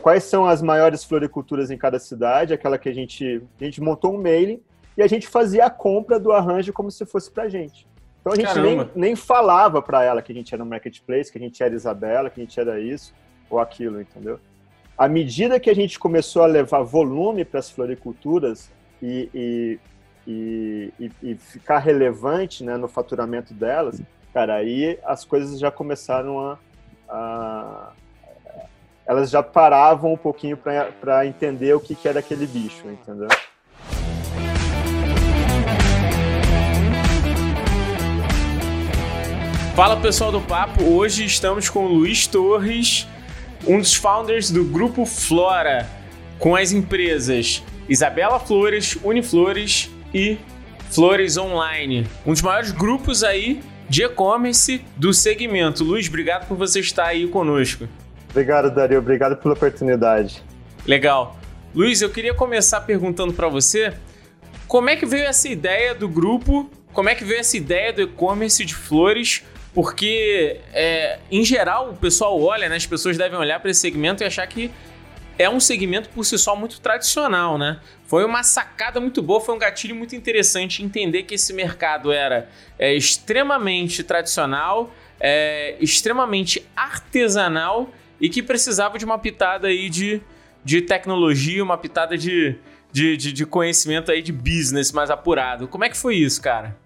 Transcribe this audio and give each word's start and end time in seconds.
quais 0.00 0.24
são 0.24 0.46
as 0.46 0.60
maiores 0.62 1.04
floriculturas 1.04 1.70
em 1.70 1.78
cada 1.78 1.98
cidade, 1.98 2.52
aquela 2.52 2.78
que 2.78 2.88
a 2.88 2.94
gente, 2.94 3.42
a 3.60 3.64
gente 3.64 3.80
montou 3.80 4.14
um 4.14 4.20
mailing 4.20 4.60
e 4.96 5.02
a 5.02 5.06
gente 5.06 5.28
fazia 5.28 5.66
a 5.66 5.70
compra 5.70 6.18
do 6.18 6.32
arranjo 6.32 6.72
como 6.72 6.90
se 6.90 7.04
fosse 7.06 7.30
pra 7.30 7.48
gente. 7.48 7.86
Então 8.20 8.32
a 8.32 8.36
gente 8.36 8.58
nem, 8.58 8.90
nem 8.94 9.16
falava 9.16 9.80
para 9.80 10.04
ela 10.04 10.20
que 10.20 10.32
a 10.32 10.34
gente 10.34 10.52
era 10.54 10.62
no 10.62 10.68
marketplace, 10.68 11.32
que 11.32 11.38
a 11.38 11.40
gente 11.40 11.62
era 11.62 11.74
Isabela, 11.74 12.28
que 12.28 12.40
a 12.40 12.44
gente 12.44 12.58
era 12.58 12.78
isso 12.78 13.14
ou 13.48 13.58
aquilo, 13.58 14.00
entendeu? 14.00 14.38
À 14.96 15.08
medida 15.08 15.58
que 15.58 15.70
a 15.70 15.74
gente 15.74 15.98
começou 15.98 16.42
a 16.42 16.46
levar 16.46 16.82
volume 16.82 17.44
para 17.44 17.60
as 17.60 17.70
floriculturas 17.70 18.70
e, 19.02 19.30
e, 19.34 19.78
e, 20.26 21.12
e, 21.22 21.34
ficar 21.36 21.78
relevante 21.78 22.62
né, 22.62 22.76
no 22.76 22.86
faturamento 22.86 23.54
delas, 23.54 24.02
cara, 24.34 24.56
aí 24.56 24.98
as 25.04 25.24
coisas 25.24 25.58
já 25.58 25.70
começaram 25.70 26.38
a, 26.38 26.58
a 27.08 27.92
elas 29.06 29.30
já 29.30 29.42
paravam 29.42 30.12
um 30.12 30.16
pouquinho 30.16 30.56
para 30.56 31.26
entender 31.26 31.74
o 31.74 31.80
que, 31.80 31.94
que 31.94 32.08
era 32.08 32.20
aquele 32.20 32.46
bicho, 32.46 32.86
entendeu? 32.86 33.28
Fala 39.74 39.96
pessoal 39.96 40.30
do 40.30 40.40
Papo, 40.40 40.82
hoje 40.84 41.24
estamos 41.24 41.70
com 41.70 41.86
o 41.86 41.88
Luiz 41.88 42.26
Torres, 42.26 43.06
um 43.66 43.78
dos 43.78 43.94
founders 43.94 44.50
do 44.50 44.64
Grupo 44.64 45.06
Flora, 45.06 45.88
com 46.38 46.54
as 46.54 46.72
empresas 46.72 47.62
Isabela 47.88 48.38
Flores, 48.38 48.98
Uniflores 49.02 49.90
e 50.12 50.38
Flores 50.90 51.36
Online. 51.36 52.06
Um 52.26 52.32
dos 52.32 52.42
maiores 52.42 52.72
grupos 52.72 53.24
aí 53.24 53.62
de 53.88 54.04
e-commerce 54.04 54.84
do 54.96 55.14
segmento. 55.14 55.82
Luiz, 55.82 56.08
obrigado 56.08 56.46
por 56.46 56.56
você 56.56 56.80
estar 56.80 57.06
aí 57.06 57.26
conosco. 57.26 57.88
Obrigado, 58.30 58.74
Dario. 58.74 58.98
Obrigado 58.98 59.36
pela 59.36 59.54
oportunidade. 59.54 60.42
Legal. 60.86 61.38
Luiz, 61.74 62.00
eu 62.00 62.10
queria 62.10 62.34
começar 62.34 62.80
perguntando 62.80 63.32
para 63.32 63.48
você 63.48 63.92
como 64.66 64.88
é 64.88 64.96
que 64.96 65.04
veio 65.04 65.24
essa 65.24 65.48
ideia 65.48 65.94
do 65.94 66.08
grupo, 66.08 66.70
como 66.92 67.08
é 67.08 67.14
que 67.14 67.24
veio 67.24 67.40
essa 67.40 67.56
ideia 67.56 67.92
do 67.92 68.02
e-commerce 68.02 68.64
de 68.64 68.74
flores 68.74 69.44
porque, 69.72 70.60
é, 70.72 71.18
em 71.30 71.44
geral, 71.44 71.90
o 71.90 71.96
pessoal 71.96 72.40
olha, 72.40 72.68
né? 72.68 72.76
As 72.76 72.86
pessoas 72.86 73.16
devem 73.16 73.38
olhar 73.38 73.60
para 73.60 73.70
esse 73.70 73.80
segmento 73.80 74.22
e 74.22 74.26
achar 74.26 74.46
que 74.46 74.70
é 75.38 75.48
um 75.48 75.60
segmento 75.60 76.08
por 76.10 76.24
si 76.24 76.36
só 76.36 76.56
muito 76.56 76.80
tradicional, 76.80 77.56
né? 77.56 77.78
Foi 78.04 78.24
uma 78.24 78.42
sacada 78.42 79.00
muito 79.00 79.22
boa, 79.22 79.40
foi 79.40 79.54
um 79.54 79.58
gatilho 79.58 79.94
muito 79.94 80.14
interessante 80.16 80.82
entender 80.82 81.22
que 81.22 81.36
esse 81.36 81.52
mercado 81.52 82.12
era 82.12 82.48
é, 82.78 82.92
extremamente 82.94 84.02
tradicional, 84.02 84.92
é, 85.20 85.76
extremamente 85.80 86.66
artesanal 86.74 87.90
e 88.20 88.28
que 88.28 88.42
precisava 88.42 88.98
de 88.98 89.04
uma 89.04 89.18
pitada 89.18 89.68
aí 89.68 89.88
de, 89.88 90.20
de 90.64 90.82
tecnologia, 90.82 91.62
uma 91.62 91.78
pitada 91.78 92.16
de, 92.18 92.56
de, 92.92 93.16
de, 93.16 93.32
de 93.32 93.46
conhecimento 93.46 94.10
aí 94.10 94.22
de 94.22 94.32
business 94.32 94.92
mais 94.92 95.10
apurado. 95.10 95.66
Como 95.66 95.84
é 95.84 95.88
que 95.88 95.96
foi 95.96 96.16
isso, 96.16 96.40
cara? 96.42 96.76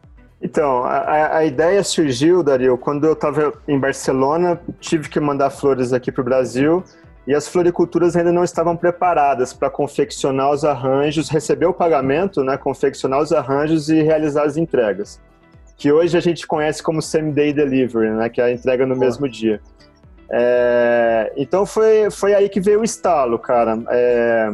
Então, 0.41 0.85
a, 0.85 1.39
a, 1.39 1.45
ideia 1.47 1.83
surgiu, 1.83 2.43
Dario, 2.43 2.77
quando 2.77 3.05
eu 3.07 3.15
estava 3.15 3.55
em 3.67 3.79
Barcelona, 3.79 4.61
tive 4.79 5.09
que 5.09 5.19
mandar 5.19 5.49
flores 5.49 5.93
aqui 5.93 6.13
para 6.13 6.21
o 6.21 6.25
Brasil 6.25 6.85
e 7.27 7.35
as 7.35 7.49
floriculturas 7.49 8.15
ainda 8.15 8.31
não 8.31 8.45
estavam 8.45 8.77
preparadas 8.77 9.55
para 9.55 9.71
confeccionar 9.71 10.51
os 10.51 10.65
arranjos, 10.65 11.31
receber 11.31 11.67
o 11.67 11.73
pagamento, 11.73 12.45
né, 12.45 12.59
confeccionar 12.59 13.21
os 13.21 13.33
arranjos 13.33 13.89
e 13.89 14.03
realizar 14.03 14.45
as 14.45 14.59
entregas, 14.59 15.19
que 15.77 15.91
hoje 15.91 16.17
a 16.17 16.21
gente 16.21 16.47
conhece 16.47 16.83
como 16.83 17.01
same-day 17.01 17.53
delivery, 17.53 18.11
né, 18.11 18.29
que 18.29 18.41
é 18.41 18.45
a 18.45 18.53
entrega 18.53 18.85
no 18.85 18.97
mesmo 18.97 19.27
dia. 19.27 19.61
É, 20.31 21.33
então 21.37 21.67
foi, 21.67 22.11
foi 22.11 22.35
aí 22.35 22.49
que 22.49 22.61
veio 22.61 22.81
o 22.81 22.85
estalo, 22.85 23.39
cara. 23.39 23.79
É, 23.91 24.53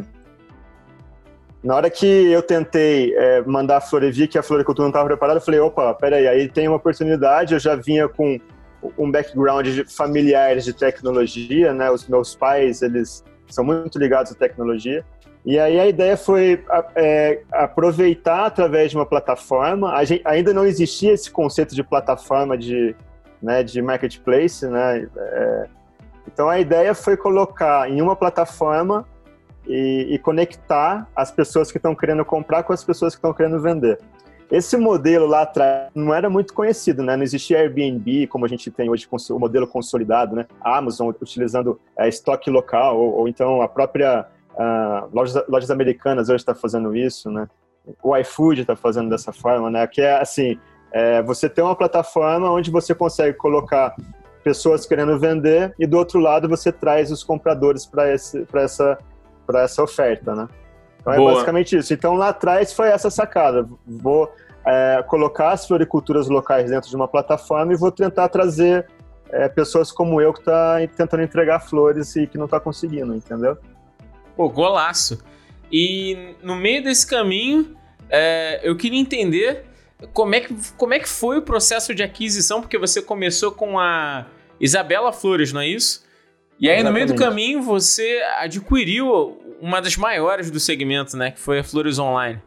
na 1.63 1.75
hora 1.75 1.91
que 1.91 2.07
eu 2.07 2.43
tentei 2.43 3.15
é, 3.15 3.43
mandar 3.43 3.79
a 3.79 3.81
flor 3.81 4.11
vi 4.11 4.27
que 4.27 4.39
a 4.39 4.43
floricultura 4.43 4.85
não 4.85 4.91
estava 4.91 5.07
preparada, 5.07 5.39
eu 5.39 5.45
falei, 5.45 5.61
opa, 5.61 5.95
peraí, 5.95 6.27
aí 6.27 6.49
tem 6.49 6.67
uma 6.67 6.79
oportunidade, 6.79 7.55
eu 7.55 7.61
já 7.61 7.77
vinha 7.77 8.09
com 8.09 8.41
um 8.97 9.11
background 9.11 9.67
de 9.67 9.85
familiares 9.85 10.65
de 10.65 10.73
tecnologia, 10.73 11.73
né? 11.75 11.91
Os 11.91 12.09
meus 12.09 12.35
pais, 12.35 12.81
eles 12.81 13.23
são 13.47 13.63
muito 13.63 13.99
ligados 13.99 14.33
à 14.33 14.35
tecnologia. 14.35 15.05
E 15.45 15.59
aí 15.59 15.79
a 15.81 15.87
ideia 15.87 16.17
foi 16.17 16.63
é, 16.95 17.41
aproveitar 17.53 18.47
através 18.47 18.91
de 18.91 18.97
uma 18.97 19.07
plataforma. 19.07 20.03
Gente, 20.05 20.23
ainda 20.25 20.53
não 20.53 20.67
existia 20.67 21.13
esse 21.13 21.31
conceito 21.31 21.75
de 21.75 21.83
plataforma 21.83 22.57
de, 22.57 22.95
né, 23.43 23.63
de 23.63 23.81
marketplace, 23.81 24.67
né? 24.67 25.09
É, 25.17 25.67
então 26.27 26.49
a 26.49 26.61
ideia 26.61 26.95
foi 26.95 27.17
colocar 27.17 27.91
em 27.91 28.01
uma 28.01 28.15
plataforma 28.15 29.07
e, 29.67 30.09
e 30.11 30.19
conectar 30.19 31.09
as 31.15 31.31
pessoas 31.31 31.71
que 31.71 31.79
estão 31.79 31.95
querendo 31.95 32.25
comprar 32.25 32.63
com 32.63 32.73
as 32.73 32.85
pessoas 32.85 33.15
que 33.15 33.19
estão 33.19 33.33
querendo 33.33 33.61
vender. 33.61 33.99
Esse 34.51 34.77
modelo 34.77 35.27
lá 35.27 35.43
atrás 35.43 35.91
não 35.95 36.13
era 36.13 36.29
muito 36.29 36.53
conhecido, 36.53 37.05
né? 37.05 37.17
Não 37.17 37.23
existia 37.23 37.59
Airbnb, 37.59 38.27
como 38.27 38.45
a 38.45 38.49
gente 38.49 38.69
tem 38.69 38.91
hoje, 38.91 39.07
o 39.31 39.39
modelo 39.39 39.67
consolidado, 39.67 40.35
né? 40.35 40.47
A 40.61 40.77
Amazon 40.77 41.09
utilizando 41.09 41.81
é, 41.97 42.09
estoque 42.09 42.51
local, 42.51 42.99
ou, 42.99 43.15
ou, 43.19 43.29
então 43.29 43.63
a 43.63 43.69
própria 43.69 44.27
uh, 44.55 45.09
lojas, 45.13 45.45
lojas 45.49 45.71
americanas 45.71 46.29
hoje 46.29 46.43
está 46.43 46.55
fazendo 46.55 46.97
isso, 46.97 47.31
né? 47.31 47.49
O 48.03 48.17
iFood 48.17 48.63
está 48.63 48.75
fazendo 48.75 49.09
dessa 49.09 49.33
forma, 49.33 49.71
né? 49.71 49.87
Que 49.87 50.01
é 50.01 50.21
assim, 50.21 50.59
é, 50.93 51.23
você 51.23 51.49
tem 51.49 51.63
uma 51.63 51.77
plataforma 51.77 52.51
onde 52.51 52.71
você 52.71 52.95
consegue 52.95 53.37
colocar 53.37 53.95
pessoas 54.43 54.87
querendo 54.87 55.19
vender 55.19 55.75
e 55.79 55.87
do 55.87 55.99
outro 55.99 56.19
lado 56.19 56.49
você 56.49 56.73
traz 56.73 57.13
os 57.13 57.23
compradores 57.23 57.87
para 57.87 58.09
essa 58.09 58.99
essa 59.55 59.83
oferta, 59.83 60.35
né? 60.35 60.49
Então 61.01 61.13
é 61.13 61.17
Boa. 61.17 61.31
é 61.31 61.35
basicamente 61.35 61.77
isso. 61.77 61.93
Então 61.93 62.15
lá 62.15 62.29
atrás 62.29 62.73
foi 62.73 62.89
essa 62.89 63.11
sacada. 63.11 63.69
Vou 63.87 64.33
é, 64.65 65.03
colocar 65.09 65.53
as 65.53 65.67
floriculturas 65.67 66.29
locais 66.29 66.71
dentro 66.71 66.89
de 66.89 66.95
uma 66.95 67.09
plataforma 67.09 67.73
e 67.73 67.77
vou 67.77 67.91
tentar 67.91 68.29
trazer 68.29 68.87
é, 69.31 69.49
pessoas 69.49 69.91
como 69.91 70.21
eu 70.21 70.33
que 70.33 70.41
está 70.41 70.77
tentando 70.97 71.23
entregar 71.23 71.61
flores 71.61 72.15
e 72.17 72.27
que 72.27 72.39
não 72.39 72.45
está 72.45 72.61
conseguindo, 72.61 73.15
entendeu? 73.15 73.57
Pô, 74.37 74.49
golaço. 74.49 75.23
E 75.73 76.35
no 76.43 76.57
meio 76.57 76.83
desse 76.83 77.07
caminho, 77.07 77.77
é, 78.09 78.61
eu 78.63 78.77
queria 78.77 79.01
entender 79.01 79.65
como 80.13 80.35
é, 80.35 80.41
que, 80.41 80.55
como 80.77 80.95
é 80.95 80.99
que 80.99 81.09
foi 81.09 81.39
o 81.39 81.43
processo 81.43 81.95
de 81.95 82.03
aquisição, 82.03 82.61
porque 82.61 82.79
você 82.79 83.03
começou 83.03 83.53
com 83.53 83.79
a 83.79 84.27
Isabela 84.61 85.13
Flores, 85.13 85.53
não 85.53 85.61
é 85.61 85.69
isso? 85.69 86.05
E 86.59 86.69
aí, 86.69 86.77
Exatamente. 86.77 86.85
no 86.85 86.93
meio 86.93 87.07
do 87.07 87.15
caminho, 87.15 87.63
você 87.63 88.23
adquiriu 88.39 89.39
uma 89.61 89.81
das 89.81 89.97
maiores 89.97 90.51
do 90.51 90.61
segmento, 90.61 91.17
né? 91.17 91.31
Que 91.31 91.41
foi 91.41 91.61
a 91.61 91.65
Flores 91.65 91.99
Online. 91.99 92.41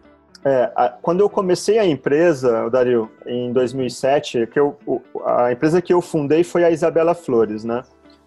É, 0.45 0.71
a, 0.75 0.89
quando 0.89 1.21
eu 1.21 1.29
comecei 1.29 1.79
a 1.79 1.85
empresa, 1.85 2.69
Dario, 2.69 3.09
em 3.25 3.51
2007, 3.51 4.47
que 4.47 4.59
eu, 4.59 4.77
a 5.25 5.51
empresa 5.51 5.81
que 5.81 5.93
eu 5.93 6.01
fundei 6.01 6.43
foi 6.43 6.63
a 6.63 6.69
Isabela 6.69 7.15
Flores, 7.15 7.63
né? 7.63 7.81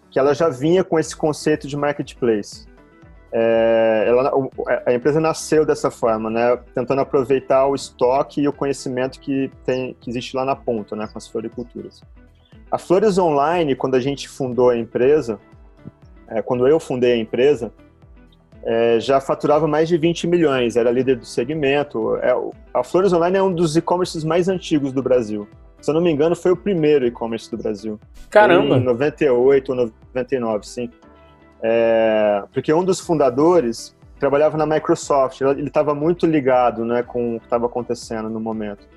Que 0.09 0.19
ela 0.19 0.33
já 0.33 0.49
vinha 0.49 0.83
com 0.83 0.99
esse 0.99 1.15
conceito 1.15 1.67
de 1.67 1.77
marketplace. 1.77 2.65
É, 3.31 4.05
ela, 4.07 4.31
a 4.85 4.93
empresa 4.93 5.19
nasceu 5.19 5.65
dessa 5.65 5.91
forma, 5.91 6.29
né? 6.29 6.57
Tentando 6.73 7.01
aproveitar 7.01 7.67
o 7.67 7.75
estoque 7.75 8.41
e 8.41 8.47
o 8.47 8.53
conhecimento 8.53 9.19
que, 9.19 9.51
tem, 9.65 9.95
que 9.99 10.09
existe 10.09 10.35
lá 10.35 10.45
na 10.45 10.55
ponta, 10.55 10.95
né? 10.95 11.07
Com 11.11 11.17
as 11.17 11.27
floriculturas. 11.27 12.01
A 12.71 12.77
Flores 12.77 13.17
Online, 13.17 13.75
quando 13.75 13.95
a 13.95 13.99
gente 13.99 14.27
fundou 14.27 14.69
a 14.69 14.77
empresa, 14.77 15.39
é, 16.27 16.41
quando 16.41 16.67
eu 16.67 16.79
fundei 16.79 17.13
a 17.13 17.17
empresa, 17.17 17.71
é, 18.63 18.99
já 18.99 19.21
faturava 19.21 19.67
mais 19.67 19.87
de 19.87 19.97
20 19.97 20.27
milhões, 20.27 20.75
era 20.75 20.91
líder 20.91 21.17
do 21.17 21.25
segmento. 21.25 22.17
É, 22.17 22.33
a 22.73 22.83
Flores 22.83 23.13
Online 23.13 23.37
é 23.37 23.43
um 23.43 23.53
dos 23.53 23.77
e-commerces 23.77 24.23
mais 24.23 24.49
antigos 24.49 24.91
do 24.91 25.01
Brasil. 25.01 25.47
Se 25.81 25.89
eu 25.89 25.93
não 25.93 26.01
me 26.01 26.11
engano, 26.11 26.35
foi 26.35 26.51
o 26.51 26.57
primeiro 26.57 27.05
e-commerce 27.05 27.49
do 27.49 27.57
Brasil. 27.57 27.99
Caramba! 28.29 28.77
Em 28.77 28.83
98 28.83 29.69
ou 29.69 29.91
99, 30.13 30.67
sim. 30.67 30.89
É, 31.61 32.43
porque 32.53 32.73
um 32.73 32.83
dos 32.83 32.99
fundadores 32.99 33.95
trabalhava 34.19 34.57
na 34.57 34.65
Microsoft, 34.65 35.41
ele 35.41 35.67
estava 35.67 35.93
muito 35.93 36.25
ligado 36.25 36.83
né, 36.83 37.03
com 37.03 37.35
o 37.35 37.39
que 37.39 37.45
estava 37.45 37.65
acontecendo 37.65 38.29
no 38.29 38.39
momento. 38.39 38.87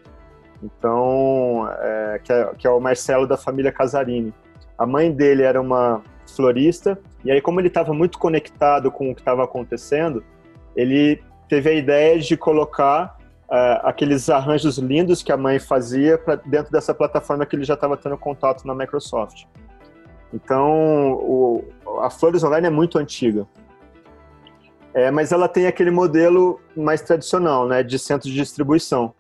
Então, 0.62 1.68
é, 1.80 2.20
que, 2.22 2.32
é, 2.32 2.50
que 2.58 2.66
é 2.66 2.70
o 2.70 2.80
Marcelo 2.80 3.26
da 3.26 3.36
família 3.36 3.72
Casarini. 3.72 4.32
A 4.76 4.86
mãe 4.86 5.10
dele 5.12 5.42
era 5.42 5.60
uma 5.60 6.02
florista, 6.34 6.98
e 7.24 7.30
aí, 7.30 7.40
como 7.40 7.60
ele 7.60 7.68
estava 7.68 7.92
muito 7.92 8.18
conectado 8.18 8.90
com 8.90 9.10
o 9.10 9.14
que 9.14 9.20
estava 9.20 9.44
acontecendo, 9.44 10.24
ele 10.74 11.22
teve 11.48 11.68
a 11.68 11.72
ideia 11.72 12.18
de 12.18 12.36
colocar 12.36 13.18
uh, 13.48 13.80
aqueles 13.82 14.30
arranjos 14.30 14.78
lindos 14.78 15.22
que 15.22 15.32
a 15.32 15.36
mãe 15.36 15.58
fazia 15.58 16.16
para 16.16 16.36
dentro 16.36 16.72
dessa 16.72 16.94
plataforma 16.94 17.44
que 17.44 17.56
ele 17.56 17.64
já 17.64 17.74
estava 17.74 17.96
tendo 17.96 18.16
contato 18.16 18.66
na 18.66 18.74
Microsoft. 18.74 19.44
Então, 20.32 21.12
o, 21.12 21.64
a 22.00 22.10
Flores 22.10 22.42
Online 22.44 22.66
é 22.66 22.70
muito 22.70 22.98
antiga. 22.98 23.46
É, 24.92 25.10
mas 25.10 25.32
ela 25.32 25.48
tem 25.48 25.66
aquele 25.66 25.90
modelo 25.90 26.60
mais 26.76 27.00
tradicional, 27.00 27.66
né, 27.66 27.82
de 27.82 27.98
centro 27.98 28.28
de 28.28 28.34
distribuição. 28.34 29.14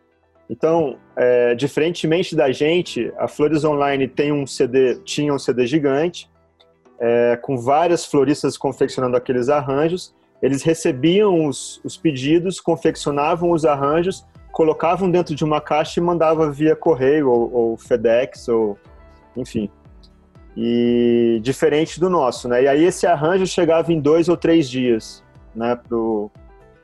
Então, 0.48 0.96
é, 1.14 1.54
diferentemente 1.54 2.34
da 2.34 2.50
gente, 2.50 3.12
a 3.16 3.28
Flores 3.28 3.62
Online 3.64 4.08
tem 4.08 4.32
um 4.32 4.46
CD, 4.46 4.96
tinha 5.04 5.32
um 5.32 5.38
CD 5.38 5.64
gigante, 5.64 6.28
é, 6.98 7.36
com 7.40 7.56
várias 7.56 8.04
floristas 8.04 8.58
confeccionando 8.58 9.16
aqueles 9.16 9.48
arranjos. 9.48 10.12
Eles 10.42 10.62
recebiam 10.64 11.46
os, 11.46 11.80
os 11.84 11.96
pedidos, 11.96 12.60
confeccionavam 12.60 13.52
os 13.52 13.64
arranjos, 13.64 14.26
colocavam 14.50 15.08
dentro 15.08 15.36
de 15.36 15.44
uma 15.44 15.60
caixa 15.60 16.00
e 16.00 16.02
mandavam 16.02 16.50
via 16.50 16.74
correio 16.74 17.30
ou, 17.30 17.52
ou 17.52 17.76
FedEx 17.76 18.48
ou 18.48 18.76
enfim. 19.36 19.70
E 20.56 21.40
diferente 21.42 22.00
do 22.00 22.10
nosso, 22.10 22.48
né? 22.48 22.64
E 22.64 22.68
aí 22.68 22.84
esse 22.84 23.06
arranjo 23.06 23.46
chegava 23.46 23.92
em 23.92 24.00
dois 24.00 24.28
ou 24.28 24.36
três 24.36 24.68
dias, 24.68 25.24
né, 25.54 25.76
para 25.76 25.96
o 25.96 26.30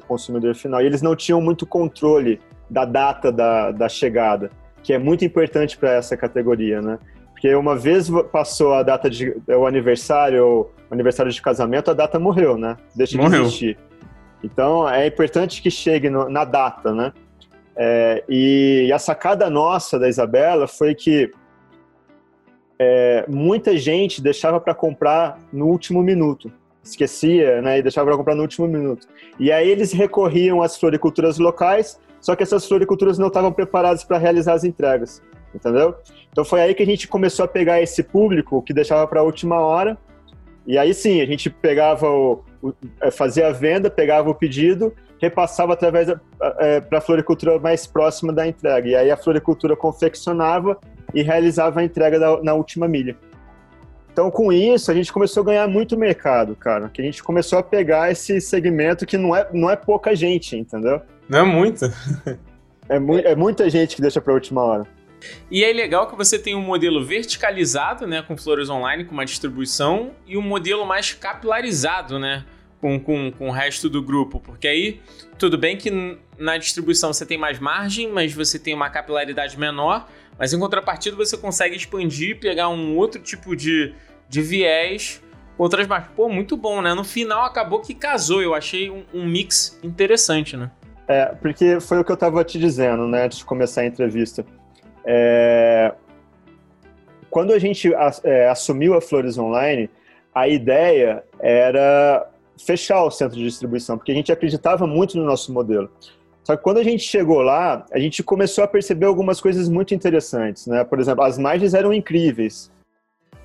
consumidor 0.07 0.55
final. 0.55 0.81
E 0.81 0.87
eles 0.87 1.03
não 1.03 1.17
tinham 1.17 1.41
muito 1.41 1.67
controle 1.67 2.41
da 2.71 2.85
data 2.85 3.31
da, 3.33 3.73
da 3.73 3.89
chegada, 3.89 4.51
que 4.83 4.93
é 4.93 4.99
muito 4.99 5.25
importante 5.25 5.77
para 5.77 5.93
essa 5.93 6.17
categoria, 6.17 6.81
né? 6.81 6.99
Porque 7.33 7.55
uma 7.55 7.77
vez 7.77 8.09
passou 8.33 8.73
a 8.73 8.83
data 8.83 9.11
de 9.11 9.37
o 9.47 9.67
aniversário, 9.67 10.45
ou 10.45 10.75
o 10.91 10.95
aniversário 10.95 11.31
de 11.31 11.43
casamento, 11.43 11.91
a 11.91 11.95
data 11.95 12.19
morreu, 12.19 12.57
né? 12.57 12.77
Deixa 12.95 13.17
morreu. 13.19 13.43
de 13.43 13.47
existir. 13.47 13.79
Então 14.43 14.89
é 14.89 15.07
importante 15.07 15.61
que 15.61 15.71
chegue 15.71 16.09
no, 16.09 16.29
na 16.31 16.45
data, 16.45 16.95
né? 16.95 17.13
É, 17.77 18.25
e, 18.27 18.87
e, 18.89 18.93
a 18.93 18.99
sacada 18.99 19.51
nossa 19.51 19.99
da 19.99 20.09
Isabela 20.09 20.67
foi 20.67 20.95
que 20.95 21.31
é, 22.79 23.25
muita 23.29 23.77
gente 23.77 24.23
deixava 24.23 24.61
para 24.61 24.75
comprar 24.75 25.39
no 25.53 25.67
último 25.67 26.03
minuto. 26.03 26.53
Esquecia, 26.83 27.61
né? 27.63 27.79
E 27.79 27.83
deixava 27.83 28.09
para 28.09 28.17
comprar 28.17 28.35
no 28.35 28.43
último 28.43 28.67
minuto. 28.67 29.09
E 29.39 29.51
aí 29.51 29.69
eles 29.69 29.93
recorriam 29.93 30.63
às 30.63 30.79
floriculturas 30.79 31.39
locais, 31.39 31.99
só 32.21 32.37
que 32.37 32.43
essas 32.43 32.67
floriculturas 32.67 33.19
não 33.19 33.29
estavam 33.29 33.53
preparadas 33.53 34.05
para 34.05 34.19
realizar 34.19 34.55
as 34.55 34.65
entregas, 34.65 35.23
entendeu? 35.55 35.95
Então 36.31 36.45
foi 36.45 36.61
aí 36.61 36.75
que 36.75 36.83
a 36.83 36.87
gente 36.87 37.09
começou 37.09 37.45
a 37.45 37.49
pegar 37.49 37.81
esse 37.81 38.03
público 38.03 38.63
que 38.63 38.73
deixava 38.73 39.07
para 39.07 39.21
a 39.21 39.25
última 39.25 39.59
hora. 39.59 39.99
E 40.67 40.79
aí 40.79 40.93
sim, 40.93 41.21
a 41.21 41.27
gente 41.27 41.49
pegava 41.49 42.09
o, 42.11 42.45
o 42.63 42.73
é, 43.01 43.11
fazia 43.11 43.49
a 43.49 43.53
venda, 43.53 43.91
pegava 43.91 44.31
o 44.31 44.35
pedido, 44.35 44.93
repassava 45.21 45.73
através 45.73 46.09
é, 46.59 46.81
para 46.81 46.99
a 46.99 47.01
floricultura 47.01 47.59
mais 47.59 47.87
próxima 47.87 48.33
da 48.33 48.47
entrega. 48.47 48.89
E 48.89 48.95
aí 48.95 49.11
a 49.11 49.17
floricultura 49.17 49.77
confeccionava 49.77 50.79
e 51.15 51.23
realizava 51.23 51.81
a 51.81 51.85
entrega 51.85 52.19
da, 52.19 52.43
na 52.43 52.55
última 52.55 52.87
milha. 52.87 53.17
Então, 54.13 54.31
com 54.31 54.51
isso, 54.51 54.91
a 54.91 54.95
gente 54.95 55.13
começou 55.13 55.43
a 55.43 55.47
ganhar 55.47 55.69
muito 55.69 55.97
mercado, 55.97 56.57
cara. 56.57 56.89
Que 56.89 57.03
a 57.03 57.05
gente 57.05 57.23
começou 57.23 57.59
a 57.59 57.63
pegar 57.63 58.11
esse 58.11 58.41
segmento 58.41 59.05
que 59.05 59.19
não 59.19 59.37
é, 59.37 59.47
não 59.53 59.69
é 59.69 59.77
pouca 59.77 60.17
gente, 60.17 60.57
entendeu? 60.57 61.03
Não 61.29 61.41
é 61.41 61.43
muita. 61.43 61.93
é, 62.89 62.99
mu 62.99 63.19
é 63.19 63.35
muita 63.35 63.69
gente 63.69 63.95
que 63.95 64.01
deixa 64.01 64.19
para 64.21 64.33
a 64.33 64.35
última 64.35 64.63
hora. 64.63 64.87
E 65.51 65.65
é 65.65 65.73
legal 65.73 66.09
que 66.09 66.17
você 66.17 66.39
tem 66.39 66.55
um 66.55 66.63
modelo 66.63 67.05
verticalizado, 67.05 68.07
né, 68.07 68.23
com 68.23 68.37
flores 68.37 68.71
online, 68.71 69.05
com 69.05 69.13
uma 69.13 69.25
distribuição, 69.25 70.13
e 70.27 70.37
um 70.37 70.43
modelo 70.43 70.87
mais 70.87 71.13
capilarizado, 71.13 72.19
né, 72.19 72.45
com, 72.81 72.99
com, 72.99 73.33
com 73.33 73.49
o 73.49 73.53
resto 73.53 73.89
do 73.89 74.03
grupo. 74.03 74.41
Porque 74.41 74.69
aí, 74.69 75.01
tudo 75.39 75.57
bem 75.57 75.77
que 75.77 76.19
na 76.39 76.57
distribuição 76.57 77.13
você 77.13 77.25
tem 77.25 77.39
mais 77.39 77.59
margem, 77.59 78.11
mas 78.11 78.33
você 78.33 78.59
tem 78.59 78.75
uma 78.75 78.91
capilaridade 78.91 79.59
menor, 79.59 80.09
mas 80.39 80.53
em 80.53 80.59
contrapartida 80.59 81.17
você 81.17 81.37
consegue 81.37 81.77
expandir, 81.77 82.39
pegar 82.39 82.69
um 82.69 82.97
outro 82.97 83.21
tipo 83.21 83.57
de, 83.57 83.95
de 84.29 84.43
viés 84.43 85.23
outras 85.59 85.87
marcas. 85.87 86.11
Pô, 86.15 86.29
muito 86.29 86.57
bom, 86.57 86.83
né? 86.83 86.95
No 86.95 87.05
final 87.05 87.45
acabou 87.45 87.81
que 87.81 87.95
casou. 87.95 88.43
Eu 88.43 88.55
achei 88.55 88.91
um, 88.91 89.05
um 89.13 89.27
mix 89.27 89.79
interessante, 89.83 90.57
né? 90.57 90.71
É, 91.09 91.27
porque 91.41 91.81
foi 91.81 92.01
o 92.01 92.05
que 92.05 92.11
eu 92.11 92.15
estava 92.15 92.45
te 92.45 92.59
dizendo, 92.59 93.07
né, 93.07 93.27
antes 93.27 93.39
de 93.39 93.45
começar 93.45 93.83
a 93.83 93.87
entrevista. 93.87 94.45
É... 95.05 95.95
Quando 97.31 97.53
a 97.53 97.59
gente 97.59 97.93
é, 98.25 98.49
assumiu 98.49 98.95
a 98.95 99.01
Flores 99.01 99.39
Online, 99.39 99.89
a 100.35 100.49
ideia 100.49 101.23
era 101.39 102.29
fechar 102.59 103.03
o 103.05 103.11
centro 103.11 103.37
de 103.37 103.45
distribuição, 103.45 103.97
porque 103.97 104.13
a 104.13 104.15
gente 104.15 104.33
acreditava 104.33 104.87
muito 104.87 105.17
no 105.17 105.25
nosso 105.25 105.53
modelo. 105.53 105.91
Só 106.45 106.57
que 106.57 106.63
quando 106.63 106.79
a 106.79 106.85
gente 106.85 107.03
chegou 107.03 107.43
lá, 107.43 107.85
a 107.93 107.99
gente 107.99 108.23
começou 108.23 108.63
a 108.63 108.69
perceber 108.69 109.07
algumas 109.07 109.41
coisas 109.41 109.69
muito 109.69 109.95
interessantes, 109.95 110.67
né? 110.67 110.85
Por 110.85 111.01
exemplo, 111.01 111.25
as 111.25 111.37
margens 111.39 111.75
eram 111.75 111.93
incríveis. 111.93 112.71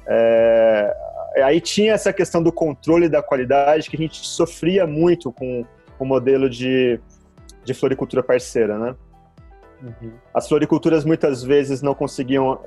É... 0.07 0.95
Aí 1.43 1.59
tinha 1.59 1.93
essa 1.93 2.13
questão 2.13 2.43
do 2.43 2.51
controle 2.51 3.09
da 3.09 3.23
qualidade 3.23 3.89
que 3.89 3.95
a 3.95 3.99
gente 3.99 4.27
sofria 4.27 4.85
muito 4.85 5.31
com 5.31 5.65
o 5.97 6.05
modelo 6.05 6.49
de, 6.49 6.99
de 7.63 7.73
floricultura 7.73 8.21
parceira, 8.21 8.77
né? 8.77 8.95
Uhum. 9.81 10.11
As 10.33 10.47
floriculturas 10.47 11.03
muitas 11.03 11.43
vezes 11.43 11.81
não 11.81 11.95
conseguiam 11.95 12.59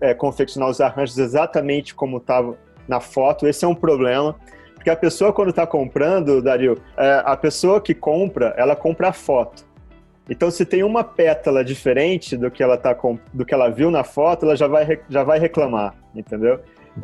é, 0.00 0.14
confeccionar 0.14 0.68
os 0.68 0.80
arranjos 0.80 1.18
exatamente 1.18 1.94
como 1.94 2.18
estava 2.18 2.56
na 2.86 3.00
foto. 3.00 3.46
Esse 3.46 3.64
é 3.64 3.68
um 3.68 3.74
problema. 3.74 4.36
Porque 4.80 4.88
a 4.88 4.96
pessoa, 4.96 5.30
quando 5.30 5.50
está 5.50 5.66
comprando, 5.66 6.40
Dario, 6.40 6.78
é, 6.96 7.22
a 7.22 7.36
pessoa 7.36 7.82
que 7.82 7.92
compra, 7.92 8.54
ela 8.56 8.74
compra 8.74 9.08
a 9.08 9.12
foto. 9.12 9.62
Então, 10.26 10.50
se 10.50 10.64
tem 10.64 10.82
uma 10.82 11.04
pétala 11.04 11.62
diferente 11.62 12.34
do 12.34 12.50
que 12.50 12.62
ela 12.62 12.78
tá 12.78 12.96
do 13.34 13.44
que 13.44 13.52
ela 13.52 13.68
viu 13.68 13.90
na 13.90 14.02
foto, 14.02 14.46
ela 14.46 14.56
já 14.56 14.66
vai, 14.66 14.98
já 15.06 15.22
vai 15.22 15.38
reclamar, 15.38 15.94
entendeu? 16.14 16.60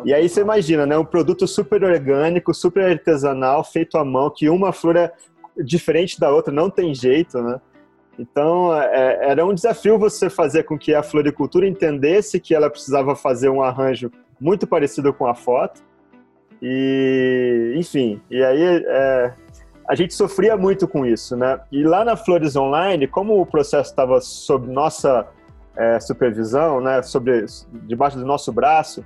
E 0.07 0.15
aí 0.15 0.27
você 0.27 0.41
imagina, 0.41 0.87
né? 0.87 0.97
Um 0.97 1.05
produto 1.05 1.47
super 1.47 1.85
orgânico, 1.85 2.55
super 2.55 2.91
artesanal, 2.91 3.63
feito 3.63 3.99
à 3.99 4.05
mão, 4.05 4.33
que 4.35 4.49
uma 4.49 4.73
flor 4.73 4.97
é 4.97 5.13
diferente 5.63 6.19
da 6.19 6.31
outra, 6.31 6.51
não 6.51 6.71
tem 6.71 6.95
jeito, 6.95 7.43
né? 7.43 7.61
Então, 8.19 8.75
é, 8.75 9.33
era 9.33 9.45
um 9.45 9.53
desafio 9.53 9.99
você 9.99 10.31
fazer 10.31 10.63
com 10.63 10.79
que 10.79 10.95
a 10.95 11.03
floricultura 11.03 11.69
entendesse 11.69 12.41
que 12.41 12.55
ela 12.55 12.71
precisava 12.71 13.15
fazer 13.15 13.51
um 13.51 13.63
arranjo 13.63 14.11
muito 14.41 14.67
parecido 14.67 15.13
com 15.13 15.27
a 15.27 15.35
foto. 15.35 15.85
E, 16.63 17.75
enfim, 17.77 18.21
e 18.31 18.43
aí 18.43 18.63
é, 18.87 19.33
a 19.89 19.95
gente 19.95 20.15
sofria 20.15 20.57
muito 20.57 20.89
com 20.89 21.05
isso, 21.05 21.37
né? 21.37 21.61
E 21.71 21.85
lá 21.85 22.05
na 22.05 22.17
Flores 22.17 22.57
Online, 22.57 23.07
como 23.07 23.41
o 23.41 23.47
processo 23.47 23.91
estava 23.91 24.21
sob 24.21 24.71
nossa 24.71 25.27
é, 25.77 26.01
supervisão, 26.01 26.81
né, 26.81 27.03
sobre, 27.03 27.45
debaixo 27.87 28.19
do 28.19 28.25
nosso 28.25 28.53
braço, 28.53 29.05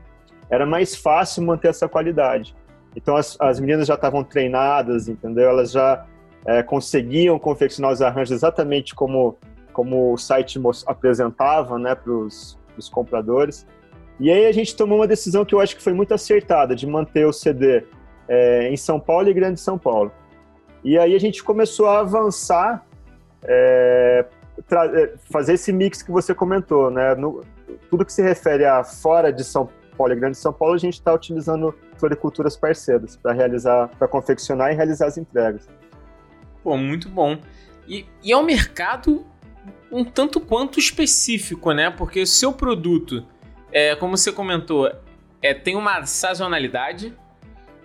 era 0.49 0.65
mais 0.65 0.95
fácil 0.95 1.43
manter 1.43 1.69
essa 1.69 1.89
qualidade. 1.89 2.55
Então 2.95 3.17
as, 3.17 3.37
as 3.41 3.61
meninas 3.61 3.87
já 3.87 3.95
estavam 3.95 4.25
treinadas, 4.25 5.09
entendeu? 5.09 5.49
Elas 5.49 5.73
já 5.73 6.07
é, 6.47 6.63
conseguiam 6.63 7.39
confeccionar 7.39 7.93
os 7.93 8.01
arranjos 8.01 8.33
exatamente 8.33 8.95
como, 8.95 9.37
como 9.73 10.13
o 10.13 10.19
site 10.19 10.61
apresentava 10.87 11.79
né, 11.79 11.95
para 11.95 12.13
os 12.13 12.57
compradores. 12.93 13.67
E 14.21 14.31
aí 14.31 14.47
a 14.47 14.53
gente 14.53 14.77
tomou 14.77 14.99
uma 14.99 15.07
decisão 15.07 15.47
que 15.47 15.55
eu 15.55 15.61
acho 15.61 15.75
que 15.75 15.83
foi 15.83 15.95
muito 15.95 16.13
acertada, 16.13 16.77
de 16.77 16.87
manter 16.87 17.27
o 17.27 17.33
CD 17.33 17.85
é, 18.29 18.69
em 18.71 18.77
São 18.77 19.01
Paulo 19.01 19.29
e 19.29 19.33
Grande 19.33 19.59
São 19.59 19.79
Paulo. 19.79 20.13
E 20.85 20.99
aí 20.99 21.15
a 21.15 21.19
gente 21.19 21.43
começou 21.43 21.87
a 21.87 22.01
avançar, 22.01 22.87
é, 23.43 24.27
é, 24.71 25.15
fazer 25.31 25.55
esse 25.55 25.73
mix 25.73 26.03
que 26.03 26.11
você 26.11 26.35
comentou, 26.35 26.91
né? 26.91 27.15
No, 27.15 27.43
tudo 27.89 28.05
que 28.05 28.13
se 28.13 28.23
refere 28.23 28.67
a 28.67 28.85
fora 28.85 29.33
de 29.33 29.43
São 29.43 29.71
Paulo 29.97 30.13
e 30.13 30.17
Grande 30.17 30.37
São 30.37 30.53
Paulo, 30.53 30.75
a 30.75 30.79
gente 30.79 30.95
está 30.95 31.15
utilizando 31.15 31.75
floriculturas 31.97 32.57
parceiras 32.57 33.17
para 33.17 33.33
realizar, 33.33 33.89
para 33.99 34.07
confeccionar 34.07 34.71
e 34.71 34.75
realizar 34.75 35.07
as 35.07 35.17
entregas. 35.17 35.67
Pô, 36.63 36.77
muito 36.77 37.09
bom. 37.09 37.39
E, 37.89 38.07
e 38.23 38.33
é 38.33 38.37
um 38.37 38.43
mercado 38.43 39.25
um 39.91 40.05
tanto 40.05 40.41
quanto 40.41 40.79
específico, 40.79 41.73
né? 41.73 41.91
Porque 41.91 42.23
o 42.23 42.27
seu 42.27 42.53
produto, 42.53 43.25
é, 43.73 43.95
como 43.97 44.17
você 44.17 44.33
comentou, 44.33 44.91
é, 45.43 45.55
tem 45.55 45.77
uma 45.77 46.05
sazonalidade, 46.05 47.15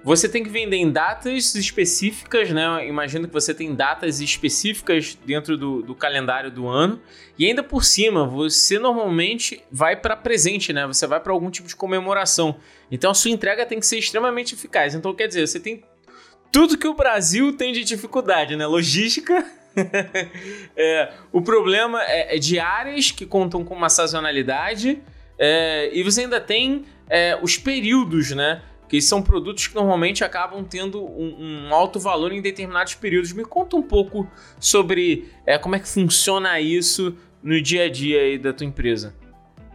você 0.06 0.30
tem 0.30 0.44
que 0.44 0.50
vender 0.52 0.78
em 0.78 0.92
datas 0.92 1.56
específicas, 1.56 2.52
né? 2.52 2.88
Imagino 2.88 3.28
que 3.28 3.34
você 3.34 3.56
tem 3.56 3.74
datas 3.74 4.22
específicas 4.22 5.18
dentro 5.26 5.58
do, 5.58 5.82
do 5.82 5.96
calendário 5.96 6.52
do 6.52 6.68
ano. 6.68 7.02
E 7.40 7.48
ainda 7.48 7.64
por 7.64 7.84
cima, 7.84 8.24
você 8.24 8.78
normalmente 8.78 9.64
vai 9.72 9.96
para 9.96 10.16
presente, 10.16 10.72
né? 10.72 10.86
Você 10.86 11.08
vai 11.08 11.20
para 11.20 11.34
algum 11.34 11.50
tipo 11.50 11.68
de 11.68 11.76
comemoração. 11.76 12.58
Então 12.92 13.10
a 13.10 13.16
sua 13.16 13.32
entrega 13.32 13.66
tem 13.66 13.80
que 13.80 13.88
ser 13.88 13.98
extremamente 13.98 14.54
eficaz. 14.54 14.94
Então 14.94 15.12
quer 15.12 15.28
dizer, 15.28 15.48
você 15.48 15.60
tem 15.60 15.84
tudo 16.52 16.78
que 16.78 16.88
o 16.88 16.94
Brasil 16.94 17.58
tem 17.58 17.74
de 17.74 17.84
dificuldade, 17.84 18.56
né? 18.56 18.68
Logística. 18.68 19.44
é, 20.78 21.14
o 21.32 21.42
problema 21.42 22.04
é, 22.04 22.36
é 22.36 22.38
de 22.38 22.60
áreas 22.60 23.10
que 23.10 23.26
contam 23.26 23.66
com 23.66 23.74
uma 23.74 23.90
sazonalidade. 23.90 25.02
É, 25.38 25.90
e 25.94 26.04
você 26.04 26.22
ainda 26.22 26.40
tem 26.40 26.86
é, 27.10 27.38
os 27.42 27.58
períodos, 27.58 28.32
né? 28.32 28.62
que 28.88 29.02
são 29.02 29.22
produtos 29.22 29.68
que 29.68 29.76
normalmente 29.76 30.24
acabam 30.24 30.64
tendo 30.64 31.04
um, 31.04 31.68
um, 31.68 31.74
alto 31.74 32.00
valor 32.00 32.32
em 32.32 32.42
determinados 32.42 32.94
períodos. 32.94 33.34
Me 33.34 33.44
conta 33.44 33.76
um 33.76 33.82
pouco 33.82 34.28
sobre 34.60 35.28
é, 35.46 35.58
como 35.58 35.76
é 35.76 35.80
que 35.80 35.88
funciona 35.88 36.60
isso 36.60 37.16
no 37.42 37.60
dia 37.62 37.86
a 37.86 37.90
dia 37.90 38.22
aí 38.22 38.38
da 38.38 38.54
tua 38.54 38.66
empresa. 38.66 39.14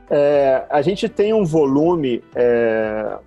É, 0.08 0.64
a 0.70 0.82
gente 0.82 1.08
tem 1.08 1.32
um 1.32 1.44
volume 1.44 2.22
é, 2.34 3.18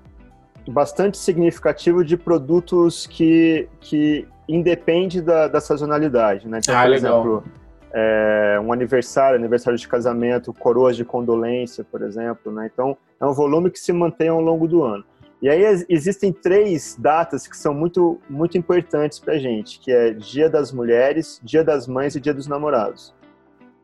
bastante 0.68 1.18
significativo 1.18 2.04
de 2.04 2.18
produtos 2.18 3.08
que, 3.08 3.68
que 3.80 4.28
independe 4.48 5.22
da, 5.22 5.48
da 5.48 5.62
sazonalidade. 5.62 6.48
Né? 6.48 6.60
Então, 6.62 6.76
ah, 6.76 6.84
por 6.84 6.90
legal. 6.90 7.20
exemplo, 7.20 7.44
é, 7.94 8.60
um 8.64 8.74
aniversário, 8.74 9.38
aniversário 9.38 9.78
de 9.78 9.88
casamento, 9.88 10.54
coroas 10.54 10.96
de 10.96 11.06
condolência, 11.06 11.84
por 11.84 12.02
exemplo. 12.02 12.52
Né? 12.52 12.70
Então, 12.74 12.98
é 13.22 13.26
um 13.26 13.34
volume 13.34 13.70
que 13.70 13.80
se 13.80 13.94
mantém 13.94 14.30
ao 14.30 14.42
longo 14.42 14.68
do 14.68 14.84
ano. 14.84 15.04
E 15.42 15.50
aí 15.50 15.62
existem 15.90 16.32
três 16.32 16.96
datas 16.98 17.46
que 17.46 17.58
são 17.58 17.74
muito, 17.74 18.20
muito 18.30 18.58
importantes 18.58 19.20
para 19.20 19.34
a 19.34 19.38
gente, 19.38 19.78
que 19.80 19.92
é 19.92 20.12
Dia 20.12 20.50
das 20.50 20.72
Mulheres, 20.72 21.40
Dia 21.44 21.64
das 21.64 21.86
Mães 21.86 22.16
e 22.16 22.20
Dia 22.20 22.34
dos 22.34 22.48
Namorados. 22.48 23.14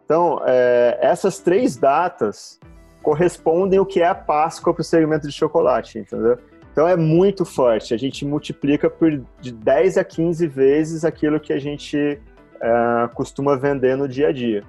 Então, 0.05 0.41
é, 0.45 0.97
essas 1.01 1.39
três 1.39 1.75
datas 1.75 2.59
correspondem 3.03 3.79
o 3.79 3.85
que 3.85 4.01
é 4.01 4.07
a 4.07 4.15
Páscoa 4.15 4.73
para 4.73 4.81
o 4.81 4.85
segmento 4.85 5.27
de 5.27 5.33
chocolate, 5.33 5.99
entendeu? 5.99 6.37
Então 6.71 6.87
é 6.87 6.95
muito 6.95 7.43
forte. 7.43 7.93
A 7.93 7.97
gente 7.97 8.25
multiplica 8.25 8.89
por 8.89 9.21
de 9.41 9.51
10 9.51 9.97
a 9.97 10.03
15 10.03 10.47
vezes 10.47 11.03
aquilo 11.03 11.39
que 11.39 11.51
a 11.51 11.59
gente 11.59 12.19
é, 12.61 13.09
costuma 13.13 13.55
vender 13.55 13.95
no 13.95 14.07
dia 14.07 14.29
a 14.29 14.31
dia. 14.31 14.63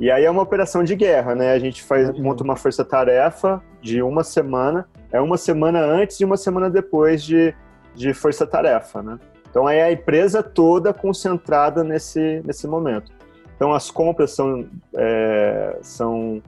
E 0.00 0.10
aí 0.10 0.24
é 0.24 0.30
uma 0.30 0.42
operação 0.42 0.82
de 0.82 0.96
guerra, 0.96 1.34
né? 1.34 1.52
A 1.52 1.58
gente 1.58 1.82
faz, 1.82 2.10
monta 2.18 2.42
uma 2.42 2.56
força-tarefa 2.56 3.62
de 3.80 4.02
uma 4.02 4.24
semana, 4.24 4.88
é 5.12 5.20
uma 5.20 5.36
semana 5.36 5.80
antes 5.80 6.18
e 6.20 6.24
uma 6.24 6.36
semana 6.36 6.70
depois 6.70 7.22
de, 7.22 7.54
de 7.94 8.12
força-tarefa, 8.14 9.02
né? 9.02 9.18
Então 9.48 9.66
aí 9.66 9.78
é 9.78 9.84
a 9.84 9.92
empresa 9.92 10.42
toda 10.42 10.94
concentrada 10.94 11.84
nesse, 11.84 12.42
nesse 12.44 12.66
momento. 12.66 13.12
Então 13.54 13.72
as 13.72 13.90
compras 13.90 14.32
são, 14.32 14.66
é, 14.96 15.78
são, 15.82 16.42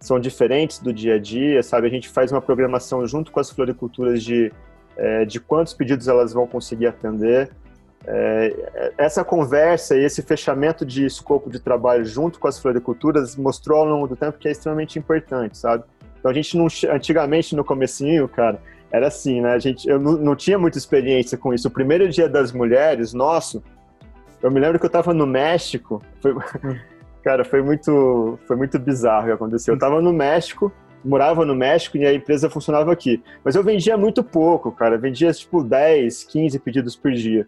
são 0.00 0.18
diferentes 0.18 0.80
do 0.80 0.92
dia 0.92 1.14
a 1.14 1.18
dia, 1.18 1.62
sabe? 1.62 1.86
A 1.86 1.90
gente 1.90 2.08
faz 2.08 2.32
uma 2.32 2.42
programação 2.42 3.06
junto 3.06 3.30
com 3.30 3.40
as 3.40 3.48
floriculturas 3.48 4.22
de, 4.22 4.52
é, 4.96 5.24
de 5.24 5.40
quantos 5.40 5.72
pedidos 5.72 6.08
elas 6.08 6.32
vão 6.32 6.46
conseguir 6.46 6.88
atender. 6.88 7.50
É, 8.10 8.92
essa 8.96 9.22
conversa 9.22 9.94
e 9.94 10.02
esse 10.02 10.22
fechamento 10.22 10.86
de 10.86 11.04
escopo 11.04 11.50
de 11.50 11.60
trabalho 11.60 12.06
junto 12.06 12.40
com 12.40 12.48
as 12.48 12.58
floriculturas 12.58 13.36
mostrou 13.36 13.80
ao 13.80 13.84
longo 13.84 14.08
do 14.08 14.16
tempo 14.16 14.38
que 14.38 14.48
é 14.48 14.50
extremamente 14.50 14.98
importante, 14.98 15.58
sabe? 15.58 15.84
Então 16.18 16.30
a 16.30 16.34
gente 16.34 16.56
não, 16.56 16.68
antigamente 16.90 17.54
no 17.54 17.62
comecinho, 17.62 18.26
cara, 18.26 18.62
era 18.90 19.08
assim, 19.08 19.42
né? 19.42 19.52
A 19.52 19.58
gente, 19.58 19.86
eu 19.86 20.00
não, 20.00 20.34
tinha 20.34 20.58
muita 20.58 20.78
experiência 20.78 21.36
com 21.36 21.52
isso. 21.52 21.68
O 21.68 21.70
primeiro 21.70 22.08
dia 22.08 22.30
das 22.30 22.50
mulheres, 22.50 23.12
nosso, 23.12 23.62
eu 24.42 24.50
me 24.50 24.58
lembro 24.58 24.78
que 24.78 24.86
eu 24.86 24.90
tava 24.90 25.12
no 25.12 25.26
México, 25.26 26.02
foi, 26.22 26.34
cara, 27.22 27.44
foi 27.44 27.60
muito, 27.60 28.38
foi 28.46 28.56
muito 28.56 28.78
bizarro 28.78 29.24
o 29.24 29.26
que 29.26 29.32
aconteceu. 29.32 29.74
Eu 29.74 29.78
tava 29.78 30.00
no 30.00 30.14
México, 30.14 30.72
morava 31.04 31.44
no 31.44 31.54
México 31.54 31.98
e 31.98 32.06
a 32.06 32.14
empresa 32.14 32.48
funcionava 32.48 32.90
aqui. 32.90 33.22
Mas 33.44 33.54
eu 33.54 33.62
vendia 33.62 33.98
muito 33.98 34.24
pouco, 34.24 34.72
cara. 34.72 34.96
vendia 34.96 35.30
tipo 35.30 35.62
10, 35.62 36.24
15 36.24 36.58
pedidos 36.58 36.96
por 36.96 37.12
dia. 37.12 37.46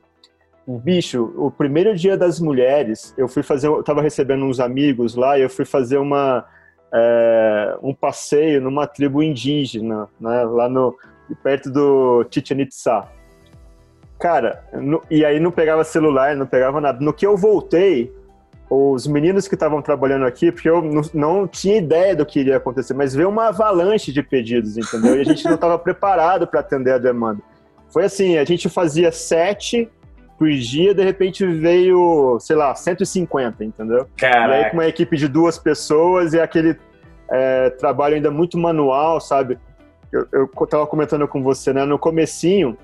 Bicho, 0.67 1.33
o 1.37 1.51
primeiro 1.51 1.95
dia 1.97 2.17
das 2.17 2.39
mulheres, 2.39 3.15
eu 3.19 3.27
fui 3.27 3.43
fazer, 3.43 3.67
eu 3.67 3.83
tava 3.83 4.03
recebendo 4.03 4.45
uns 4.45 4.61
amigos 4.61 5.15
lá 5.15 5.39
e 5.39 5.43
eu 5.43 5.51
fui 5.51 5.65
fazer 5.65 5.99
uma, 5.99 6.45
é, 6.93 7.77
um 7.83 7.95
passeio 7.95 8.61
numa 8.61 8.87
tribo 8.87 9.23
indígena, 9.23 10.09
né, 10.21 10.45
lá 10.45 10.69
no, 10.69 10.97
perto 11.43 11.71
do 11.71 12.27
Chichen 12.31 12.61
Itza. 12.61 13.05
Cara, 14.19 14.63
no, 14.73 15.03
e 15.11 15.25
aí 15.25 15.41
não 15.41 15.51
pegava 15.51 15.83
celular, 15.83 16.37
não 16.37 16.47
pegava 16.47 16.81
nada. 16.81 17.03
No 17.03 17.13
que 17.13 17.27
eu 17.27 17.37
voltei, 17.37 18.13
os 18.69 19.07
meninos 19.07 19.49
que 19.49 19.55
estavam 19.55 19.83
trabalhando 19.83 20.27
aqui, 20.27 20.53
porque 20.53 20.69
eu 20.69 20.83
não, 20.83 21.03
não, 21.15 21.49
tinha 21.49 21.79
ideia 21.79 22.15
do 22.15 22.25
que 22.25 22.39
iria 22.39 22.59
acontecer, 22.59 22.95
mas 22.95 23.15
veio 23.15 23.29
uma 23.29 23.49
avalanche 23.49 24.13
de 24.13 24.23
pedidos, 24.23 24.77
entendeu? 24.77 25.17
E 25.17 25.21
a 25.21 25.25
gente 25.25 25.45
não 25.45 25.55
estava 25.55 25.79
preparado 25.79 26.47
para 26.47 26.61
atender 26.61 26.93
a 26.93 26.99
demanda. 26.99 27.43
Foi 27.89 28.05
assim, 28.05 28.39
a 28.39 28.45
gente 28.45 28.69
fazia 28.69 29.11
sete 29.11 29.91
por 30.41 30.51
dia, 30.51 30.95
de 30.95 31.05
repente 31.05 31.45
veio, 31.45 32.39
sei 32.41 32.57
lá, 32.57 32.75
150, 32.75 33.63
entendeu? 33.63 34.07
Caraca. 34.17 34.49
E 34.49 34.65
aí 34.65 34.71
com 34.71 34.79
uma 34.79 34.87
equipe 34.87 35.15
de 35.15 35.29
duas 35.29 35.59
pessoas 35.59 36.33
e 36.33 36.41
aquele 36.41 36.79
é, 37.31 37.69
trabalho 37.69 38.15
ainda 38.15 38.31
muito 38.31 38.57
manual, 38.57 39.21
sabe? 39.21 39.59
Eu, 40.11 40.27
eu 40.33 40.49
tava 40.67 40.87
comentando 40.87 41.29
com 41.29 41.43
você, 41.43 41.75
né? 41.75 41.85
No 41.85 41.99
comecinho, 41.99 42.75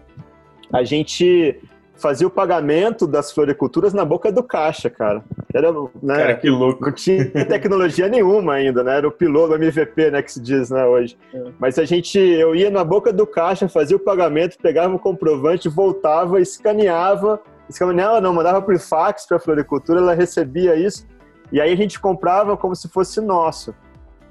a 0.70 0.84
gente 0.84 1.58
fazia 1.96 2.26
o 2.26 2.30
pagamento 2.30 3.06
das 3.06 3.32
floriculturas 3.32 3.92
na 3.92 4.04
boca 4.04 4.30
do 4.30 4.42
caixa, 4.42 4.90
cara. 4.90 5.24
Era, 5.52 5.72
né, 6.02 6.16
cara, 6.16 6.36
que 6.36 6.48
louco. 6.48 6.84
Não 6.84 6.92
tinha 6.92 7.24
tecnologia 7.46 8.08
nenhuma 8.08 8.54
ainda, 8.54 8.82
né? 8.84 8.98
Era 8.98 9.08
o 9.08 9.12
piloto, 9.12 9.54
MVP, 9.54 10.10
né, 10.10 10.22
que 10.22 10.32
se 10.32 10.40
diz, 10.40 10.70
né, 10.70 10.84
hoje. 10.84 11.16
É. 11.32 11.42
Mas 11.58 11.78
a 11.78 11.84
gente, 11.84 12.18
eu 12.18 12.54
ia 12.54 12.70
na 12.70 12.84
boca 12.84 13.12
do 13.12 13.26
caixa, 13.26 13.68
fazia 13.68 13.96
o 13.96 14.00
pagamento, 14.00 14.58
pegava 14.58 14.94
o 14.94 14.98
comprovante, 14.98 15.68
voltava, 15.68 16.40
escaneava, 16.40 17.40
escaneava 17.68 18.20
não, 18.20 18.32
mandava 18.32 18.60
por 18.62 18.78
fax 18.78 19.26
para 19.26 19.38
a 19.38 19.40
floricultura, 19.40 20.00
ela 20.00 20.14
recebia 20.14 20.74
isso, 20.76 21.06
e 21.50 21.60
aí 21.60 21.72
a 21.72 21.76
gente 21.76 21.98
comprava 21.98 22.56
como 22.56 22.74
se 22.74 22.88
fosse 22.88 23.20
nosso. 23.20 23.74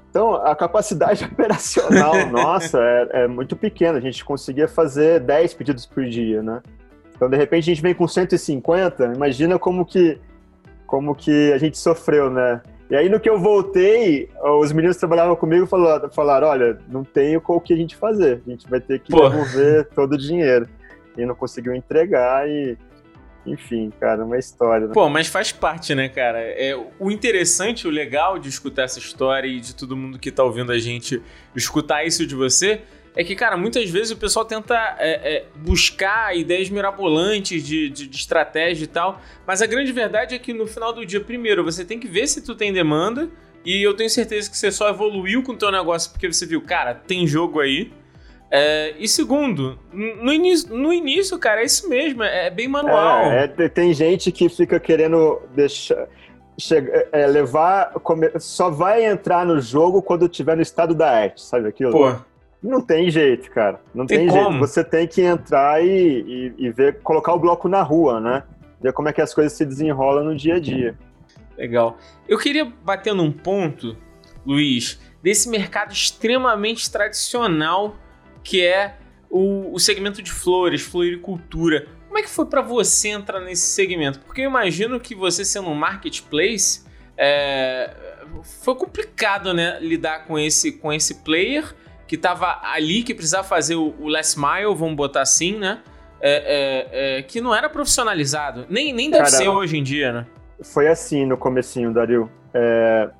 Então, 0.08 0.34
a 0.34 0.54
capacidade 0.54 1.24
operacional 1.30 2.14
nossa 2.30 2.78
é, 2.80 3.24
é 3.24 3.28
muito 3.28 3.56
pequena, 3.56 3.98
a 3.98 4.00
gente 4.00 4.24
conseguia 4.24 4.68
fazer 4.68 5.20
10 5.20 5.54
pedidos 5.54 5.84
por 5.84 6.04
dia, 6.04 6.42
né? 6.42 6.62
Então, 7.16 7.30
de 7.30 7.36
repente, 7.36 7.70
a 7.70 7.74
gente 7.74 7.82
vem 7.82 7.94
com 7.94 8.06
150, 8.06 9.12
imagina 9.14 9.58
como 9.58 9.84
que, 9.86 10.18
como 10.86 11.14
que 11.14 11.52
a 11.52 11.58
gente 11.58 11.78
sofreu, 11.78 12.30
né? 12.30 12.60
E 12.88 12.94
aí, 12.94 13.08
no 13.08 13.18
que 13.18 13.28
eu 13.28 13.38
voltei, 13.38 14.28
os 14.60 14.70
meninos 14.70 14.96
que 14.96 15.00
trabalhavam 15.00 15.34
comigo 15.34 15.66
falaram, 15.66 16.08
falaram 16.10 16.46
olha, 16.46 16.78
não 16.88 17.02
tem 17.02 17.36
o 17.36 17.60
que 17.60 17.72
a 17.72 17.76
gente 17.76 17.96
fazer, 17.96 18.42
a 18.46 18.50
gente 18.50 18.68
vai 18.68 18.80
ter 18.80 19.00
que 19.00 19.10
Pô. 19.10 19.28
devolver 19.28 19.88
todo 19.94 20.12
o 20.12 20.18
dinheiro. 20.18 20.68
E 21.16 21.24
não 21.24 21.34
conseguiu 21.34 21.74
entregar 21.74 22.48
e... 22.48 22.76
Enfim, 23.46 23.92
cara, 24.00 24.24
uma 24.24 24.36
história. 24.36 24.88
Né? 24.88 24.92
Pô, 24.92 25.08
mas 25.08 25.28
faz 25.28 25.52
parte, 25.52 25.94
né, 25.94 26.08
cara? 26.08 26.40
É, 26.40 26.76
o 26.98 27.12
interessante, 27.12 27.86
o 27.86 27.90
legal 27.90 28.40
de 28.40 28.48
escutar 28.48 28.82
essa 28.82 28.98
história 28.98 29.46
e 29.46 29.60
de 29.60 29.72
todo 29.72 29.96
mundo 29.96 30.18
que 30.18 30.32
tá 30.32 30.42
ouvindo 30.42 30.72
a 30.72 30.78
gente 30.78 31.22
escutar 31.54 32.04
isso 32.04 32.26
de 32.26 32.34
você 32.34 32.82
é 33.16 33.24
que, 33.24 33.34
cara, 33.34 33.56
muitas 33.56 33.88
vezes 33.88 34.10
o 34.10 34.16
pessoal 34.16 34.44
tenta 34.44 34.74
é, 34.98 35.36
é, 35.36 35.44
buscar 35.56 36.36
ideias 36.36 36.68
mirabolantes 36.68 37.64
de, 37.64 37.88
de, 37.88 38.06
de, 38.06 38.16
estratégia 38.16 38.84
e 38.84 38.86
tal, 38.86 39.22
mas 39.46 39.62
a 39.62 39.66
grande 39.66 39.90
verdade 39.90 40.34
é 40.34 40.38
que 40.38 40.52
no 40.52 40.66
final 40.66 40.92
do 40.92 41.04
dia, 41.04 41.20
primeiro, 41.20 41.64
você 41.64 41.82
tem 41.82 41.98
que 41.98 42.06
ver 42.06 42.26
se 42.26 42.42
tu 42.42 42.54
tem 42.54 42.70
demanda, 42.74 43.30
e 43.64 43.82
eu 43.82 43.94
tenho 43.94 44.10
certeza 44.10 44.50
que 44.50 44.56
você 44.56 44.70
só 44.70 44.90
evoluiu 44.90 45.42
com 45.42 45.52
o 45.52 45.56
teu 45.56 45.72
negócio 45.72 46.12
porque 46.12 46.30
você 46.30 46.44
viu, 46.44 46.60
cara, 46.60 46.94
tem 46.94 47.26
jogo 47.26 47.58
aí. 47.58 47.90
É, 48.48 48.94
e 48.98 49.08
segundo, 49.08 49.76
no 49.92 50.32
início, 50.32 50.72
no 50.76 50.92
início, 50.92 51.36
cara, 51.38 51.62
é 51.62 51.64
isso 51.64 51.88
mesmo, 51.88 52.22
é, 52.22 52.46
é 52.46 52.50
bem 52.50 52.68
manual. 52.68 53.24
É, 53.24 53.52
é, 53.58 53.68
tem 53.68 53.92
gente 53.94 54.30
que 54.30 54.48
fica 54.48 54.78
querendo 54.78 55.40
deixar... 55.54 56.06
Chega, 56.58 57.06
é, 57.12 57.26
levar. 57.26 57.92
Só 58.38 58.70
vai 58.70 59.04
entrar 59.04 59.44
no 59.44 59.60
jogo 59.60 60.00
quando 60.00 60.26
tiver 60.26 60.56
no 60.56 60.62
estado 60.62 60.94
da 60.94 61.10
arte, 61.10 61.42
sabe 61.42 61.68
aquilo? 61.68 61.90
Pô, 61.90 62.16
não 62.62 62.80
tem 62.80 63.10
jeito, 63.10 63.50
cara. 63.50 63.80
Não 63.94 64.06
tem, 64.06 64.18
tem 64.18 64.30
jeito. 64.30 64.58
Você 64.58 64.82
tem 64.82 65.06
que 65.06 65.22
entrar 65.22 65.84
e, 65.84 65.88
e, 65.88 66.54
e, 66.58 66.70
ver, 66.70 67.00
colocar 67.00 67.32
o 67.32 67.38
bloco 67.38 67.68
na 67.68 67.82
rua, 67.82 68.20
né? 68.20 68.42
Ver 68.80 68.92
como 68.92 69.08
é 69.08 69.12
que 69.12 69.20
as 69.20 69.32
coisas 69.32 69.52
se 69.52 69.64
desenrolam 69.64 70.24
no 70.24 70.36
dia 70.36 70.56
a 70.56 70.60
dia. 70.60 70.96
Legal. 71.56 71.96
Eu 72.28 72.38
queria 72.38 72.64
bater 72.64 73.14
num 73.14 73.32
ponto, 73.32 73.96
Luiz, 74.44 75.00
desse 75.22 75.48
mercado 75.48 75.92
extremamente 75.92 76.90
tradicional 76.90 77.96
que 78.42 78.64
é 78.64 78.96
o, 79.28 79.74
o 79.74 79.78
segmento 79.78 80.22
de 80.22 80.30
flores, 80.30 80.82
floricultura. 80.82 81.88
Como 82.06 82.18
é 82.18 82.22
que 82.22 82.28
foi 82.28 82.46
para 82.46 82.62
você 82.62 83.08
entrar 83.08 83.40
nesse 83.40 83.66
segmento? 83.74 84.20
Porque 84.20 84.42
eu 84.42 84.48
imagino 84.48 85.00
que 85.00 85.14
você 85.14 85.44
sendo 85.44 85.68
um 85.68 85.74
marketplace, 85.74 86.84
é, 87.16 87.92
foi 88.62 88.74
complicado, 88.76 89.52
né, 89.52 89.78
lidar 89.80 90.26
com 90.26 90.38
esse, 90.38 90.72
com 90.72 90.92
esse 90.92 91.16
player 91.16 91.74
que 92.06 92.14
estava 92.14 92.60
ali, 92.62 93.02
que 93.02 93.14
precisava 93.14 93.44
fazer 93.44 93.74
o, 93.74 93.94
o 94.00 94.08
last 94.08 94.38
mile, 94.38 94.74
vamos 94.74 94.94
botar 94.94 95.22
assim, 95.22 95.58
né? 95.58 95.80
É, 96.20 96.30
é, 96.30 97.18
é, 97.18 97.22
que 97.22 97.40
não 97.40 97.54
era 97.54 97.68
profissionalizado. 97.68 98.66
Nem, 98.68 98.92
nem 98.92 99.10
deve 99.10 99.24
Cara, 99.24 99.36
ser 99.36 99.48
hoje 99.48 99.76
em 99.76 99.82
dia, 99.82 100.12
né? 100.12 100.26
Foi 100.62 100.88
assim 100.88 101.26
no 101.26 101.36
comecinho, 101.36 101.92
Dario. 101.92 102.30
É, 102.54 103.10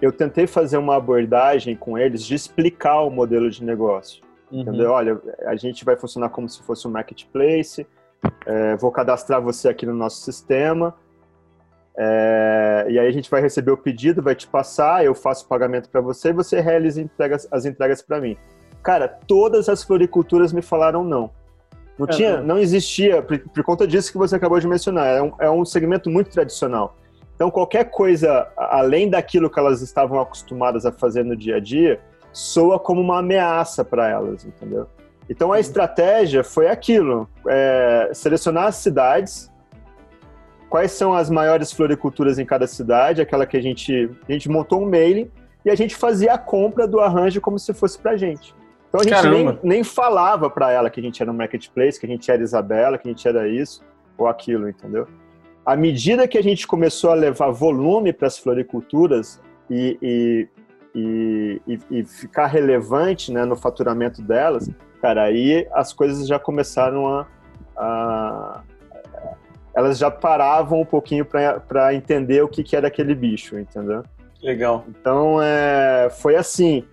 eu 0.00 0.12
tentei 0.12 0.46
fazer 0.46 0.76
uma 0.76 0.96
abordagem 0.96 1.74
com 1.76 1.96
eles 1.96 2.24
de 2.24 2.34
explicar 2.34 3.00
o 3.02 3.10
modelo 3.10 3.48
de 3.50 3.64
negócio. 3.64 4.22
Uhum. 4.50 4.60
Entendeu? 4.60 4.90
Olha, 4.90 5.20
a 5.46 5.56
gente 5.56 5.84
vai 5.84 5.96
funcionar 5.96 6.28
como 6.28 6.48
se 6.48 6.62
fosse 6.62 6.86
um 6.86 6.90
marketplace, 6.90 7.86
é, 8.44 8.76
vou 8.76 8.90
cadastrar 8.90 9.40
você 9.40 9.68
aqui 9.68 9.86
no 9.86 9.94
nosso 9.94 10.20
sistema, 10.20 10.94
é, 11.96 12.86
e 12.88 12.98
aí 12.98 13.06
a 13.06 13.10
gente 13.10 13.30
vai 13.30 13.40
receber 13.40 13.70
o 13.70 13.76
pedido, 13.76 14.22
vai 14.22 14.34
te 14.34 14.46
passar, 14.46 15.04
eu 15.04 15.14
faço 15.14 15.44
o 15.44 15.48
pagamento 15.48 15.88
para 15.90 16.00
você 16.00 16.30
e 16.30 16.32
você 16.32 16.60
realiza 16.60 17.00
entregas, 17.00 17.46
as 17.50 17.64
entregas 17.64 18.00
para 18.00 18.20
mim. 18.20 18.36
Cara, 18.82 19.06
todas 19.08 19.68
as 19.68 19.82
floriculturas 19.82 20.52
me 20.52 20.62
falaram 20.62 21.04
não. 21.04 21.30
Não, 21.98 22.06
é, 22.06 22.10
tinha, 22.10 22.40
não 22.40 22.58
existia, 22.58 23.22
por, 23.22 23.38
por, 23.38 23.62
conta 23.62 23.86
disso 23.86 24.10
que 24.10 24.18
você 24.18 24.36
acabou 24.36 24.58
de 24.58 24.66
mencionar, 24.66 25.06
é 25.06 25.22
um, 25.22 25.32
é 25.38 25.50
um 25.50 25.64
segmento 25.64 26.08
muito 26.08 26.30
tradicional. 26.30 26.96
Então, 27.34 27.50
qualquer 27.50 27.90
coisa 27.90 28.48
além 28.56 29.10
daquilo 29.10 29.50
que 29.50 29.58
elas 29.58 29.82
estavam 29.82 30.18
acostumadas 30.18 30.86
a 30.86 30.92
fazer 30.92 31.24
no 31.24 31.36
dia 31.36 31.56
a 31.56 31.60
dia, 31.60 32.00
soa 32.32 32.78
como 32.78 33.00
uma 33.00 33.18
ameaça 33.18 33.84
para 33.84 34.08
elas, 34.08 34.44
entendeu? 34.44 34.86
Então, 35.28 35.52
a 35.52 35.60
estratégia 35.60 36.42
foi 36.42 36.68
aquilo: 36.68 37.28
é, 37.46 38.10
selecionar 38.14 38.66
as 38.66 38.76
cidades 38.76 39.51
quais 40.72 40.92
são 40.92 41.12
as 41.12 41.28
maiores 41.28 41.70
floriculturas 41.70 42.38
em 42.38 42.46
cada 42.46 42.66
cidade, 42.66 43.20
aquela 43.20 43.44
que 43.44 43.58
a 43.58 43.60
gente, 43.60 44.08
a 44.26 44.32
gente 44.32 44.48
montou 44.48 44.80
um 44.80 44.88
mailing 44.88 45.30
e 45.66 45.70
a 45.70 45.74
gente 45.74 45.94
fazia 45.94 46.32
a 46.32 46.38
compra 46.38 46.88
do 46.88 46.98
arranjo 46.98 47.42
como 47.42 47.58
se 47.58 47.74
fosse 47.74 47.98
pra 47.98 48.16
gente. 48.16 48.54
Então 48.88 49.02
a 49.02 49.04
gente 49.04 49.28
nem, 49.28 49.58
nem, 49.62 49.84
falava 49.84 50.48
para 50.48 50.72
ela 50.72 50.88
que 50.88 50.98
a 50.98 51.02
gente 51.02 51.20
era 51.20 51.30
um 51.30 51.34
marketplace, 51.34 52.00
que 52.00 52.06
a 52.06 52.08
gente 52.08 52.30
era 52.30 52.42
Isabela, 52.42 52.96
que 52.96 53.06
a 53.06 53.10
gente 53.10 53.28
era 53.28 53.46
isso 53.46 53.82
ou 54.16 54.26
aquilo, 54.26 54.66
entendeu? 54.66 55.06
À 55.66 55.76
medida 55.76 56.26
que 56.26 56.38
a 56.38 56.42
gente 56.42 56.66
começou 56.66 57.10
a 57.10 57.14
levar 57.14 57.50
volume 57.50 58.10
para 58.10 58.28
as 58.28 58.38
floriculturas 58.38 59.42
e, 59.68 59.98
e, 60.00 60.48
e, 60.94 61.80
e, 61.90 62.04
ficar 62.04 62.46
relevante 62.46 63.30
né, 63.30 63.44
no 63.44 63.56
faturamento 63.56 64.22
delas, 64.22 64.70
cara, 65.02 65.24
aí 65.24 65.68
as 65.74 65.92
coisas 65.92 66.26
já 66.26 66.38
começaram 66.38 67.06
a, 67.06 67.26
a 67.76 68.62
elas 69.74 69.98
já 69.98 70.10
paravam 70.10 70.80
um 70.80 70.84
pouquinho 70.84 71.24
para 71.24 71.94
entender 71.94 72.42
o 72.42 72.48
que, 72.48 72.62
que 72.62 72.76
era 72.76 72.88
aquele 72.88 73.14
bicho, 73.14 73.58
entendeu? 73.58 74.02
Legal. 74.42 74.84
Então, 74.88 75.40
é, 75.40 76.10
foi 76.10 76.36
assim. 76.36 76.84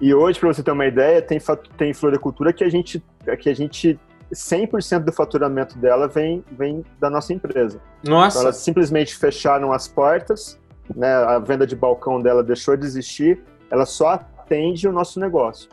E 0.00 0.14
hoje, 0.14 0.38
para 0.38 0.52
você 0.52 0.62
ter 0.62 0.70
uma 0.70 0.86
ideia, 0.86 1.20
tem, 1.20 1.38
tem 1.76 1.92
floricultura 1.92 2.52
que 2.52 2.62
a 2.62 2.70
gente, 2.70 3.02
que 3.40 3.48
a 3.48 3.54
gente 3.54 3.98
100% 4.32 5.00
do 5.00 5.12
faturamento 5.12 5.78
dela 5.78 6.06
vem, 6.06 6.44
vem 6.52 6.84
da 7.00 7.08
nossa 7.10 7.32
empresa. 7.32 7.80
Nossa! 8.04 8.36
Então, 8.36 8.42
elas 8.42 8.56
simplesmente 8.58 9.16
fecharam 9.16 9.72
as 9.72 9.88
portas, 9.88 10.58
né, 10.94 11.12
a 11.12 11.38
venda 11.38 11.66
de 11.66 11.74
balcão 11.74 12.20
dela 12.20 12.42
deixou 12.42 12.76
de 12.76 12.84
existir, 12.84 13.42
ela 13.70 13.86
só 13.86 14.10
atende 14.10 14.86
o 14.86 14.92
nosso 14.92 15.18
negócio. 15.18 15.68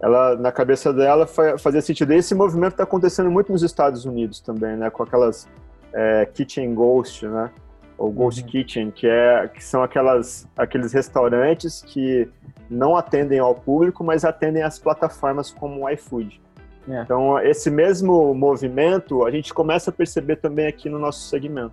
Ela, 0.00 0.36
na 0.36 0.52
cabeça 0.52 0.92
dela, 0.92 1.26
fazia 1.26 1.80
sentido. 1.80 2.12
E 2.12 2.16
esse 2.16 2.34
movimento 2.34 2.72
está 2.72 2.84
acontecendo 2.84 3.30
muito 3.30 3.50
nos 3.50 3.62
Estados 3.62 4.04
Unidos 4.04 4.40
também, 4.40 4.76
né, 4.76 4.90
com 4.90 5.02
aquelas 5.02 5.48
é, 5.94 6.26
kitchen 6.26 6.74
ghost, 6.74 7.26
né, 7.26 7.50
ou 7.96 8.10
ghost 8.10 8.42
uhum. 8.42 8.48
kitchen, 8.48 8.90
que, 8.90 9.06
é, 9.06 9.48
que 9.48 9.62
são 9.62 9.82
aquelas, 9.82 10.48
aqueles 10.56 10.92
restaurantes 10.92 11.82
que 11.82 12.28
não 12.68 12.96
atendem 12.96 13.38
ao 13.38 13.54
público, 13.54 14.02
mas 14.02 14.24
atendem 14.24 14.62
às 14.62 14.78
plataformas 14.78 15.50
como 15.50 15.84
o 15.84 15.90
iFood. 15.90 16.40
É. 16.88 17.02
Então, 17.02 17.38
esse 17.38 17.70
mesmo 17.70 18.34
movimento 18.34 19.24
a 19.24 19.30
gente 19.30 19.54
começa 19.54 19.90
a 19.90 19.92
perceber 19.92 20.36
também 20.36 20.66
aqui 20.66 20.88
no 20.88 20.98
nosso 20.98 21.28
segmento. 21.28 21.72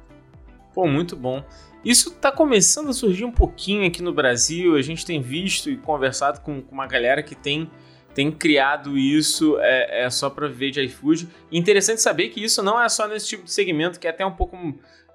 Pô, 0.73 0.87
muito 0.87 1.15
bom. 1.15 1.43
Isso 1.83 2.09
está 2.09 2.31
começando 2.31 2.89
a 2.89 2.93
surgir 2.93 3.25
um 3.25 3.31
pouquinho 3.31 3.85
aqui 3.85 4.01
no 4.01 4.13
Brasil. 4.13 4.75
A 4.75 4.81
gente 4.81 5.05
tem 5.05 5.19
visto 5.21 5.69
e 5.69 5.75
conversado 5.75 6.39
com, 6.41 6.61
com 6.61 6.73
uma 6.73 6.87
galera 6.87 7.23
que 7.23 7.35
tem, 7.35 7.69
tem 8.13 8.31
criado 8.31 8.97
isso 8.97 9.57
é, 9.59 10.03
é 10.03 10.09
só 10.09 10.29
para 10.29 10.47
viver 10.47 10.71
de 10.71 10.81
iFood. 10.81 11.27
Interessante 11.51 12.01
saber 12.01 12.29
que 12.29 12.43
isso 12.43 12.61
não 12.61 12.81
é 12.81 12.87
só 12.89 13.07
nesse 13.07 13.27
tipo 13.27 13.43
de 13.43 13.51
segmento, 13.51 13.99
que 13.99 14.07
é 14.07 14.09
até 14.09 14.25
um 14.25 14.31
pouco, 14.31 14.57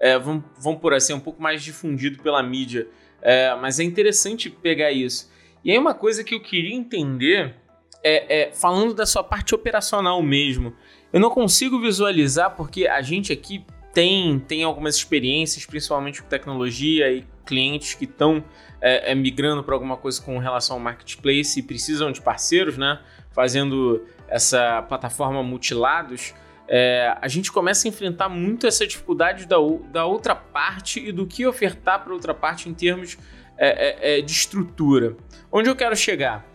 é, 0.01 0.19
vamos, 0.19 0.45
vamos 0.59 0.81
por 0.81 0.95
assim, 0.95 1.13
um 1.13 1.21
pouco 1.21 1.43
mais 1.43 1.63
difundido 1.63 2.23
pela 2.23 2.43
mídia. 2.43 2.87
É, 3.21 3.55
mas 3.57 3.81
é 3.81 3.85
interessante 3.85 4.49
pegar 4.51 4.93
isso. 4.93 5.31
E 5.65 5.71
aí 5.71 5.79
uma 5.79 5.95
coisa 5.95 6.23
que 6.23 6.35
eu 6.35 6.41
queria 6.41 6.75
entender 6.75 7.55
é, 8.03 8.43
é, 8.43 8.53
falando 8.53 8.95
da 8.95 9.05
sua 9.05 9.25
parte 9.25 9.55
operacional 9.55 10.23
mesmo, 10.23 10.75
eu 11.13 11.19
não 11.19 11.31
consigo 11.31 11.81
visualizar 11.81 12.55
porque 12.55 12.87
a 12.87 13.03
gente 13.03 13.33
aqui 13.33 13.65
tem, 13.97 14.39
tem 14.39 14.63
algumas 14.63 14.95
experiências, 14.95 15.65
principalmente 15.65 16.23
com 16.23 16.29
tecnologia 16.29 17.11
e 17.11 17.25
clientes 17.47 17.95
que 17.95 18.05
estão 18.05 18.45
é, 18.79 19.13
é, 19.13 19.15
migrando 19.15 19.65
para 19.65 19.75
alguma 19.75 19.97
coisa 19.97 20.21
com 20.21 20.37
relação 20.37 20.77
ao 20.77 20.83
marketplace 20.83 21.59
e 21.59 21.63
precisam 21.63 22.13
de 22.13 22.21
parceiros, 22.21 22.77
né? 22.77 23.01
Fazendo 23.33 24.05
essa 24.29 24.83
plataforma 24.83 25.43
multilados. 25.43 26.35
É, 26.69 27.17
a 27.23 27.27
gente 27.27 27.51
começa 27.51 27.89
a 27.89 27.89
enfrentar 27.89 28.29
muito 28.29 28.67
essa 28.67 28.87
dificuldade 28.87 29.47
da, 29.47 29.57
da 29.91 30.05
outra 30.05 30.35
parte 30.35 31.01
e 31.01 31.11
do 31.11 31.27
que 31.27 31.47
ofertar 31.47 32.05
para 32.05 32.13
outra 32.13 32.35
parte 32.35 32.69
em 32.69 32.75
termos 32.75 33.17
é, 33.57 33.69
é, 33.69 34.19
é, 34.19 34.21
de 34.21 34.31
estrutura. 34.31 35.17
Onde 35.51 35.71
eu 35.71 35.75
quero 35.75 35.97
chegar? 35.97 36.47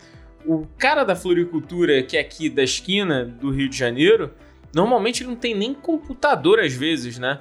o 0.45 0.65
cara 0.77 1.03
da 1.03 1.15
floricultura, 1.15 2.01
que 2.01 2.17
é 2.17 2.19
aqui 2.19 2.50
da 2.50 2.63
esquina 2.63 3.25
do 3.25 3.51
Rio 3.51 3.69
de 3.69 3.77
Janeiro, 3.77 4.33
normalmente 4.74 5.24
ele 5.24 5.30
não 5.30 5.36
tem 5.36 5.56
nem 5.56 5.74
computador 5.74 6.60
às 6.60 6.74
vezes, 6.74 7.18
né? 7.18 7.40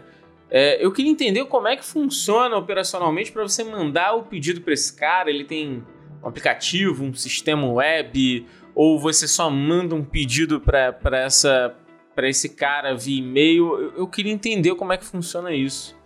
É, 0.50 0.84
eu 0.84 0.90
queria 0.90 1.10
entender 1.10 1.44
como 1.44 1.68
é 1.68 1.76
que 1.76 1.84
funciona 1.84 2.56
operacionalmente 2.56 3.30
para 3.30 3.42
você 3.42 3.62
mandar 3.62 4.14
o 4.14 4.24
pedido 4.24 4.60
para 4.60 4.74
esse 4.74 4.94
cara. 4.94 5.30
Ele 5.30 5.44
tem 5.44 5.84
um 6.22 6.28
aplicativo, 6.28 7.04
um 7.04 7.14
sistema 7.14 7.70
web, 7.70 8.46
ou 8.74 8.98
você 8.98 9.28
só 9.28 9.48
manda 9.48 9.94
um 9.94 10.04
pedido 10.04 10.60
para 10.60 11.18
essa 11.18 11.76
para 12.14 12.28
esse 12.28 12.48
cara 12.50 12.94
via 12.94 13.18
e-mail? 13.18 13.80
Eu, 13.80 13.92
eu 13.98 14.06
queria 14.08 14.32
entender 14.32 14.74
como 14.74 14.92
é 14.92 14.96
que 14.96 15.04
funciona 15.04 15.54
isso. 15.54 15.96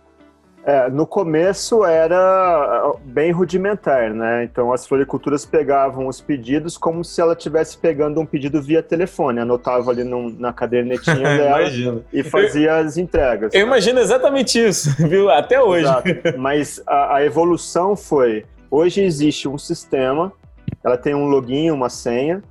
É, 0.65 0.89
no 0.89 1.05
começo 1.05 1.85
era 1.85 2.89
uh, 2.89 2.99
bem 3.05 3.31
rudimentar, 3.31 4.11
né? 4.11 4.43
Então 4.45 4.73
as 4.73 4.87
floriculturas 4.87 5.45
pegavam 5.45 6.07
os 6.07 6.19
pedidos 6.19 6.75
como 6.75 7.05
se 7.05 7.21
ela 7.21 7.33
estivesse 7.33 7.77
pegando 7.77 8.19
um 8.19 8.25
pedido 8.25 8.59
via 8.59 8.81
telefone, 8.81 9.39
anotava 9.39 9.91
ali 9.91 10.03
num, 10.03 10.35
na 10.39 10.51
cadernetinha 10.51 11.17
dela 11.37 12.03
e 12.11 12.23
fazia 12.23 12.71
eu, 12.71 12.85
as 12.87 12.97
entregas. 12.97 13.53
Eu 13.53 13.59
né? 13.59 13.67
imagino 13.67 13.99
exatamente 13.99 14.57
isso, 14.59 14.89
viu? 15.07 15.29
Até 15.29 15.61
hoje. 15.61 15.85
Exato. 15.85 16.09
Mas 16.39 16.81
a, 16.87 17.17
a 17.17 17.23
evolução 17.23 17.95
foi: 17.95 18.43
hoje 18.71 19.03
existe 19.03 19.47
um 19.47 19.59
sistema, 19.59 20.33
ela 20.83 20.97
tem 20.97 21.13
um 21.13 21.27
login, 21.27 21.69
uma 21.69 21.89
senha, 21.89 22.41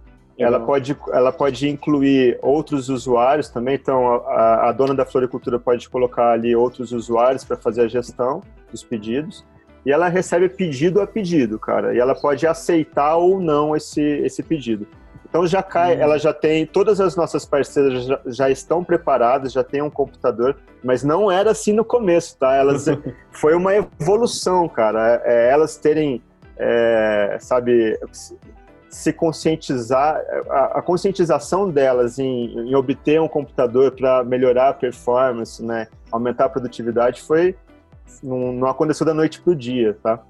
ela 0.42 0.58
pode, 0.58 0.96
ela 1.12 1.32
pode 1.32 1.68
incluir 1.68 2.38
outros 2.42 2.88
usuários 2.88 3.48
também, 3.48 3.76
então 3.76 4.16
a, 4.26 4.68
a 4.68 4.72
dona 4.72 4.94
da 4.94 5.04
floricultura 5.04 5.60
pode 5.60 5.88
colocar 5.88 6.32
ali 6.32 6.56
outros 6.56 6.90
usuários 6.90 7.44
para 7.44 7.56
fazer 7.56 7.82
a 7.82 7.88
gestão 7.88 8.42
dos 8.70 8.82
pedidos. 8.82 9.44
E 9.86 9.92
ela 9.92 10.08
recebe 10.08 10.48
pedido 10.48 11.00
a 11.00 11.06
pedido, 11.06 11.58
cara. 11.58 11.94
E 11.94 11.98
ela 11.98 12.14
pode 12.14 12.46
aceitar 12.46 13.16
ou 13.16 13.38
não 13.38 13.76
esse, 13.76 14.00
esse 14.00 14.42
pedido. 14.42 14.86
Então 15.28 15.46
já 15.46 15.62
cai, 15.62 15.96
hum. 15.96 16.00
ela 16.00 16.18
já 16.18 16.32
tem, 16.32 16.64
todas 16.64 17.00
as 17.00 17.16
nossas 17.16 17.44
parceiras 17.44 18.04
já, 18.04 18.20
já, 18.26 18.50
estão 18.50 18.84
preparadas, 18.84 19.52
já 19.52 19.64
tem 19.64 19.82
um 19.82 19.90
computador, 19.90 20.56
mas 20.82 21.02
não 21.02 21.30
era 21.30 21.50
assim 21.50 21.72
no 21.72 21.84
começo, 21.84 22.38
tá? 22.38 22.54
Elas 22.54 22.86
foi 23.32 23.54
uma 23.54 23.74
evolução, 23.74 24.68
cara. 24.68 25.20
É, 25.24 25.50
elas 25.50 25.76
terem, 25.76 26.22
é, 26.56 27.36
sabe, 27.40 27.98
se 28.94 29.12
conscientizar, 29.12 30.22
a, 30.48 30.78
a 30.78 30.82
conscientização 30.82 31.68
delas 31.68 32.16
em, 32.16 32.46
em, 32.60 32.76
obter 32.76 33.20
um 33.20 33.26
computador 33.26 33.90
para 33.90 34.22
melhorar 34.22 34.68
a 34.68 34.72
performance, 34.72 35.60
né, 35.60 35.88
aumentar 36.12 36.44
a 36.44 36.48
produtividade, 36.48 37.20
foi 37.20 37.56
não, 38.22 38.52
não 38.52 38.68
aconteceu 38.68 39.04
da 39.04 39.12
noite 39.12 39.40
para 39.40 39.52
o 39.52 39.56
dia, 39.56 39.98
tá? 40.00 40.22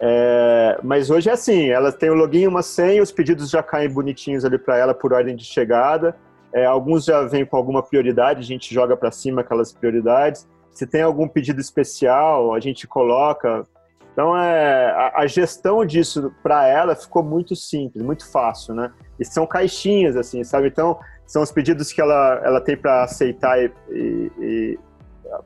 É, 0.00 0.80
mas 0.82 1.10
hoje 1.10 1.30
é 1.30 1.32
assim, 1.32 1.68
ela 1.68 1.92
tem 1.92 2.10
o 2.10 2.14
login, 2.14 2.48
uma 2.48 2.60
senha, 2.60 3.00
os 3.00 3.12
pedidos 3.12 3.48
já 3.48 3.62
caem 3.62 3.88
bonitinhos 3.88 4.44
ali 4.44 4.58
para 4.58 4.76
ela 4.76 4.92
por 4.92 5.12
ordem 5.12 5.36
de 5.36 5.44
chegada. 5.44 6.16
É, 6.52 6.64
alguns 6.64 7.04
já 7.04 7.22
vêm 7.22 7.46
com 7.46 7.56
alguma 7.56 7.84
prioridade, 7.84 8.40
a 8.40 8.42
gente 8.44 8.74
joga 8.74 8.96
para 8.96 9.12
cima 9.12 9.42
aquelas 9.42 9.72
prioridades. 9.72 10.48
Se 10.72 10.88
tem 10.88 11.02
algum 11.02 11.28
pedido 11.28 11.60
especial, 11.60 12.52
a 12.52 12.58
gente 12.58 12.84
coloca 12.84 13.64
então, 14.12 14.36
é, 14.36 14.90
a, 14.90 15.22
a 15.22 15.26
gestão 15.26 15.84
disso 15.84 16.32
para 16.42 16.66
ela 16.66 16.94
ficou 16.94 17.22
muito 17.22 17.56
simples, 17.56 18.04
muito 18.04 18.30
fácil, 18.30 18.74
né? 18.74 18.92
E 19.18 19.24
são 19.24 19.46
caixinhas, 19.46 20.16
assim, 20.16 20.44
sabe? 20.44 20.68
Então, 20.68 20.98
são 21.26 21.42
os 21.42 21.50
pedidos 21.50 21.90
que 21.92 22.00
ela, 22.00 22.40
ela 22.44 22.60
tem 22.60 22.76
para 22.76 23.04
aceitar 23.04 23.58
e, 23.58 23.72
e, 23.90 24.30
e, 24.38 24.78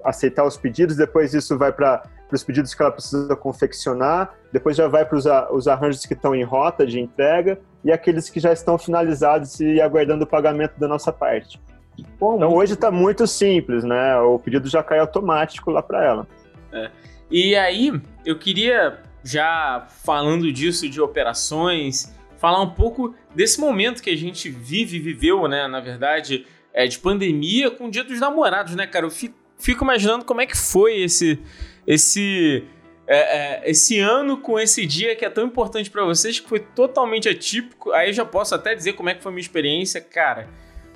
aceitar 0.05 0.45
os 0.45 0.57
pedidos, 0.57 0.97
depois 0.97 1.33
isso 1.33 1.57
vai 1.57 1.71
para 1.71 2.03
os 2.33 2.43
pedidos 2.43 2.75
que 2.75 2.83
ela 2.83 2.91
precisa 2.91 3.37
confeccionar, 3.37 4.35
depois 4.53 4.77
já 4.77 4.89
vai 4.89 5.05
para 5.05 5.17
os, 5.17 5.27
os 5.53 5.69
arranjos 5.69 6.05
que 6.05 6.15
estão 6.15 6.35
em 6.35 6.43
rota 6.43 6.85
de 6.85 6.99
entrega 6.99 7.61
e 7.85 7.93
aqueles 7.93 8.29
que 8.29 8.41
já 8.41 8.53
estão 8.53 8.77
finalizados 8.77 9.61
e 9.61 9.81
aguardando 9.81 10.25
o 10.25 10.27
pagamento 10.27 10.77
da 10.77 10.89
nossa 10.89 11.13
parte. 11.13 11.61
Bom, 12.19 12.37
então, 12.37 12.53
hoje 12.53 12.75
está 12.75 12.91
muito 12.91 13.27
simples, 13.29 13.85
né? 13.85 14.19
O 14.19 14.41
pedido 14.41 14.69
já 14.69 14.83
cai 14.83 14.99
automático 14.99 15.71
lá 15.71 15.83
para 15.83 16.05
ela. 16.05 16.27
É. 16.73 16.91
E 17.31 17.57
aí, 17.57 17.93
eu 18.25 18.39
queria, 18.39 19.01
já 19.25 19.87
falando 20.05 20.53
disso 20.53 20.89
de 20.89 21.01
operações, 21.01 22.15
falar 22.39 22.61
um 22.61 22.71
pouco 22.71 23.15
desse 23.35 23.61
momento 23.61 24.03
que 24.03 24.11
a 24.11 24.17
gente 24.17 24.49
vive, 24.49 24.99
viveu, 24.99 25.49
né? 25.49 25.67
Na 25.67 25.81
verdade, 25.81 26.47
é, 26.73 26.87
de 26.87 26.99
pandemia 26.99 27.71
com 27.71 27.87
o 27.87 27.91
Dia 27.91 28.05
dos 28.05 28.21
Namorados, 28.21 28.75
né, 28.77 28.87
cara? 28.87 29.07
Eu 29.07 29.11
fico, 29.11 29.85
imaginando 29.85 30.25
como 30.25 30.41
é 30.41 30.47
que 30.47 30.57
foi 30.57 31.01
esse, 31.01 31.39
esse, 31.87 32.63
é, 33.07 33.17
é, 33.17 33.71
esse 33.71 33.99
ano 33.99 34.37
com 34.37 34.59
esse 34.59 34.87
dia 34.87 35.17
que 35.17 35.25
é 35.25 35.31
tão 35.31 35.45
importante 35.45 35.91
para 35.91 36.05
vocês, 36.05 36.39
que 36.39 36.49
foi 36.49 36.61
totalmente 36.61 37.29
atípico. 37.29 37.91
Aí 37.93 38.11
eu 38.11 38.13
já 38.13 38.25
posso 38.25 38.55
até 38.55 38.75
dizer 38.75 38.93
como 38.93 39.09
é 39.09 39.15
que 39.15 39.23
foi 39.23 39.31
a 39.31 39.35
minha 39.35 39.43
experiência, 39.43 40.01
cara. 40.01 40.49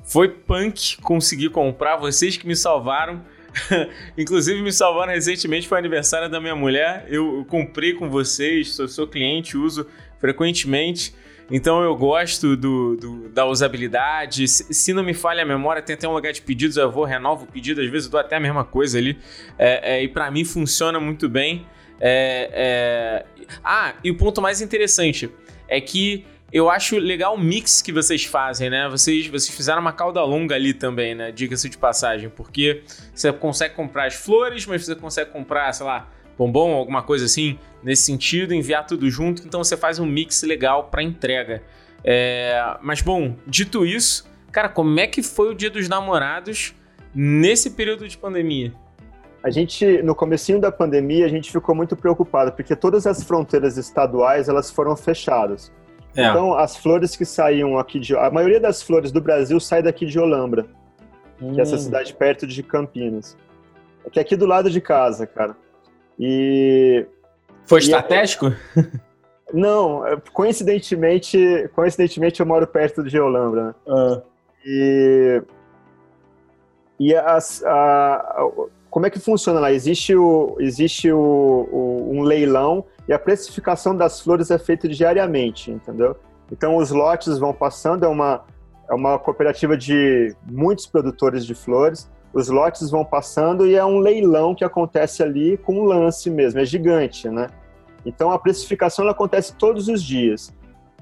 Foi 0.04 0.28
punk 0.28 1.00
conseguir 1.02 1.50
comprar, 1.50 1.96
vocês 1.96 2.36
que 2.36 2.46
me 2.46 2.54
salvaram. 2.54 3.24
Inclusive, 4.16 4.62
me 4.62 4.72
salvaram 4.72 5.12
recentemente, 5.12 5.68
foi 5.68 5.78
aniversário 5.78 6.28
da 6.28 6.40
minha 6.40 6.54
mulher. 6.54 7.06
Eu, 7.08 7.44
comprei 7.48 7.92
com 7.94 8.08
vocês, 8.08 8.74
sou, 8.74 8.88
sou 8.88 9.06
cliente, 9.06 9.56
uso 9.56 9.86
frequentemente. 10.18 11.14
Então 11.50 11.82
eu 11.82 11.96
gosto 11.96 12.56
do, 12.56 12.96
do, 12.96 13.28
da 13.30 13.44
usabilidade. 13.44 14.46
Se, 14.46 14.72
se, 14.72 14.92
não 14.92 15.02
me 15.02 15.14
falha 15.14 15.42
a 15.42 15.46
memória, 15.46 15.82
tem 15.82 15.94
até 15.94 16.08
um 16.08 16.12
lugar 16.12 16.32
de 16.32 16.40
pedidos, 16.42 16.76
eu 16.76 16.90
vou, 16.90 17.04
renovo 17.04 17.44
o 17.44 17.46
pedido, 17.46 17.80
às 17.80 17.90
vezes 17.90 18.06
eu 18.06 18.12
dou 18.12 18.20
até 18.20 18.36
a 18.36 18.40
mesma 18.40 18.64
coisa 18.64 18.98
ali. 18.98 19.18
É, 19.58 19.96
é, 19.96 20.02
e 20.02 20.08
para 20.08 20.30
mim 20.30 20.44
funciona 20.44 21.00
muito 21.00 21.28
bem. 21.28 21.66
É, 22.00 22.50
é, 22.52 23.46
ah, 23.64 23.94
e 24.04 24.10
o 24.10 24.16
ponto 24.16 24.40
mais 24.40 24.60
interessante 24.60 25.28
é 25.68 25.80
que 25.80 26.24
eu 26.52 26.68
acho 26.68 26.98
legal 26.98 27.34
o 27.34 27.38
mix 27.38 27.80
que 27.80 27.92
vocês 27.92 28.24
fazem, 28.24 28.68
né? 28.68 28.88
Vocês, 28.88 29.26
vocês 29.28 29.54
fizeram 29.54 29.80
uma 29.80 29.92
cauda 29.92 30.22
longa 30.24 30.54
ali 30.54 30.74
também, 30.74 31.14
né? 31.14 31.30
Diga-se 31.30 31.68
de 31.68 31.78
passagem, 31.78 32.28
porque 32.28 32.82
você 33.14 33.32
consegue 33.32 33.74
comprar 33.74 34.06
as 34.06 34.14
flores, 34.14 34.66
mas 34.66 34.84
você 34.84 34.94
consegue 34.94 35.30
comprar, 35.30 35.72
sei 35.72 35.86
lá, 35.86 36.08
bombom, 36.36 36.72
alguma 36.72 37.02
coisa 37.02 37.26
assim, 37.26 37.58
nesse 37.82 38.02
sentido, 38.02 38.54
enviar 38.54 38.86
tudo 38.86 39.08
junto, 39.10 39.42
então 39.46 39.62
você 39.62 39.76
faz 39.76 39.98
um 39.98 40.06
mix 40.06 40.42
legal 40.42 40.84
para 40.84 41.02
entrega. 41.02 41.62
É, 42.02 42.78
mas 42.82 43.02
bom, 43.02 43.36
dito 43.46 43.84
isso, 43.84 44.26
cara, 44.50 44.68
como 44.68 44.98
é 44.98 45.06
que 45.06 45.22
foi 45.22 45.50
o 45.50 45.54
Dia 45.54 45.70
dos 45.70 45.88
Namorados 45.88 46.74
nesse 47.14 47.70
período 47.70 48.08
de 48.08 48.16
pandemia? 48.16 48.72
A 49.42 49.50
gente, 49.50 50.02
no 50.02 50.14
comecinho 50.14 50.60
da 50.60 50.70
pandemia, 50.72 51.24
a 51.24 51.28
gente 51.28 51.50
ficou 51.50 51.74
muito 51.74 51.96
preocupado, 51.96 52.52
porque 52.52 52.74
todas 52.74 53.06
as 53.06 53.22
fronteiras 53.22 53.76
estaduais, 53.76 54.48
elas 54.48 54.70
foram 54.70 54.96
fechadas. 54.96 55.72
É. 56.16 56.28
Então, 56.28 56.54
as 56.54 56.76
flores 56.76 57.14
que 57.14 57.24
saíam 57.24 57.78
aqui 57.78 58.00
de... 58.00 58.16
A 58.16 58.30
maioria 58.30 58.60
das 58.60 58.82
flores 58.82 59.12
do 59.12 59.20
Brasil 59.20 59.60
sai 59.60 59.82
daqui 59.82 60.06
de 60.06 60.18
Olambra, 60.18 60.66
hum. 61.40 61.54
que 61.54 61.60
é 61.60 61.62
essa 61.62 61.76
hum. 61.76 61.78
cidade 61.78 62.14
perto 62.14 62.46
de 62.46 62.62
Campinas. 62.62 63.36
Que 64.10 64.18
é 64.18 64.22
aqui 64.22 64.36
do 64.36 64.46
lado 64.46 64.70
de 64.70 64.80
casa, 64.80 65.26
cara. 65.26 65.56
E... 66.18 67.06
Foi 67.64 67.80
e 67.80 67.82
estratégico? 67.82 68.46
É... 68.76 68.84
Não, 69.52 70.06
é, 70.06 70.16
coincidentemente, 70.32 71.68
coincidentemente 71.74 72.38
eu 72.38 72.46
moro 72.46 72.68
perto 72.68 73.02
de 73.02 73.18
Olambra, 73.18 73.64
né? 73.64 73.74
Ah. 73.88 74.22
E... 74.64 75.42
E 77.00 77.14
as, 77.14 77.64
a, 77.64 78.46
como 78.90 79.06
é 79.06 79.10
que 79.10 79.18
funciona 79.18 79.58
lá? 79.58 79.72
Existe, 79.72 80.14
o, 80.14 80.56
existe 80.58 81.10
o, 81.10 81.18
o, 81.18 82.10
um 82.12 82.22
leilão 82.22 82.84
e 83.10 83.12
a 83.12 83.18
precificação 83.18 83.96
das 83.96 84.20
flores 84.20 84.52
é 84.52 84.58
feita 84.58 84.88
diariamente, 84.88 85.72
entendeu? 85.72 86.16
Então 86.50 86.76
os 86.76 86.92
lotes 86.92 87.38
vão 87.38 87.52
passando, 87.52 88.04
é 88.04 88.08
uma, 88.08 88.44
é 88.88 88.94
uma 88.94 89.18
cooperativa 89.18 89.76
de 89.76 90.32
muitos 90.48 90.86
produtores 90.86 91.44
de 91.44 91.52
flores, 91.52 92.08
os 92.32 92.48
lotes 92.48 92.88
vão 92.88 93.04
passando 93.04 93.66
e 93.66 93.74
é 93.74 93.84
um 93.84 93.98
leilão 93.98 94.54
que 94.54 94.64
acontece 94.64 95.24
ali 95.24 95.56
com 95.56 95.80
um 95.80 95.82
lance 95.82 96.30
mesmo, 96.30 96.60
é 96.60 96.64
gigante, 96.64 97.28
né? 97.28 97.48
Então 98.06 98.30
a 98.30 98.38
precificação 98.38 99.08
acontece 99.08 99.56
todos 99.56 99.88
os 99.88 100.00
dias. 100.00 100.54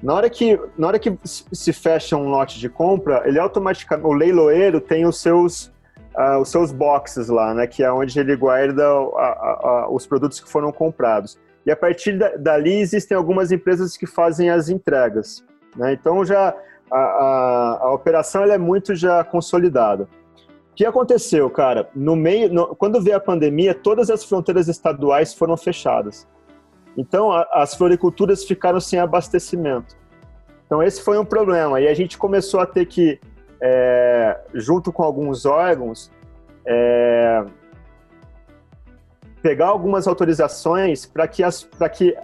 Na 0.02 0.14
hora 0.14 0.30
que, 0.30 0.58
na 0.78 0.86
hora 0.86 0.98
que 0.98 1.14
se 1.22 1.74
fecha 1.74 2.16
um 2.16 2.30
lote 2.30 2.58
de 2.58 2.70
compra, 2.70 3.22
ele 3.26 3.38
automaticamente, 3.38 4.08
o 4.08 4.14
leiloeiro 4.14 4.80
tem 4.80 5.04
os 5.04 5.20
seus 5.20 5.70
uh, 6.16 6.40
os 6.40 6.48
seus 6.48 6.72
boxes 6.72 7.28
lá, 7.28 7.52
né, 7.52 7.66
que 7.66 7.82
é 7.82 7.92
onde 7.92 8.18
ele 8.18 8.34
guarda 8.34 8.82
a, 8.82 8.94
a, 8.94 9.68
a, 9.84 9.90
os 9.90 10.06
produtos 10.06 10.40
que 10.40 10.48
foram 10.48 10.72
comprados. 10.72 11.38
E 11.68 11.70
a 11.70 11.76
partir 11.76 12.16
da, 12.16 12.34
dali 12.34 12.80
existem 12.80 13.14
algumas 13.14 13.52
empresas 13.52 13.94
que 13.94 14.06
fazem 14.06 14.48
as 14.48 14.70
entregas. 14.70 15.44
Né? 15.76 15.92
Então 15.92 16.24
já 16.24 16.56
a, 16.90 17.90
operação 17.92 18.42
é 18.44 18.56
muito 18.56 18.94
já 18.94 19.22
consolidada. 19.22 20.04
O 20.72 20.74
que 20.74 20.86
aconteceu, 20.86 21.50
cara? 21.50 21.86
No 21.94 22.16
meio, 22.16 22.50
no, 22.50 22.74
quando 22.74 23.02
veio 23.02 23.18
a 23.18 23.20
pandemia, 23.20 23.74
todas 23.74 24.08
as 24.08 24.24
fronteiras 24.24 24.66
estaduais 24.66 25.34
foram 25.34 25.58
fechadas. 25.58 26.26
Então 26.96 27.30
as 27.52 27.74
floriculturas 27.74 28.44
ficaram 28.44 28.80
sem 28.80 28.98
abastecimento. 28.98 29.94
Então 30.64 30.82
esse 30.82 31.02
foi 31.02 31.18
um 31.18 31.24
problema. 31.24 31.82
E 31.82 31.86
a 31.86 31.92
gente 31.92 32.16
começou 32.16 32.60
a 32.60 32.66
ter 32.66 32.86
que 32.86 33.20
é, 33.60 34.40
junto 34.54 34.90
com 34.90 35.02
alguns 35.02 35.44
órgãos, 35.44 36.10
é, 36.66 37.44
pegar 39.42 39.68
algumas 39.68 40.06
autorizações 40.06 41.06
para 41.06 41.26
que, 41.26 41.42
as, 41.42 41.68
que 41.96 42.16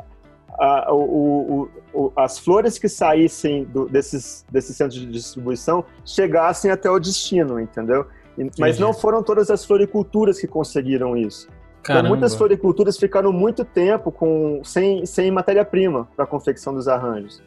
a, 0.59 0.93
o, 0.93 1.69
o, 1.93 2.13
as 2.17 2.39
flores 2.39 2.79
que 2.79 2.89
saíssem 2.89 3.65
do, 3.65 3.89
desses, 3.89 4.45
desses 4.51 4.77
centros 4.77 5.01
de 5.01 5.07
distribuição 5.07 5.85
chegassem 6.05 6.71
até 6.71 6.91
o 6.91 6.99
destino, 6.99 7.61
entendeu? 7.61 8.07
Mas 8.59 8.79
não 8.79 8.93
foram 8.93 9.23
todas 9.23 9.51
as 9.51 9.65
floriculturas 9.65 10.41
que 10.41 10.47
conseguiram 10.47 11.17
isso. 11.17 11.49
Então, 11.81 12.03
muitas 12.05 12.35
floriculturas 12.35 12.97
ficaram 12.97 13.31
muito 13.31 13.65
tempo 13.65 14.11
com, 14.11 14.63
sem, 14.65 15.05
sem 15.05 15.31
matéria-prima 15.31 16.09
para 16.17 16.25
a 16.25 16.27
confecção 16.27 16.73
dos 16.73 16.89
arranjos. 16.89 17.43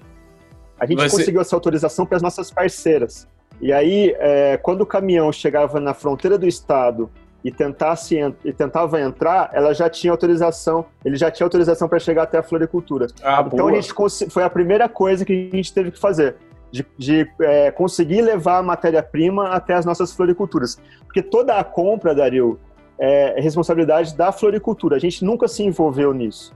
A 0.80 0.86
gente 0.86 1.10
conseguiu 1.10 1.41
essa 1.41 1.56
autorização 1.56 2.06
para 2.06 2.17
as 2.17 2.21
nossas 2.21 2.51
parceiras. 2.51 3.27
E 3.60 3.73
aí, 3.73 4.15
é, 4.19 4.58
quando 4.58 4.82
o 4.82 4.86
caminhão 4.86 5.32
chegava 5.32 5.80
na 5.80 5.93
fronteira 5.93 6.38
do 6.38 6.47
estado 6.47 7.10
e, 7.47 7.51
tentasse, 7.51 8.17
e 8.43 8.51
tentava 8.51 8.99
entrar, 8.99 9.49
ela 9.53 9.73
já 9.73 9.89
tinha 9.89 10.12
autorização, 10.12 10.86
ele 11.05 11.15
já 11.15 11.31
tinha 11.31 11.45
autorização 11.45 11.88
para 11.88 11.97
chegar 11.97 12.23
até 12.23 12.38
a 12.38 12.43
floricultura. 12.43 13.07
Ah, 13.23 13.41
então 13.45 13.60
boa. 13.60 13.71
a 13.71 13.81
gente 13.81 13.93
foi 14.29 14.43
a 14.43 14.49
primeira 14.49 14.89
coisa 14.89 15.23
que 15.23 15.49
a 15.53 15.55
gente 15.55 15.73
teve 15.73 15.91
que 15.91 15.99
fazer. 15.99 16.36
De, 16.69 16.86
de 16.97 17.25
é, 17.39 17.71
conseguir 17.71 18.21
levar 18.21 18.57
a 18.57 18.62
matéria-prima 18.62 19.47
até 19.51 19.73
as 19.75 19.86
nossas 19.86 20.12
floriculturas. 20.12 20.77
Porque 21.05 21.21
toda 21.21 21.55
a 21.55 21.63
compra, 21.63 22.13
Dario, 22.13 22.60
é 22.99 23.39
responsabilidade 23.39 24.17
da 24.17 24.33
floricultura. 24.33 24.97
A 24.97 24.99
gente 24.99 25.23
nunca 25.23 25.47
se 25.47 25.63
envolveu 25.63 26.13
nisso. 26.13 26.53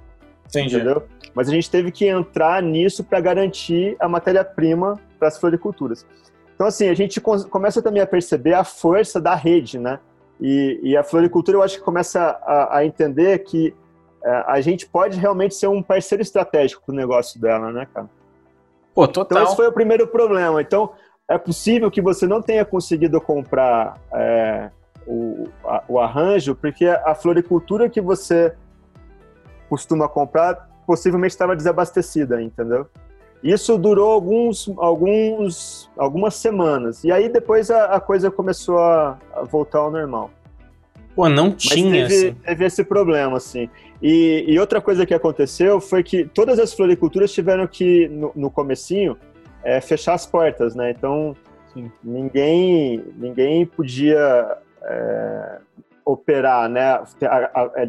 Entendi. 0.49 0.75
Entendeu? 0.75 1.03
Mas 1.33 1.47
a 1.47 1.53
gente 1.53 1.71
teve 1.71 1.89
que 1.93 2.05
entrar 2.05 2.61
nisso 2.61 3.05
para 3.05 3.21
garantir 3.21 3.95
a 4.01 4.09
matéria-prima 4.09 4.99
para 5.17 5.29
as 5.29 5.37
floriculturas. 5.37 6.05
Então, 6.53 6.67
assim, 6.67 6.89
a 6.89 6.93
gente 6.93 7.21
começa 7.21 7.81
também 7.81 8.01
a 8.01 8.05
perceber 8.05 8.53
a 8.53 8.65
força 8.65 9.21
da 9.21 9.33
rede, 9.33 9.79
né? 9.79 9.97
E, 10.41 10.79
e 10.81 10.97
a 10.97 11.03
floricultura, 11.03 11.57
eu 11.57 11.63
acho 11.63 11.77
que 11.77 11.83
começa 11.83 12.19
a, 12.19 12.77
a 12.77 12.85
entender 12.85 13.39
que 13.39 13.75
é, 14.23 14.43
a 14.47 14.59
gente 14.59 14.87
pode 14.87 15.19
realmente 15.19 15.53
ser 15.53 15.67
um 15.67 15.83
parceiro 15.83 16.21
estratégico 16.21 16.81
para 16.83 16.93
o 16.93 16.95
negócio 16.95 17.39
dela, 17.39 17.71
né, 17.71 17.87
cara? 17.93 18.09
Pô, 18.93 19.07
total. 19.07 19.37
Então, 19.37 19.47
esse 19.47 19.55
foi 19.55 19.67
o 19.67 19.71
primeiro 19.71 20.07
problema. 20.07 20.61
Então, 20.61 20.93
é 21.29 21.37
possível 21.37 21.89
que 21.91 22.01
você 22.01 22.27
não 22.27 22.41
tenha 22.41 22.65
conseguido 22.65 23.21
comprar 23.21 23.97
é, 24.13 24.69
o, 25.05 25.47
a, 25.63 25.83
o 25.87 25.99
arranjo, 25.99 26.55
porque 26.55 26.85
a 26.87 27.15
floricultura 27.15 27.89
que 27.89 28.01
você 28.01 28.53
costuma 29.69 30.09
comprar 30.09 30.69
possivelmente 30.85 31.33
estava 31.33 31.55
desabastecida, 31.55 32.41
entendeu? 32.41 32.87
Isso 33.43 33.77
durou 33.77 34.11
alguns, 34.11 34.71
alguns, 34.77 35.89
algumas 35.97 36.35
semanas. 36.35 37.03
E 37.03 37.11
aí 37.11 37.27
depois 37.27 37.71
a, 37.71 37.85
a 37.85 37.99
coisa 37.99 38.29
começou 38.29 38.77
a, 38.77 39.17
a, 39.33 39.43
voltar 39.43 39.79
ao 39.79 39.91
normal. 39.91 40.29
Pô, 41.15 41.27
não 41.27 41.49
Mas 41.49 41.63
tinha. 41.63 42.07
Teve, 42.07 42.27
assim. 42.27 42.37
teve 42.45 42.65
esse 42.65 42.83
problema, 42.83 43.37
assim. 43.37 43.67
E, 44.01 44.45
e, 44.47 44.59
outra 44.59 44.79
coisa 44.79 45.05
que 45.05 45.13
aconteceu 45.13 45.79
foi 45.81 46.03
que 46.03 46.25
todas 46.25 46.57
as 46.57 46.73
floriculturas 46.73 47.31
tiveram 47.31 47.67
que, 47.67 48.07
no, 48.07 48.31
no 48.35 48.49
comecinho, 48.49 49.17
é, 49.63 49.81
fechar 49.81 50.13
as 50.13 50.25
portas, 50.25 50.73
né? 50.73 50.91
Então, 50.91 51.35
ninguém, 52.03 53.03
ninguém 53.17 53.65
podia 53.65 54.57
é, 54.83 55.57
operar, 56.05 56.69
né? 56.69 57.01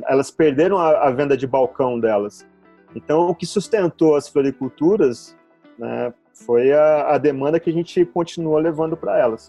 Elas 0.09 0.31
perderam 0.31 0.79
a, 0.79 1.09
a 1.09 1.11
venda 1.11 1.37
de 1.37 1.47
balcão 1.47 2.01
delas. 2.01 2.47
Então, 2.95 3.29
o 3.29 3.35
que 3.35 3.47
sustentou 3.47 4.17
as 4.17 4.29
floriculturas 4.29 5.37
né, 5.79 6.13
foi 6.33 6.73
a, 6.73 7.15
a 7.15 7.19
demanda 7.19 7.61
que 7.61 7.71
a 7.71 7.73
gente 7.73 8.05
continua 8.05 8.61
levando 8.61 8.97
para 8.97 9.19
elas. 9.19 9.49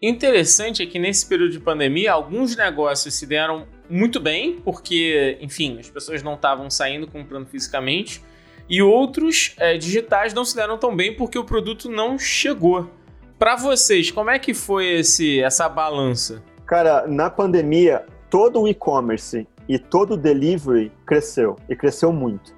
Interessante 0.00 0.82
é 0.82 0.86
que 0.86 0.98
nesse 0.98 1.24
período 1.26 1.52
de 1.52 1.60
pandemia, 1.60 2.12
alguns 2.12 2.56
negócios 2.56 3.14
se 3.14 3.24
deram 3.24 3.66
muito 3.88 4.18
bem, 4.18 4.60
porque, 4.64 5.38
enfim, 5.40 5.78
as 5.78 5.88
pessoas 5.88 6.24
não 6.24 6.34
estavam 6.34 6.68
saindo 6.68 7.06
comprando 7.06 7.46
fisicamente, 7.46 8.20
e 8.68 8.82
outros 8.82 9.54
é, 9.58 9.76
digitais 9.76 10.34
não 10.34 10.44
se 10.44 10.56
deram 10.56 10.76
tão 10.76 10.96
bem 10.96 11.14
porque 11.14 11.38
o 11.38 11.44
produto 11.44 11.88
não 11.88 12.18
chegou. 12.18 12.90
Para 13.38 13.54
vocês, 13.54 14.10
como 14.10 14.30
é 14.30 14.38
que 14.38 14.54
foi 14.54 14.86
esse, 15.00 15.40
essa 15.40 15.68
balança? 15.68 16.42
Cara, 16.66 17.06
na 17.06 17.30
pandemia, 17.30 18.04
todo 18.28 18.62
o 18.62 18.68
e-commerce 18.68 19.46
e 19.68 19.78
todo 19.78 20.14
o 20.14 20.16
delivery 20.16 20.90
cresceu, 21.06 21.56
e 21.68 21.76
cresceu 21.76 22.12
muito. 22.12 22.54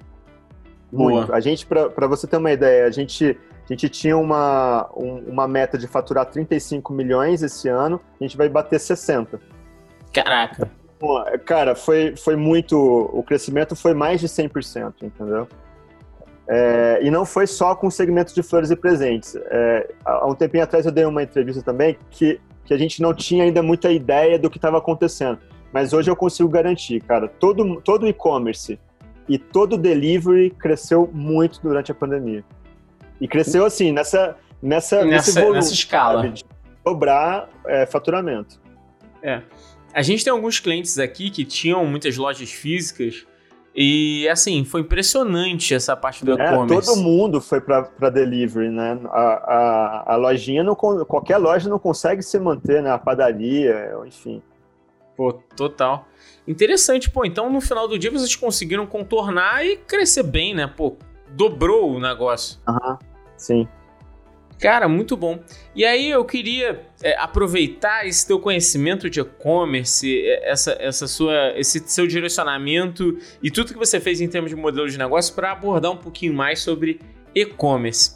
Muito. 0.91 1.33
A 1.33 1.39
gente, 1.39 1.65
para 1.65 2.07
você 2.07 2.27
ter 2.27 2.37
uma 2.37 2.51
ideia, 2.51 2.85
a 2.85 2.91
gente, 2.91 3.37
a 3.63 3.67
gente 3.73 3.89
tinha 3.89 4.17
uma, 4.17 4.89
um, 4.95 5.17
uma 5.27 5.47
meta 5.47 5.77
de 5.77 5.87
faturar 5.87 6.25
35 6.25 6.93
milhões 6.93 7.43
esse 7.43 7.67
ano, 7.67 7.99
a 8.19 8.23
gente 8.23 8.37
vai 8.37 8.47
bater 8.47 8.79
60. 8.79 9.39
Caraca! 10.13 10.69
Cara, 11.43 11.75
foi, 11.75 12.15
foi 12.15 12.35
muito. 12.35 12.77
O 13.13 13.21
crescimento 13.21 13.75
foi 13.75 13.93
mais 13.93 14.21
de 14.21 14.27
100%, 14.27 14.93
entendeu? 15.03 15.47
É, 16.47 16.99
e 17.01 17.09
não 17.09 17.25
foi 17.25 17.47
só 17.47 17.75
com 17.75 17.87
o 17.87 17.91
segmento 17.91 18.33
de 18.33 18.41
flores 18.43 18.69
e 18.69 18.75
presentes. 18.75 19.35
É, 19.35 19.91
há 20.05 20.25
um 20.27 20.35
tempinho 20.35 20.63
atrás 20.63 20.85
eu 20.85 20.91
dei 20.91 21.05
uma 21.05 21.23
entrevista 21.23 21.61
também 21.61 21.97
que, 22.09 22.39
que 22.63 22.73
a 22.73 22.77
gente 22.77 23.01
não 23.01 23.13
tinha 23.13 23.43
ainda 23.43 23.61
muita 23.63 23.91
ideia 23.91 24.37
do 24.37 24.49
que 24.49 24.57
estava 24.57 24.77
acontecendo. 24.77 25.39
Mas 25.73 25.91
hoje 25.91 26.09
eu 26.09 26.15
consigo 26.15 26.47
garantir, 26.47 27.01
cara, 27.01 27.27
todo, 27.27 27.81
todo 27.81 28.07
e-commerce 28.07 28.79
e 29.27 29.37
todo 29.37 29.77
delivery 29.77 30.49
cresceu 30.51 31.09
muito 31.11 31.59
durante 31.61 31.91
a 31.91 31.95
pandemia. 31.95 32.43
E 33.19 33.27
cresceu 33.27 33.65
assim, 33.65 33.91
nessa, 33.91 34.35
nessa, 34.61 35.03
nessa, 35.05 35.39
volume, 35.39 35.55
nessa 35.55 35.73
escala. 35.73 36.21
Sabe, 36.21 36.33
de 36.33 36.45
dobrar 36.83 37.49
é, 37.65 37.85
faturamento. 37.85 38.59
É. 39.21 39.41
A 39.93 40.01
gente 40.01 40.23
tem 40.23 40.31
alguns 40.31 40.59
clientes 40.59 40.99
aqui 40.99 41.29
que 41.29 41.45
tinham 41.45 41.85
muitas 41.85 42.17
lojas 42.17 42.51
físicas 42.51 43.25
E 43.77 44.27
assim, 44.29 44.63
foi 44.63 44.81
impressionante 44.81 45.73
essa 45.73 45.97
parte 45.97 46.23
do 46.23 46.39
é, 46.39 46.45
e-commerce. 46.45 46.87
Todo 46.87 47.01
mundo 47.01 47.41
foi 47.41 47.59
para 47.59 48.09
delivery, 48.09 48.69
né? 48.69 48.99
A, 49.05 49.21
a, 49.21 50.13
a, 50.13 50.15
lojinha, 50.15 50.63
não, 50.63 50.75
qualquer 50.75 51.37
loja 51.37 51.69
não 51.69 51.77
consegue 51.77 52.21
se 52.21 52.39
manter, 52.39 52.81
né? 52.81 52.89
A 52.89 52.97
padaria, 52.97 53.93
enfim. 54.07 54.41
Pô, 55.15 55.33
total. 55.33 56.07
Interessante, 56.47 57.09
pô. 57.09 57.25
Então 57.25 57.49
no 57.51 57.61
final 57.61 57.87
do 57.87 57.97
dia 57.97 58.11
vocês 58.11 58.35
conseguiram 58.35 58.85
contornar 58.85 59.65
e 59.65 59.77
crescer 59.77 60.23
bem, 60.23 60.53
né? 60.53 60.67
Pô, 60.67 60.97
dobrou 61.29 61.95
o 61.95 61.99
negócio. 61.99 62.59
Aham, 62.67 62.91
uhum, 62.91 62.97
sim. 63.37 63.67
Cara, 64.59 64.87
muito 64.87 65.17
bom. 65.17 65.39
E 65.75 65.83
aí 65.83 66.09
eu 66.09 66.23
queria 66.23 66.81
é, 67.03 67.17
aproveitar 67.17 68.07
esse 68.07 68.25
teu 68.25 68.39
conhecimento 68.39 69.09
de 69.09 69.19
e-commerce, 69.19 70.21
é, 70.25 70.49
essa, 70.49 70.77
essa 70.79 71.07
sua, 71.07 71.53
esse 71.57 71.79
seu 71.87 72.07
direcionamento 72.07 73.17
e 73.43 73.51
tudo 73.51 73.73
que 73.73 73.77
você 73.77 73.99
fez 73.99 74.21
em 74.21 74.29
termos 74.29 74.49
de 74.49 74.55
modelo 74.55 74.89
de 74.89 74.97
negócio 74.97 75.35
para 75.35 75.51
abordar 75.51 75.91
um 75.91 75.97
pouquinho 75.97 76.33
mais 76.33 76.61
sobre 76.61 77.01
e-commerce. 77.33 78.15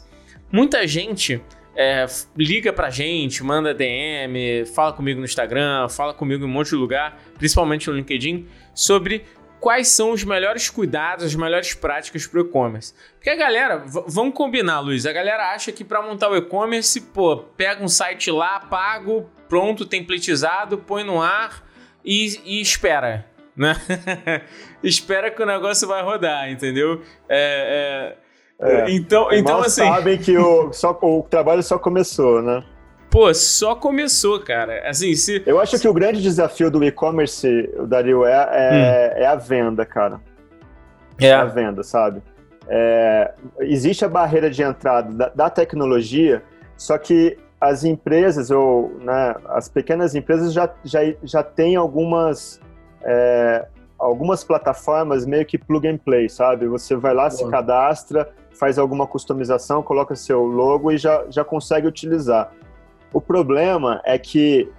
Muita 0.50 0.86
gente 0.86 1.42
é, 1.82 2.04
liga 2.36 2.74
pra 2.74 2.90
gente, 2.90 3.42
manda 3.42 3.72
DM, 3.72 4.66
fala 4.66 4.92
comigo 4.92 5.18
no 5.18 5.24
Instagram, 5.24 5.88
fala 5.88 6.12
comigo 6.12 6.44
em 6.44 6.46
um 6.46 6.50
monte 6.50 6.68
de 6.68 6.74
lugar, 6.74 7.18
principalmente 7.38 7.88
no 7.88 7.96
LinkedIn, 7.96 8.46
sobre 8.74 9.24
quais 9.58 9.88
são 9.88 10.10
os 10.10 10.22
melhores 10.22 10.68
cuidados, 10.68 11.24
as 11.24 11.34
melhores 11.34 11.72
práticas 11.72 12.26
para 12.26 12.42
e-commerce. 12.42 12.92
Porque 13.14 13.30
a 13.30 13.34
galera, 13.34 13.82
vamos 14.06 14.34
combinar, 14.34 14.80
Luiz, 14.80 15.06
a 15.06 15.12
galera 15.12 15.54
acha 15.54 15.72
que 15.72 15.82
para 15.82 16.02
montar 16.02 16.28
o 16.28 16.36
e-commerce, 16.36 17.00
pô, 17.00 17.38
pega 17.38 17.82
um 17.82 17.88
site 17.88 18.30
lá, 18.30 18.60
pago, 18.60 19.30
pronto, 19.48 19.86
templatizado, 19.86 20.76
põe 20.76 21.02
no 21.02 21.22
ar 21.22 21.66
e, 22.04 22.42
e 22.44 22.60
espera, 22.60 23.26
né? 23.56 23.74
espera 24.84 25.30
que 25.30 25.42
o 25.42 25.46
negócio 25.46 25.88
vai 25.88 26.02
rodar, 26.02 26.50
entendeu? 26.50 27.02
É, 27.26 28.16
é, 28.16 28.29
é, 28.60 28.90
então, 28.90 29.28
então 29.32 29.60
assim. 29.60 29.82
sabem 29.82 30.18
que 30.18 30.36
o, 30.36 30.72
só, 30.74 30.98
o 31.00 31.22
trabalho 31.28 31.62
só 31.62 31.78
começou, 31.78 32.42
né? 32.42 32.62
Pô, 33.10 33.32
só 33.34 33.74
começou, 33.74 34.38
cara. 34.40 34.88
Assim, 34.88 35.14
se. 35.14 35.42
Eu 35.44 35.58
acho 35.58 35.78
que 35.78 35.88
o 35.88 35.92
grande 35.92 36.22
desafio 36.22 36.70
do 36.70 36.84
e-commerce, 36.84 37.68
Dario, 37.88 38.24
é, 38.24 38.32
é, 38.32 39.14
hum. 39.16 39.22
é, 39.22 39.26
a 39.26 39.34
venda, 39.34 39.84
cara. 39.84 40.20
É. 41.18 41.26
é 41.26 41.34
a 41.34 41.44
venda, 41.44 41.82
sabe? 41.82 42.22
É, 42.68 43.32
existe 43.60 44.04
a 44.04 44.08
barreira 44.08 44.48
de 44.48 44.62
entrada 44.62 45.12
da, 45.12 45.28
da, 45.28 45.50
tecnologia, 45.50 46.42
só 46.76 46.96
que 46.96 47.36
as 47.60 47.82
empresas, 47.82 48.50
ou 48.50 48.96
né, 49.00 49.34
as 49.48 49.68
pequenas 49.68 50.14
empresas 50.14 50.52
já, 50.52 50.72
já, 50.84 51.00
já 51.22 51.42
têm 51.42 51.74
algumas, 51.74 52.60
é, 53.02 53.66
algumas 54.00 54.42
plataformas 54.42 55.26
meio 55.26 55.44
que 55.44 55.58
plug 55.58 55.86
and 55.86 55.98
play, 55.98 56.28
sabe? 56.28 56.66
Você 56.66 56.96
vai 56.96 57.12
lá, 57.12 57.28
Boa. 57.28 57.30
se 57.30 57.48
cadastra, 57.48 58.32
faz 58.58 58.78
alguma 58.78 59.06
customização, 59.06 59.82
coloca 59.82 60.16
seu 60.16 60.42
logo 60.42 60.90
e 60.90 60.96
já, 60.96 61.24
já 61.28 61.44
consegue 61.44 61.86
utilizar. 61.86 62.50
O 63.12 63.20
problema 63.20 64.00
é 64.04 64.18
que 64.18 64.70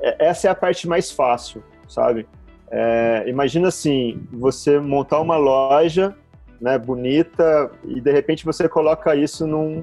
é, 0.00 0.26
essa 0.26 0.48
é 0.48 0.50
a 0.50 0.54
parte 0.54 0.88
mais 0.88 1.10
fácil, 1.10 1.62
sabe? 1.86 2.26
É, 2.70 3.24
imagina 3.26 3.68
assim, 3.68 4.26
você 4.32 4.80
montar 4.80 5.20
uma 5.20 5.36
loja, 5.36 6.16
né, 6.58 6.78
bonita 6.78 7.70
e 7.84 8.00
de 8.00 8.10
repente 8.10 8.44
você 8.44 8.68
coloca 8.68 9.14
isso 9.14 9.46
num, 9.46 9.82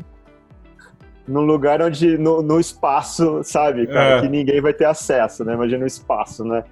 num 1.28 1.42
lugar 1.42 1.82
onde 1.82 2.18
no, 2.18 2.42
no 2.42 2.60
espaço, 2.60 3.42
sabe, 3.44 3.86
cara, 3.86 4.18
é. 4.18 4.22
que 4.22 4.28
ninguém 4.28 4.60
vai 4.60 4.74
ter 4.74 4.86
acesso, 4.86 5.46
né? 5.46 5.54
Imagina 5.54 5.84
um 5.84 5.88
espaço, 5.88 6.44
né? 6.44 6.64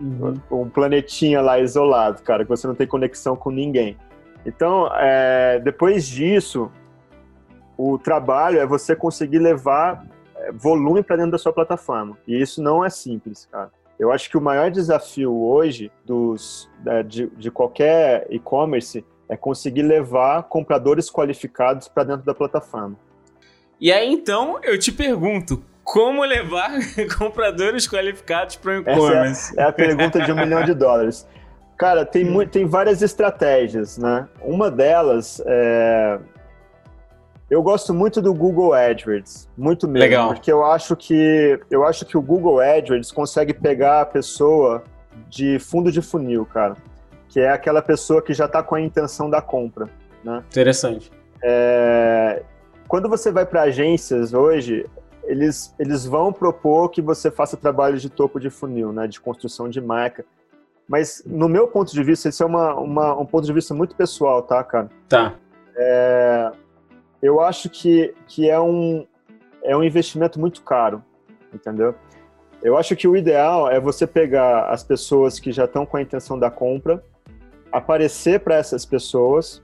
Uhum. 0.00 0.34
Um 0.50 0.68
planetinha 0.68 1.40
lá 1.40 1.58
isolado, 1.58 2.22
cara, 2.22 2.44
que 2.44 2.48
você 2.48 2.66
não 2.66 2.74
tem 2.74 2.86
conexão 2.86 3.36
com 3.36 3.50
ninguém. 3.50 3.96
Então, 4.44 4.88
é, 4.94 5.60
depois 5.60 6.06
disso, 6.06 6.70
o 7.76 7.98
trabalho 7.98 8.58
é 8.58 8.66
você 8.66 8.94
conseguir 8.94 9.38
levar 9.38 10.04
volume 10.52 11.02
para 11.02 11.16
dentro 11.16 11.32
da 11.32 11.38
sua 11.38 11.52
plataforma. 11.52 12.18
E 12.26 12.40
isso 12.40 12.62
não 12.62 12.84
é 12.84 12.90
simples, 12.90 13.48
cara. 13.50 13.70
Eu 13.98 14.10
acho 14.10 14.28
que 14.28 14.36
o 14.36 14.40
maior 14.40 14.70
desafio 14.70 15.32
hoje 15.32 15.90
dos, 16.04 16.68
de, 17.06 17.28
de 17.28 17.50
qualquer 17.50 18.26
e-commerce 18.28 19.04
é 19.28 19.36
conseguir 19.36 19.82
levar 19.82 20.42
compradores 20.44 21.08
qualificados 21.08 21.88
para 21.88 22.04
dentro 22.04 22.26
da 22.26 22.34
plataforma. 22.34 22.96
E 23.80 23.92
aí 23.92 24.12
então 24.12 24.58
eu 24.62 24.78
te 24.78 24.90
pergunto, 24.90 25.62
como 25.84 26.24
levar 26.24 26.72
compradores 27.16 27.86
qualificados 27.86 28.56
para 28.56 28.72
o 28.72 28.74
e-commerce? 28.80 29.58
É, 29.58 29.62
é, 29.62 29.66
a 29.66 29.72
pergunta 29.72 30.20
de 30.20 30.32
um 30.32 30.36
milhão 30.36 30.64
de 30.64 30.74
dólares. 30.74 31.28
Cara, 31.76 32.04
tem, 32.04 32.46
tem 32.48 32.66
várias 32.66 33.02
estratégias, 33.02 33.98
né? 33.98 34.28
Uma 34.40 34.70
delas 34.70 35.42
é 35.44 36.18
eu 37.50 37.62
gosto 37.62 37.92
muito 37.92 38.22
do 38.22 38.32
Google 38.32 38.72
AdWords, 38.72 39.48
muito 39.56 39.86
mesmo, 39.86 40.08
Legal. 40.08 40.28
porque 40.32 40.50
eu 40.50 40.64
acho 40.64 40.96
que 40.96 41.60
eu 41.70 41.84
acho 41.84 42.04
que 42.06 42.16
o 42.16 42.22
Google 42.22 42.58
AdWords 42.58 43.12
consegue 43.12 43.52
pegar 43.52 44.00
a 44.00 44.06
pessoa 44.06 44.82
de 45.28 45.58
fundo 45.58 45.92
de 45.92 46.00
funil, 46.00 46.46
cara, 46.46 46.76
que 47.28 47.38
é 47.38 47.50
aquela 47.50 47.82
pessoa 47.82 48.22
que 48.22 48.32
já 48.32 48.46
está 48.46 48.62
com 48.62 48.74
a 48.74 48.80
intenção 48.80 49.28
da 49.28 49.42
compra, 49.42 49.88
né? 50.24 50.42
Interessante. 50.48 51.12
É... 51.42 52.42
Quando 52.88 53.08
você 53.08 53.30
vai 53.30 53.44
para 53.44 53.62
agências 53.62 54.32
hoje, 54.32 54.86
eles, 55.26 55.74
eles 55.78 56.04
vão 56.04 56.32
propor 56.32 56.88
que 56.90 57.02
você 57.02 57.30
faça 57.30 57.56
trabalho 57.56 57.98
de 57.98 58.10
topo 58.10 58.38
de 58.38 58.50
funil, 58.50 58.92
né, 58.92 59.06
de 59.06 59.20
construção 59.20 59.68
de 59.68 59.80
marca. 59.80 60.24
Mas, 60.88 61.22
no 61.24 61.48
meu 61.48 61.66
ponto 61.66 61.92
de 61.92 62.02
vista, 62.02 62.28
esse 62.28 62.42
é 62.42 62.46
uma, 62.46 62.74
uma 62.74 63.18
um 63.18 63.24
ponto 63.24 63.46
de 63.46 63.52
vista 63.52 63.72
muito 63.74 63.96
pessoal, 63.96 64.42
tá, 64.42 64.62
cara? 64.62 64.90
Tá. 65.08 65.34
É, 65.76 66.52
eu 67.22 67.40
acho 67.40 67.70
que, 67.70 68.14
que 68.26 68.50
é, 68.50 68.60
um, 68.60 69.06
é 69.62 69.74
um 69.76 69.82
investimento 69.82 70.38
muito 70.38 70.62
caro, 70.62 71.02
entendeu? 71.52 71.94
Eu 72.62 72.76
acho 72.76 72.94
que 72.96 73.08
o 73.08 73.16
ideal 73.16 73.70
é 73.70 73.80
você 73.80 74.06
pegar 74.06 74.66
as 74.70 74.82
pessoas 74.82 75.38
que 75.38 75.52
já 75.52 75.64
estão 75.64 75.84
com 75.84 75.96
a 75.96 76.02
intenção 76.02 76.38
da 76.38 76.50
compra, 76.50 77.02
aparecer 77.72 78.40
para 78.40 78.56
essas 78.56 78.86
pessoas 78.86 79.62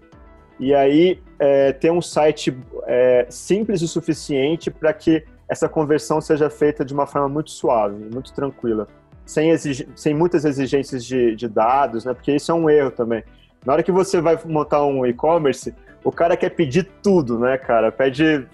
e 0.58 0.74
aí 0.74 1.22
é, 1.38 1.72
ter 1.72 1.90
um 1.90 2.02
site 2.02 2.54
é, 2.86 3.26
simples 3.30 3.80
o 3.80 3.88
suficiente 3.88 4.70
para 4.70 4.92
que 4.92 5.24
essa 5.50 5.68
conversão 5.68 6.20
seja 6.20 6.48
feita 6.48 6.84
de 6.84 6.94
uma 6.94 7.08
forma 7.08 7.28
muito 7.28 7.50
suave, 7.50 8.08
muito 8.14 8.32
tranquila, 8.32 8.86
sem, 9.26 9.50
sem 9.96 10.14
muitas 10.14 10.44
exigências 10.44 11.04
de, 11.04 11.34
de 11.34 11.48
dados, 11.48 12.04
né? 12.04 12.14
Porque 12.14 12.32
isso 12.32 12.52
é 12.52 12.54
um 12.54 12.70
erro 12.70 12.92
também. 12.92 13.24
Na 13.66 13.72
hora 13.72 13.82
que 13.82 13.90
você 13.90 14.20
vai 14.20 14.38
montar 14.44 14.84
um 14.84 15.04
e-commerce, 15.04 15.74
o 16.04 16.12
cara 16.12 16.36
quer 16.36 16.50
pedir 16.50 16.88
tudo, 17.02 17.36
né, 17.36 17.58
cara? 17.58 17.90
Pede. 17.90 18.46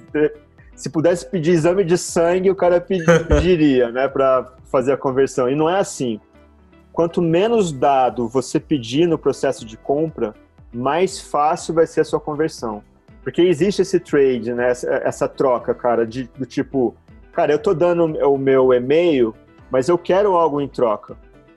Se 0.74 0.88
pudesse 0.88 1.26
pedir 1.26 1.52
exame 1.52 1.84
de 1.84 1.98
sangue, 1.98 2.50
o 2.50 2.56
cara 2.56 2.80
pediria, 2.80 3.90
né, 3.90 4.08
para 4.08 4.54
fazer 4.64 4.92
a 4.92 4.96
conversão. 4.96 5.50
E 5.50 5.54
não 5.54 5.68
é 5.68 5.78
assim. 5.78 6.18
Quanto 6.94 7.20
menos 7.20 7.72
dado 7.72 8.26
você 8.26 8.58
pedir 8.58 9.06
no 9.06 9.18
processo 9.18 9.66
de 9.66 9.76
compra, 9.76 10.34
mais 10.72 11.20
fácil 11.20 11.74
vai 11.74 11.86
ser 11.86 12.00
a 12.00 12.04
sua 12.04 12.18
conversão. 12.18 12.82
Porque 13.26 13.42
existe 13.42 13.82
esse 13.82 13.98
trade, 13.98 14.54
né, 14.54 14.70
essa, 14.70 14.88
essa 15.04 15.28
troca, 15.28 15.74
cara, 15.74 16.06
de, 16.06 16.30
do 16.38 16.46
tipo, 16.46 16.94
cara, 17.32 17.52
eu 17.52 17.58
tô 17.58 17.74
dando 17.74 18.04
o 18.04 18.38
meu 18.38 18.72
e-mail, 18.72 19.34
mas 19.68 19.88
eu 19.88 19.98
quero 19.98 20.36
algo 20.36 20.60
em 20.60 20.68
troca. 20.68 21.16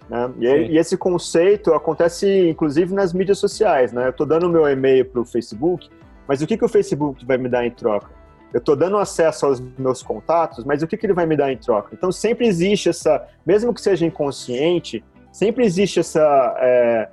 Né? 0.10 0.32
E, 0.39 0.47
e, 0.47 0.77
esse 0.79 0.97
conceito 0.97 1.71
acontece 1.71 2.49
inclusive 2.49 2.91
nas 2.91 3.13
mídias 3.13 3.38
sociais. 3.38 3.93
Né? 3.93 4.08
Eu 4.08 4.10
estou 4.10 4.25
dando 4.25 4.47
o 4.47 4.49
meu 4.49 4.67
e-mail 4.67 5.05
para 5.05 5.21
o 5.21 5.25
Facebook, 5.25 5.88
mas 6.27 6.41
o 6.41 6.47
que, 6.47 6.58
que 6.58 6.65
o 6.65 6.67
Facebook 6.67 7.23
vai 7.23 7.38
me 7.38 7.47
dar 7.47 7.63
em 7.63 7.69
troca? 7.69 8.10
Eu 8.51 8.58
estou 8.58 8.75
dando 8.75 8.97
acesso 8.97 9.45
aos 9.45 9.60
meus 9.77 10.01
contatos, 10.01 10.65
mas 10.65 10.82
o 10.82 10.88
que, 10.88 10.97
que 10.97 11.05
ele 11.05 11.13
vai 11.13 11.27
me 11.27 11.38
dar 11.38 11.51
em 11.51 11.58
troca? 11.58 11.91
Então 11.93 12.12
sempre 12.12 12.47
existe 12.47 12.89
essa, 12.89 13.27
mesmo 13.45 13.75
que 13.75 13.82
seja 13.82 14.08
inconsciente, 14.08 15.05
sempre 15.32 15.63
existe 15.63 15.99
essa, 15.99 16.55
é, 16.58 17.10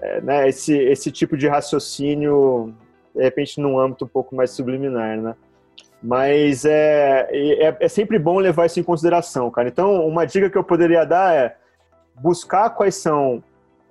é, 0.00 0.20
né, 0.20 0.48
esse, 0.48 0.76
esse 0.76 1.12
tipo 1.12 1.36
de 1.36 1.46
raciocínio, 1.46 2.74
de 3.14 3.22
repente 3.22 3.60
num 3.60 3.78
âmbito 3.78 4.04
um 4.04 4.08
pouco 4.08 4.34
mais 4.34 4.50
subliminar, 4.50 5.16
né? 5.16 5.34
Mas 6.02 6.64
é, 6.64 7.28
é, 7.30 7.76
é 7.78 7.88
sempre 7.88 8.18
bom 8.18 8.38
levar 8.38 8.66
isso 8.66 8.80
em 8.80 8.82
consideração, 8.82 9.50
cara. 9.50 9.68
Então, 9.68 10.06
uma 10.06 10.24
dica 10.24 10.48
que 10.48 10.56
eu 10.56 10.64
poderia 10.64 11.04
dar 11.04 11.34
é 11.34 11.56
buscar 12.14 12.70
quais 12.70 12.94
são 12.94 13.42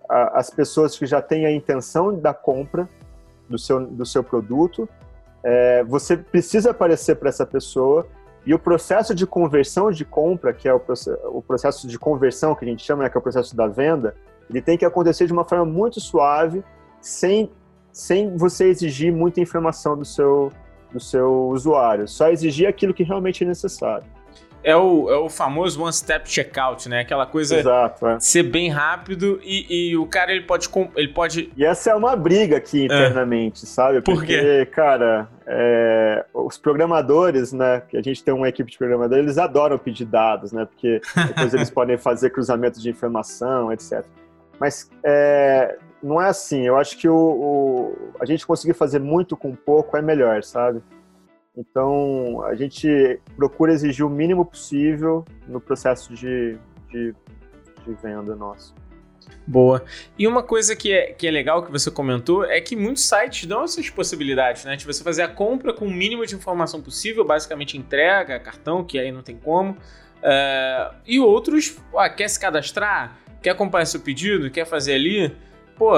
a, 0.10 0.40
as 0.40 0.50
pessoas 0.50 0.98
que 0.98 1.06
já 1.06 1.22
têm 1.22 1.46
a 1.46 1.52
intenção 1.52 2.18
da 2.20 2.34
compra 2.34 2.90
do 3.48 3.60
seu, 3.60 3.86
do 3.86 4.06
seu 4.06 4.24
produto. 4.24 4.90
É, 5.44 5.84
você 5.84 6.18
precisa 6.18 6.72
aparecer 6.72 7.16
para 7.16 7.30
essa 7.30 7.46
pessoa 7.46 8.08
e 8.46 8.54
o 8.54 8.60
processo 8.60 9.14
de 9.14 9.28
conversão 9.28 9.92
de 9.92 10.04
compra, 10.04 10.54
que 10.54 10.68
é 10.68 10.74
o, 10.74 10.82
o 11.26 11.42
processo 11.42 11.88
de 11.88 12.00
conversão 12.00 12.56
que 12.56 12.66
a 12.66 12.68
gente 12.68 12.84
chama, 12.84 13.04
né, 13.04 13.10
que 13.10 13.18
é 13.18 13.20
o 13.20 13.22
processo 13.22 13.56
da 13.56 13.68
venda, 13.68 14.16
ele 14.50 14.62
tem 14.62 14.78
que 14.78 14.86
acontecer 14.86 15.28
de 15.28 15.34
uma 15.34 15.46
forma 15.46 15.66
muito 15.66 16.00
suave, 16.00 16.64
sem, 17.00 17.52
sem 18.00 18.36
você 18.38 18.66
exigir 18.66 19.12
muita 19.12 19.42
informação 19.42 19.98
do 19.98 20.06
seu, 20.06 20.52
do 20.92 21.00
seu 21.00 21.50
usuário. 21.50 22.08
Só 22.08 22.30
exigir 22.30 22.68
aquilo 22.68 22.94
que 22.94 23.04
realmente 23.04 23.44
é 23.44 23.48
necessário. 23.48 24.06
é 24.64 24.76
o, 24.76 25.10
é 25.10 25.18
o 25.18 25.30
famoso 25.30 25.82
one-step 25.84 26.30
checkout, 26.30 26.88
né? 26.88 27.02
Aquela 27.02 27.26
coisa 27.26 27.58
Exato, 27.58 28.08
é. 28.08 28.20
ser 28.20 28.44
bem 28.44 28.70
rápido 28.70 29.40
e, 29.44 29.90
e, 29.92 29.98
o 29.98 30.06
cara 30.06 30.32
ele 30.32 30.46
pode, 30.46 30.70
ele 30.96 31.10
pode. 31.10 31.52
E 31.58 31.66
essa 31.66 31.92
é 31.92 31.96
uma 31.96 32.16
briga 32.16 32.58
aqui 32.58 32.84
é. 32.84 32.86
internamente, 32.86 33.64
é. 33.64 33.68
sabe? 33.68 34.02
Porque, 34.02 34.16
Por 34.16 34.26
quê? 34.26 34.66
cara, 34.72 35.28
é, 35.46 36.26
os 36.34 36.58
programadores, 36.58 37.52
né? 37.52 37.82
Que 37.90 37.98
a 37.98 38.02
gente 38.02 38.24
tem 38.24 38.34
uma 38.34 38.48
equipe 38.48 38.72
de 38.72 38.78
programadores, 38.78 39.26
eles 39.26 39.38
adoram 39.38 39.78
pedir 39.78 40.06
dados, 40.06 40.54
né? 40.54 40.66
Porque 40.66 41.02
depois 41.28 41.54
eles 41.54 41.70
podem 41.70 41.98
fazer 41.98 42.30
cruzamento 42.30 42.80
de 42.80 42.90
informação, 42.90 43.74
etc. 43.74 44.06
Mas 44.60 44.90
é, 45.04 45.78
não 46.02 46.22
é 46.22 46.28
assim. 46.28 46.66
Eu 46.66 46.78
acho 46.78 46.98
que 46.98 47.08
o, 47.08 47.16
o, 47.16 48.14
a 48.20 48.26
gente 48.26 48.46
conseguir 48.46 48.74
fazer 48.74 49.00
muito 49.00 49.36
com 49.36 49.56
pouco 49.56 49.98
é 49.98 50.02
melhor, 50.02 50.44
sabe? 50.44 50.82
Então, 51.56 52.42
a 52.44 52.56
gente 52.56 53.20
procura 53.36 53.74
exigir 53.74 54.06
o 54.06 54.10
mínimo 54.10 54.46
possível 54.46 55.26
no 55.48 55.60
processo 55.60 56.14
de, 56.14 56.58
de, 56.90 57.14
de 57.86 57.94
venda 58.02 58.36
nosso. 58.36 58.74
Boa. 59.46 59.84
E 60.18 60.28
uma 60.28 60.44
coisa 60.44 60.76
que 60.76 60.94
é, 60.94 61.12
que 61.12 61.28
é 61.28 61.32
legal 61.32 61.64
que 61.64 61.72
você 61.72 61.90
comentou 61.90 62.46
é 62.46 62.62
que 62.62 62.76
muitos 62.76 63.08
sites 63.08 63.46
dão 63.46 63.64
essas 63.64 63.90
possibilidades, 63.90 64.64
né? 64.64 64.76
De 64.76 64.86
você 64.86 65.04
fazer 65.04 65.24
a 65.24 65.28
compra 65.28 65.74
com 65.74 65.86
o 65.86 65.92
mínimo 65.92 66.26
de 66.26 66.36
informação 66.36 66.82
possível, 66.82 67.26
basicamente 67.26 67.78
entrega, 67.78 68.40
cartão, 68.40 68.84
que 68.84 69.00
aí 69.00 69.12
não 69.12 69.22
tem 69.22 69.36
como. 69.36 69.72
Uh, 69.72 70.96
e 71.06 71.20
outros, 71.20 71.78
ó, 71.92 72.08
quer 72.10 72.30
se 72.30 72.40
cadastrar, 72.40 73.18
quer 73.42 73.52
acompanhar 73.52 73.86
seu 73.86 74.00
pedido, 74.00 74.52
quer 74.52 74.66
fazer 74.66 74.94
ali, 74.94 75.36
pô. 75.80 75.94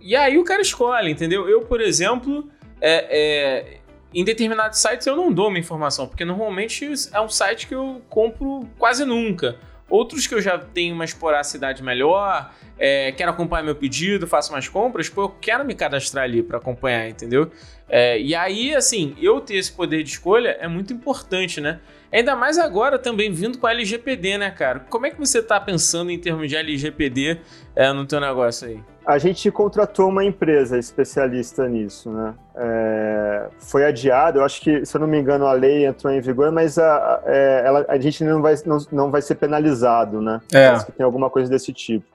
E 0.00 0.14
aí 0.14 0.36
o 0.36 0.44
cara 0.44 0.60
escolhe, 0.60 1.10
entendeu? 1.10 1.48
Eu, 1.48 1.62
por 1.62 1.80
exemplo, 1.80 2.50
é, 2.80 3.06
é 3.10 3.78
em 4.12 4.24
determinados 4.24 4.78
sites 4.78 5.06
eu 5.06 5.16
não 5.16 5.32
dou 5.32 5.48
uma 5.48 5.58
informação, 5.58 6.06
porque 6.06 6.24
normalmente 6.24 6.88
é 7.12 7.20
um 7.20 7.28
site 7.28 7.66
que 7.66 7.74
eu 7.74 8.02
compro 8.08 8.68
quase 8.78 9.04
nunca. 9.04 9.56
Outros 9.88 10.26
que 10.26 10.34
eu 10.34 10.40
já 10.40 10.58
tenho 10.58 10.94
uma 10.94 11.04
esporacidade 11.04 11.82
melhor, 11.82 12.52
é, 12.78 13.12
quero 13.12 13.30
acompanhar 13.30 13.62
meu 13.62 13.74
pedido, 13.74 14.26
faço 14.26 14.50
mais 14.52 14.68
compras, 14.68 15.08
pô, 15.08 15.22
eu 15.22 15.28
quero 15.28 15.64
me 15.64 15.74
cadastrar 15.74 16.24
ali 16.24 16.42
para 16.42 16.58
acompanhar, 16.58 17.08
entendeu? 17.08 17.50
É, 17.88 18.18
e 18.18 18.34
aí, 18.34 18.74
assim, 18.74 19.14
eu 19.20 19.40
ter 19.40 19.56
esse 19.56 19.72
poder 19.72 20.02
de 20.02 20.10
escolha 20.10 20.56
é 20.60 20.66
muito 20.68 20.92
importante, 20.92 21.60
né? 21.60 21.80
Ainda 22.14 22.36
mais 22.36 22.58
agora 22.58 22.96
também 22.96 23.32
vindo 23.32 23.58
com 23.58 23.66
a 23.66 23.72
LGPD, 23.72 24.38
né, 24.38 24.48
cara? 24.48 24.78
Como 24.88 25.04
é 25.04 25.10
que 25.10 25.18
você 25.18 25.42
tá 25.42 25.58
pensando 25.60 26.12
em 26.12 26.18
termos 26.18 26.48
de 26.48 26.54
LGPD 26.54 27.40
é, 27.74 27.92
no 27.92 28.06
teu 28.06 28.20
negócio 28.20 28.68
aí? 28.68 28.80
A 29.04 29.18
gente 29.18 29.50
contratou 29.50 30.08
uma 30.08 30.24
empresa 30.24 30.78
especialista 30.78 31.68
nisso, 31.68 32.12
né? 32.12 32.34
É, 32.54 33.48
foi 33.58 33.84
adiado, 33.84 34.38
eu 34.38 34.44
acho 34.44 34.60
que, 34.60 34.86
se 34.86 34.96
eu 34.96 35.00
não 35.00 35.08
me 35.08 35.18
engano, 35.18 35.44
a 35.44 35.52
lei 35.54 35.86
entrou 35.86 36.12
em 36.12 36.20
vigor, 36.20 36.52
mas 36.52 36.78
a, 36.78 37.20
é, 37.26 37.62
ela, 37.66 37.84
a 37.88 37.98
gente 37.98 38.22
não 38.22 38.40
vai, 38.40 38.54
não, 38.64 38.78
não 38.92 39.10
vai 39.10 39.20
ser 39.20 39.34
penalizado, 39.34 40.22
né? 40.22 40.40
É. 40.52 40.68
Parece 40.68 40.86
que 40.86 40.92
tem 40.92 41.04
alguma 41.04 41.28
coisa 41.28 41.50
desse 41.50 41.72
tipo. 41.72 42.06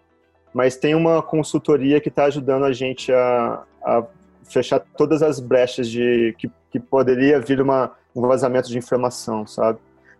Mas 0.53 0.77
tem 0.77 0.95
uma 0.95 1.21
consultoria 1.21 1.99
que 1.99 2.07
está 2.07 2.23
ajudando 2.23 2.63
a 2.63 2.71
gente 2.71 3.11
a, 3.11 3.63
a, 3.83 4.03
fechar 4.45 4.79
todas 4.79 5.21
as 5.21 5.41
brechas 5.41 5.89
de 5.89 6.33
que, 6.39 6.49
que 6.71 6.79
poderia 6.79 7.37
vir 7.39 7.61
uma, 7.61 7.91
um 8.15 8.21
vazamento 8.21 8.69
de 8.69 8.77
informação, 8.77 9.45
sabe? 9.45 9.77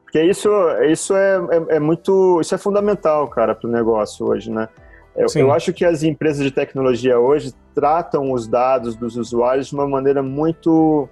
Porque 0.10 0.24
isso, 0.24 0.50
isso 0.90 1.16
é, 1.16 1.36
é, 1.38 1.76
é 1.76 1.80
muito, 1.80 2.42
isso 2.42 2.56
é 2.56 2.58
fundamental, 2.58 3.28
cara, 3.28 3.54
para 3.54 3.70
o 3.70 3.72
negócio 3.72 4.26
hoje, 4.26 4.50
né? 4.50 4.68
Eu, 5.16 5.28
eu, 5.36 5.52
acho 5.54 5.72
que 5.72 5.86
as 5.86 6.02
empresas 6.02 6.44
de 6.44 6.50
tecnologia 6.50 7.20
hoje 7.20 7.54
tratam 7.76 8.32
os 8.32 8.48
dados 8.48 8.96
dos 8.96 9.18
usuários 9.18 9.68
de 9.68 9.76
uma 9.76 9.88
maneira 9.88 10.24
muito. 10.24 11.08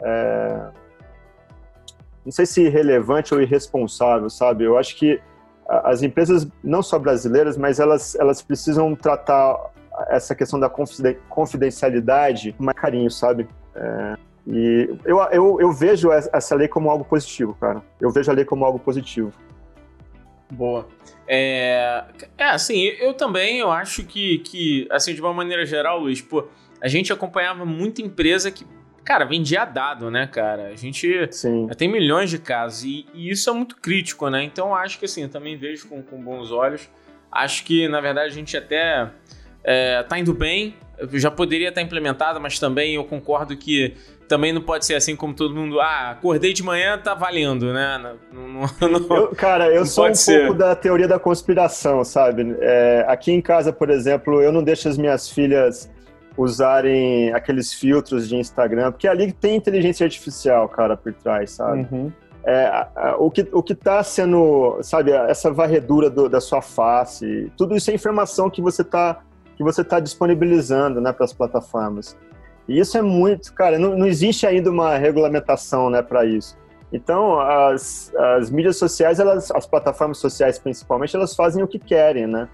É, 0.00 0.68
não 2.24 2.32
sei 2.32 2.46
se 2.46 2.62
irrelevante 2.62 3.34
ou 3.34 3.42
irresponsável, 3.42 4.30
sabe? 4.30 4.64
Eu 4.64 4.78
acho 4.78 4.96
que 4.96 5.20
as 5.68 6.02
empresas, 6.02 6.48
não 6.64 6.82
só 6.82 6.98
brasileiras, 6.98 7.58
mas 7.58 7.78
elas, 7.80 8.14
elas 8.14 8.40
precisam 8.40 8.94
tratar 8.94 9.72
essa 10.08 10.34
questão 10.34 10.58
da 10.58 10.70
confidencialidade 11.28 12.52
com 12.52 12.64
mais 12.64 12.78
carinho, 12.78 13.10
sabe? 13.10 13.46
É, 13.74 14.16
e 14.46 14.88
eu, 15.04 15.18
eu, 15.30 15.60
eu 15.60 15.72
vejo 15.72 16.10
essa 16.10 16.54
lei 16.54 16.66
como 16.66 16.90
algo 16.90 17.04
positivo, 17.04 17.56
cara. 17.60 17.82
Eu 18.00 18.10
vejo 18.10 18.30
a 18.30 18.34
lei 18.34 18.44
como 18.44 18.64
algo 18.64 18.78
positivo. 18.78 19.32
Boa. 20.50 20.86
É, 21.26 22.04
é, 22.36 22.44
assim, 22.44 22.82
eu 23.00 23.14
também 23.14 23.58
eu 23.58 23.70
acho 23.70 24.04
que, 24.04 24.38
que, 24.38 24.86
assim, 24.90 25.14
de 25.14 25.20
uma 25.20 25.32
maneira 25.32 25.64
geral, 25.64 26.00
Luiz, 26.00 26.20
pô, 26.20 26.46
a 26.80 26.88
gente 26.88 27.12
acompanhava 27.12 27.64
muita 27.64 28.02
empresa 28.02 28.50
que, 28.50 28.66
cara, 29.04 29.24
vendia 29.24 29.64
dado, 29.64 30.10
né, 30.10 30.26
cara? 30.26 30.68
A 30.68 30.76
gente 30.76 31.28
Sim. 31.30 31.68
tem 31.78 31.88
milhões 31.88 32.28
de 32.28 32.38
casos 32.38 32.84
e, 32.84 33.06
e, 33.14 33.30
isso 33.30 33.48
é 33.48 33.52
muito 33.52 33.76
crítico, 33.76 34.28
né? 34.28 34.42
Então, 34.42 34.74
acho 34.74 34.98
que, 34.98 35.04
assim, 35.04 35.22
eu 35.22 35.28
também 35.28 35.56
vejo 35.56 35.88
com, 35.88 36.02
com 36.02 36.20
bons 36.20 36.50
olhos. 36.50 36.90
Acho 37.30 37.64
que, 37.64 37.88
na 37.88 38.00
verdade, 38.00 38.26
a 38.26 38.34
gente 38.34 38.56
até 38.56 39.08
é, 39.64 40.02
tá 40.02 40.18
indo 40.18 40.34
bem, 40.34 40.74
já 41.12 41.30
poderia 41.30 41.68
estar 41.68 41.80
implementado, 41.80 42.40
mas 42.40 42.58
também 42.58 42.96
eu 42.96 43.04
concordo 43.04 43.56
que 43.56 43.94
também 44.32 44.50
não 44.50 44.62
pode 44.62 44.86
ser 44.86 44.94
assim 44.94 45.14
como 45.14 45.34
todo 45.34 45.54
mundo, 45.54 45.78
ah, 45.78 46.12
acordei 46.12 46.54
de 46.54 46.62
manhã, 46.62 46.96
tá 46.96 47.12
valendo, 47.12 47.70
né? 47.70 48.16
Não, 48.32 48.48
não, 48.48 48.88
não, 48.88 49.06
eu, 49.14 49.28
cara, 49.28 49.66
eu 49.70 49.84
sou 49.84 50.08
um 50.08 50.14
ser. 50.14 50.46
pouco 50.46 50.58
da 50.58 50.74
teoria 50.74 51.06
da 51.06 51.18
conspiração, 51.18 52.02
sabe? 52.02 52.56
É, 52.60 53.04
aqui 53.06 53.30
em 53.30 53.42
casa, 53.42 53.74
por 53.74 53.90
exemplo, 53.90 54.40
eu 54.40 54.50
não 54.50 54.62
deixo 54.62 54.88
as 54.88 54.96
minhas 54.96 55.28
filhas 55.28 55.90
usarem 56.34 57.30
aqueles 57.34 57.74
filtros 57.74 58.26
de 58.26 58.36
Instagram, 58.36 58.90
porque 58.90 59.06
ali 59.06 59.32
tem 59.32 59.54
inteligência 59.54 60.04
artificial, 60.04 60.66
cara, 60.66 60.96
por 60.96 61.12
trás, 61.12 61.50
sabe? 61.50 61.86
Uhum. 61.92 62.10
É, 62.42 62.64
a, 62.64 62.88
a, 62.96 63.16
o, 63.18 63.30
que, 63.30 63.46
o 63.52 63.62
que 63.62 63.74
tá 63.74 64.02
sendo, 64.02 64.78
sabe, 64.80 65.12
essa 65.12 65.50
varredura 65.50 66.08
do, 66.08 66.26
da 66.26 66.40
sua 66.40 66.62
face, 66.62 67.52
tudo 67.54 67.76
isso 67.76 67.90
é 67.90 67.94
informação 67.94 68.48
que 68.48 68.62
você 68.62 68.82
tá, 68.82 69.20
que 69.58 69.62
você 69.62 69.84
tá 69.84 70.00
disponibilizando, 70.00 71.02
né, 71.02 71.12
para 71.12 71.26
as 71.26 71.34
plataformas. 71.34 72.16
E 72.68 72.78
isso 72.78 72.96
é 72.96 73.02
muito, 73.02 73.52
cara, 73.52 73.78
não, 73.78 73.96
não 73.96 74.06
existe 74.06 74.46
ainda 74.46 74.70
uma 74.70 74.96
regulamentação, 74.96 75.90
né, 75.90 76.02
para 76.02 76.24
isso. 76.24 76.56
Então, 76.92 77.40
as, 77.40 78.12
as 78.14 78.50
mídias 78.50 78.76
sociais, 78.76 79.18
elas, 79.18 79.50
as 79.50 79.66
plataformas 79.66 80.18
sociais 80.18 80.58
principalmente, 80.58 81.16
elas 81.16 81.34
fazem 81.34 81.62
o 81.62 81.66
que 81.66 81.78
querem, 81.78 82.26
né? 82.26 82.48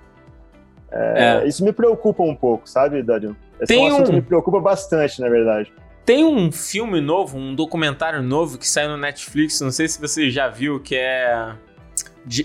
É, 0.91 1.43
é. 1.43 1.47
Isso 1.47 1.65
me 1.65 1.73
preocupa 1.73 2.23
um 2.23 2.35
pouco, 2.35 2.69
sabe, 2.69 3.03
Dario? 3.03 3.37
Esse 3.61 3.67
Tem 3.67 3.87
é 3.87 3.91
um 3.91 3.95
assunto 3.95 4.07
um... 4.07 4.11
que 4.11 4.17
me 4.17 4.23
preocupa 4.23 4.61
bastante, 4.61 5.21
na 5.21 5.29
verdade. 5.29 5.73
Tem 6.05 6.25
um 6.25 6.51
filme 6.51 7.01
novo, 7.01 7.37
um 7.37 7.55
documentário 7.55 8.23
novo 8.23 8.57
que 8.57 8.67
saiu 8.67 8.89
no 8.89 8.97
Netflix, 8.97 9.61
não 9.61 9.71
sei 9.71 9.89
se 9.89 10.01
você 10.01 10.31
já 10.31 10.49
viu, 10.49 10.81
que 10.81 10.97
é 10.97 11.53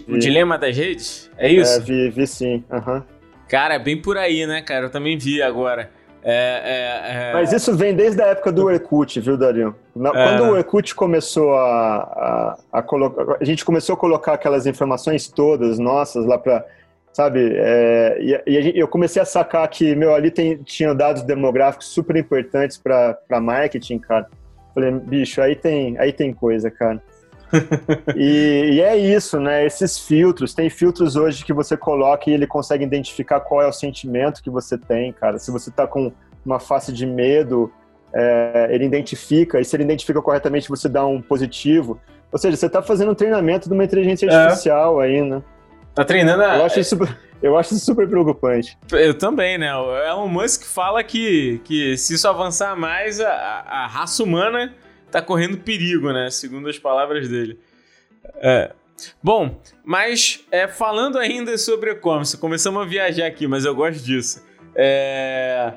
O 0.08 0.17
Dilema 0.17 0.58
das 0.58 0.76
Redes? 0.76 1.32
É 1.38 1.49
isso? 1.49 1.78
É, 1.78 1.80
vi, 1.80 2.10
vi 2.10 2.28
sim. 2.28 2.63
Uhum. 2.69 3.02
Cara, 3.47 3.76
é 3.76 3.80
bem 3.80 4.02
por 4.02 4.17
aí, 4.17 4.45
né, 4.45 4.62
cara? 4.62 4.88
Eu 4.88 4.89
também 4.89 5.17
vi 5.17 5.41
agora. 5.41 5.91
É, 6.23 6.62
é, 6.63 7.29
é... 7.29 7.33
Mas 7.33 7.51
isso 7.51 7.75
vem 7.75 7.93
desde 7.93 8.21
a 8.21 8.27
época 8.27 8.51
do 8.51 8.65
Orkut, 8.65 9.19
viu, 9.19 9.38
Dario? 9.38 9.75
É. 9.95 9.99
quando 9.99 10.43
o 10.45 10.53
Orkut 10.53 10.95
começou 10.95 11.53
a, 11.53 11.97
a, 11.97 12.57
a, 12.79 12.81
colocar. 12.81 13.38
A 13.39 13.43
gente 13.43 13.65
começou 13.65 13.93
a 13.93 13.97
colocar 13.97 14.33
aquelas 14.33 14.65
informações 14.65 15.27
todas 15.27 15.77
nossas 15.79 16.25
lá 16.25 16.38
para. 16.38 16.65
Sabe? 17.12 17.53
É, 17.55 18.17
e, 18.19 18.41
e 18.47 18.62
gente, 18.62 18.79
eu 18.79 18.88
comecei 18.88 19.21
a 19.21 19.25
sacar 19.25 19.67
que, 19.67 19.95
meu, 19.95 20.15
ali 20.15 20.31
tem, 20.31 20.57
tinha 20.63 20.95
dados 20.95 21.21
demográficos 21.21 21.88
super 21.88 22.15
importantes 22.15 22.77
para 22.77 23.39
marketing, 23.39 23.99
cara. 23.99 24.27
Falei, 24.73 24.91
bicho, 24.91 25.39
aí 25.39 25.55
tem, 25.55 25.95
aí 25.99 26.12
tem 26.12 26.33
coisa, 26.33 26.71
cara. 26.71 26.99
e, 28.15 28.71
e, 28.73 28.81
é 28.81 28.97
isso, 28.97 29.39
né? 29.39 29.65
Esses 29.65 29.99
filtros, 29.99 30.53
tem 30.53 30.69
filtros 30.69 31.15
hoje 31.15 31.45
que 31.45 31.53
você 31.53 31.77
coloca 31.77 32.29
e 32.29 32.33
ele 32.33 32.47
consegue 32.47 32.83
identificar 32.83 33.39
qual 33.39 33.61
é 33.61 33.67
o 33.67 33.73
sentimento 33.73 34.41
que 34.41 34.49
você 34.49 34.77
tem, 34.77 35.13
cara. 35.13 35.37
Se 35.37 35.51
você 35.51 35.71
tá 35.71 35.87
com 35.87 36.11
uma 36.45 36.59
face 36.59 36.91
de 36.91 37.05
medo, 37.05 37.71
é, 38.13 38.67
ele 38.71 38.85
identifica, 38.85 39.59
e 39.59 39.65
se 39.65 39.75
ele 39.75 39.83
identifica 39.83 40.21
corretamente, 40.21 40.69
você 40.69 40.89
dá 40.89 41.05
um 41.05 41.21
positivo. 41.21 41.99
Ou 42.31 42.39
seja, 42.39 42.57
você 42.57 42.69
tá 42.69 42.81
fazendo 42.81 43.11
um 43.11 43.15
treinamento 43.15 43.67
de 43.67 43.73
uma 43.73 43.83
inteligência 43.83 44.27
é. 44.27 44.35
artificial 44.35 45.01
é. 45.01 45.05
aí, 45.05 45.21
né? 45.21 45.41
Tá 45.93 46.03
treinando 46.03 46.43
a... 46.43 46.57
Eu 46.57 46.65
acho 46.65 46.79
isso 46.79 46.89
super, 46.91 47.17
eu 47.41 47.57
acho 47.57 47.75
isso 47.75 47.85
super 47.85 48.09
preocupante. 48.09 48.77
Eu 48.91 49.13
também, 49.13 49.57
né? 49.57 49.75
O 49.75 49.95
Elon 49.95 50.27
Musk 50.27 50.63
fala 50.63 51.03
que, 51.03 51.61
que 51.63 51.95
se 51.97 52.15
isso 52.15 52.27
avançar 52.27 52.75
mais, 52.75 53.19
a, 53.19 53.29
a 53.29 53.87
raça 53.87 54.23
humana 54.23 54.73
tá 55.13 55.21
correndo 55.21 55.58
perigo, 55.58 56.12
né? 56.12 56.30
Segundo 56.30 56.68
as 56.68 56.80
palavras 56.80 57.30
dele. 57.30 57.59
É. 58.36 58.72
Bom, 59.22 59.59
mas 59.84 60.43
é, 60.51 60.68
falando 60.68 61.18
ainda 61.18 61.57
sobre 61.57 61.91
e-commerce, 61.91 62.38
começamos 62.38 62.82
a 62.82 62.86
viajar 62.86 63.28
aqui, 63.28 63.47
mas 63.47 63.66
eu 63.66 63.76
gosto 63.76 64.03
disso. 64.03 64.43
É, 64.76 65.74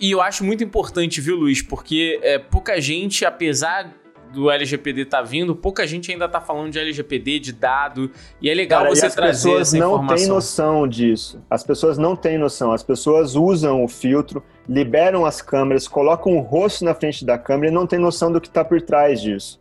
e 0.00 0.10
eu 0.10 0.20
acho 0.20 0.44
muito 0.44 0.62
importante, 0.62 1.20
viu, 1.20 1.36
Luiz? 1.36 1.62
Porque 1.62 2.20
é, 2.22 2.38
pouca 2.38 2.80
gente, 2.80 3.24
apesar 3.24 3.92
do 4.32 4.50
LGPD 4.50 5.06
tá 5.06 5.22
vindo, 5.22 5.56
pouca 5.56 5.86
gente 5.86 6.12
ainda 6.12 6.28
tá 6.28 6.40
falando 6.40 6.70
de 6.70 6.78
LGPD, 6.78 7.40
de 7.40 7.52
dado, 7.52 8.10
e 8.40 8.48
é 8.48 8.54
legal 8.54 8.82
Cara, 8.82 8.94
você 8.94 9.06
as 9.06 9.14
trazer 9.14 9.48
pessoas 9.48 9.68
essa 9.68 9.78
não 9.78 9.94
informação. 9.94 10.16
têm 10.16 10.26
noção 10.28 10.88
disso. 10.88 11.42
As 11.50 11.64
pessoas 11.64 11.98
não 11.98 12.14
têm 12.14 12.38
noção. 12.38 12.72
As 12.72 12.82
pessoas 12.82 13.34
usam 13.34 13.82
o 13.82 13.88
filtro, 13.88 14.42
liberam 14.70 15.26
as 15.26 15.42
câmeras, 15.42 15.88
colocam 15.88 16.36
o 16.36 16.40
rosto 16.40 16.84
na 16.84 16.94
frente 16.94 17.24
da 17.24 17.36
câmera 17.36 17.72
e 17.72 17.74
não 17.74 17.88
têm 17.88 17.98
noção 17.98 18.30
do 18.30 18.40
que 18.40 18.46
está 18.46 18.64
por 18.64 18.80
trás 18.80 19.20
disso. 19.20 19.60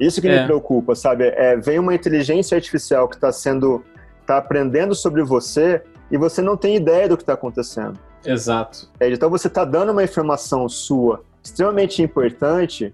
Isso 0.00 0.20
que 0.20 0.26
é. 0.26 0.40
me 0.40 0.44
preocupa, 0.44 0.96
sabe? 0.96 1.28
É, 1.28 1.56
vem 1.56 1.78
uma 1.78 1.94
inteligência 1.94 2.56
artificial 2.56 3.08
que 3.08 3.14
está 3.14 3.30
sendo, 3.30 3.84
está 4.20 4.38
aprendendo 4.38 4.92
sobre 4.92 5.22
você 5.22 5.80
e 6.10 6.18
você 6.18 6.42
não 6.42 6.56
tem 6.56 6.74
ideia 6.74 7.08
do 7.08 7.16
que 7.16 7.22
está 7.22 7.34
acontecendo. 7.34 7.96
Exato. 8.26 8.90
É, 8.98 9.08
então 9.08 9.30
você 9.30 9.46
está 9.46 9.64
dando 9.64 9.92
uma 9.92 10.02
informação 10.02 10.68
sua 10.68 11.22
extremamente 11.44 12.02
importante 12.02 12.92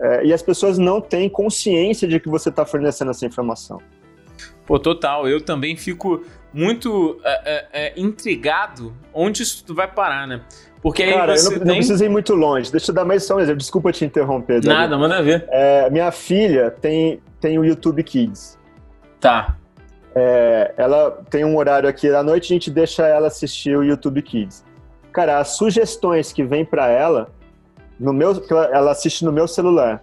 é, 0.00 0.26
e 0.26 0.32
as 0.32 0.42
pessoas 0.42 0.78
não 0.78 1.00
têm 1.00 1.28
consciência 1.28 2.08
de 2.08 2.18
que 2.18 2.28
você 2.28 2.48
está 2.48 2.66
fornecendo 2.66 3.12
essa 3.12 3.24
informação. 3.24 3.80
Pô, 4.66 4.80
total. 4.80 5.28
Eu 5.28 5.40
também 5.40 5.76
fico 5.76 6.24
muito 6.52 7.20
é, 7.24 7.42
é, 7.44 7.86
é 7.86 8.00
intrigado 8.00 8.92
onde 9.14 9.42
isso 9.42 9.64
tudo 9.64 9.76
vai 9.76 9.86
parar, 9.86 10.26
né? 10.26 10.42
Porque 10.82 11.04
aí 11.04 11.12
Cara, 11.12 11.36
você 11.36 11.46
eu 11.46 11.50
não, 11.52 11.58
tem... 11.58 11.66
não 11.68 11.74
preciso 11.76 12.04
ir 12.04 12.08
muito 12.08 12.34
longe. 12.34 12.70
Deixa 12.70 12.90
eu 12.90 12.94
dar 12.94 13.04
mais 13.04 13.24
só 13.24 13.36
um 13.36 13.40
exemplo. 13.40 13.58
Desculpa 13.58 13.92
te 13.92 14.04
interromper. 14.04 14.64
Nada, 14.64 14.98
manda 14.98 15.22
ver. 15.22 15.46
É, 15.48 15.88
minha 15.90 16.10
filha 16.10 16.70
tem, 16.72 17.20
tem 17.40 17.58
o 17.58 17.64
YouTube 17.64 18.02
Kids. 18.02 18.58
Tá. 19.20 19.56
É, 20.14 20.74
ela 20.76 21.22
tem 21.30 21.44
um 21.44 21.56
horário 21.56 21.88
aqui 21.88 22.08
à 22.08 22.22
noite, 22.22 22.52
a 22.52 22.54
gente 22.54 22.70
deixa 22.70 23.06
ela 23.06 23.28
assistir 23.28 23.76
o 23.76 23.84
YouTube 23.84 24.20
Kids. 24.22 24.64
Cara, 25.12 25.38
as 25.38 25.56
sugestões 25.56 26.32
que 26.32 26.42
vem 26.42 26.64
para 26.64 26.88
ela, 26.88 27.28
no 27.98 28.12
meu, 28.12 28.42
ela 28.72 28.90
assiste 28.90 29.24
no 29.24 29.32
meu 29.32 29.46
celular, 29.46 30.02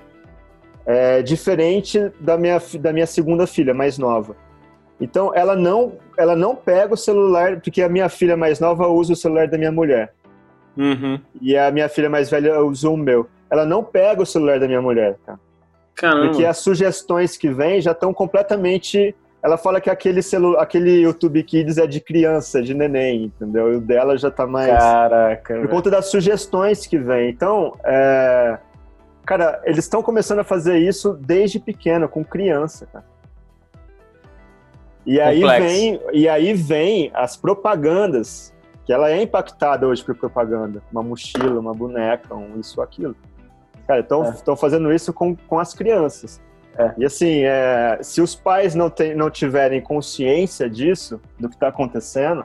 é 0.86 1.22
diferente 1.22 2.12
da 2.20 2.38
minha, 2.38 2.60
da 2.80 2.94
minha 2.94 3.06
segunda 3.06 3.46
filha, 3.46 3.74
mais 3.74 3.98
nova. 3.98 4.36
Então, 5.00 5.32
ela 5.36 5.56
não, 5.56 5.94
ela 6.18 6.36
não 6.36 6.56
pega 6.56 6.94
o 6.94 6.98
celular, 6.98 7.60
porque 7.60 7.82
a 7.82 7.90
minha 7.90 8.10
filha 8.10 8.36
mais 8.36 8.60
nova 8.60 8.88
usa 8.88 9.14
o 9.14 9.16
celular 9.16 9.48
da 9.48 9.58
minha 9.58 9.72
mulher. 9.72 10.14
Uhum. 10.80 11.20
E 11.42 11.58
a 11.58 11.70
minha 11.70 11.90
filha 11.90 12.10
mais 12.10 12.30
velha 12.30 12.64
usa 12.64 12.90
o 12.90 12.96
meu. 12.96 13.28
Ela 13.52 13.66
não 13.66 13.84
pega 13.84 14.22
o 14.22 14.26
celular 14.26 14.62
da 14.62 14.68
minha 14.68 14.82
mulher, 14.82 15.18
cara. 15.26 15.38
Caramba. 15.94 16.28
Porque 16.30 16.46
as 16.46 16.58
sugestões 16.60 17.36
que 17.36 17.50
vêm 17.50 17.82
já 17.82 17.92
estão 17.92 18.14
completamente. 18.14 19.14
Ela 19.44 19.58
fala 19.58 19.82
que 19.82 19.90
aquele, 19.90 20.22
celu... 20.22 20.58
aquele 20.58 21.02
YouTube 21.02 21.44
Kids 21.44 21.78
é 21.78 21.86
de 21.86 22.00
criança, 22.00 22.62
de 22.62 22.74
neném, 22.74 23.26
entendeu? 23.26 23.74
E 23.74 23.76
o 23.76 23.82
dela 23.82 24.18
já 24.18 24.32
tá 24.32 24.48
mais. 24.48 24.70
Caraca. 24.70 25.60
Por 25.60 25.68
conta 25.68 25.90
das 25.90 26.06
sugestões 26.06 26.88
que 26.88 26.98
vêm. 26.98 27.30
Então, 27.30 27.74
é... 27.84 28.58
cara, 29.26 29.62
eles 29.66 29.86
estão 29.86 30.02
começando 30.02 30.40
a 30.40 30.44
fazer 30.46 30.78
isso 30.78 31.14
desde 31.14 31.60
pequeno, 31.60 32.08
com 32.08 32.24
criança, 32.24 32.88
cara. 32.92 33.06
E 35.06 35.20
aí, 35.20 35.42
vem, 35.42 36.02
e 36.14 36.30
aí 36.30 36.54
vem 36.54 37.10
as 37.14 37.36
propagandas, 37.36 38.54
que 38.90 38.94
ela 38.94 39.12
é 39.12 39.22
impactada 39.22 39.86
hoje 39.86 40.04
por 40.04 40.16
propaganda. 40.16 40.82
Uma 40.92 41.04
mochila, 41.04 41.60
uma 41.60 41.76
boneca, 41.76 42.34
um 42.34 42.60
isso, 42.60 42.82
aquilo. 42.82 43.16
Cara, 43.88 44.00
estão 44.00 44.24
é. 44.24 44.58
fazendo 44.58 44.92
isso 44.92 45.14
com, 45.14 45.36
com 45.36 45.60
as 45.60 45.76
crianças. 45.76 46.42
É. 46.76 46.96
E 46.98 47.06
assim, 47.06 47.44
é, 47.44 48.00
se 48.02 48.20
os 48.20 48.34
pais 48.34 48.74
não, 48.74 48.90
tem, 48.90 49.14
não 49.14 49.30
tiverem 49.30 49.80
consciência 49.80 50.68
disso, 50.68 51.22
do 51.40 51.48
que 51.48 51.54
está 51.54 51.68
acontecendo, 51.68 52.44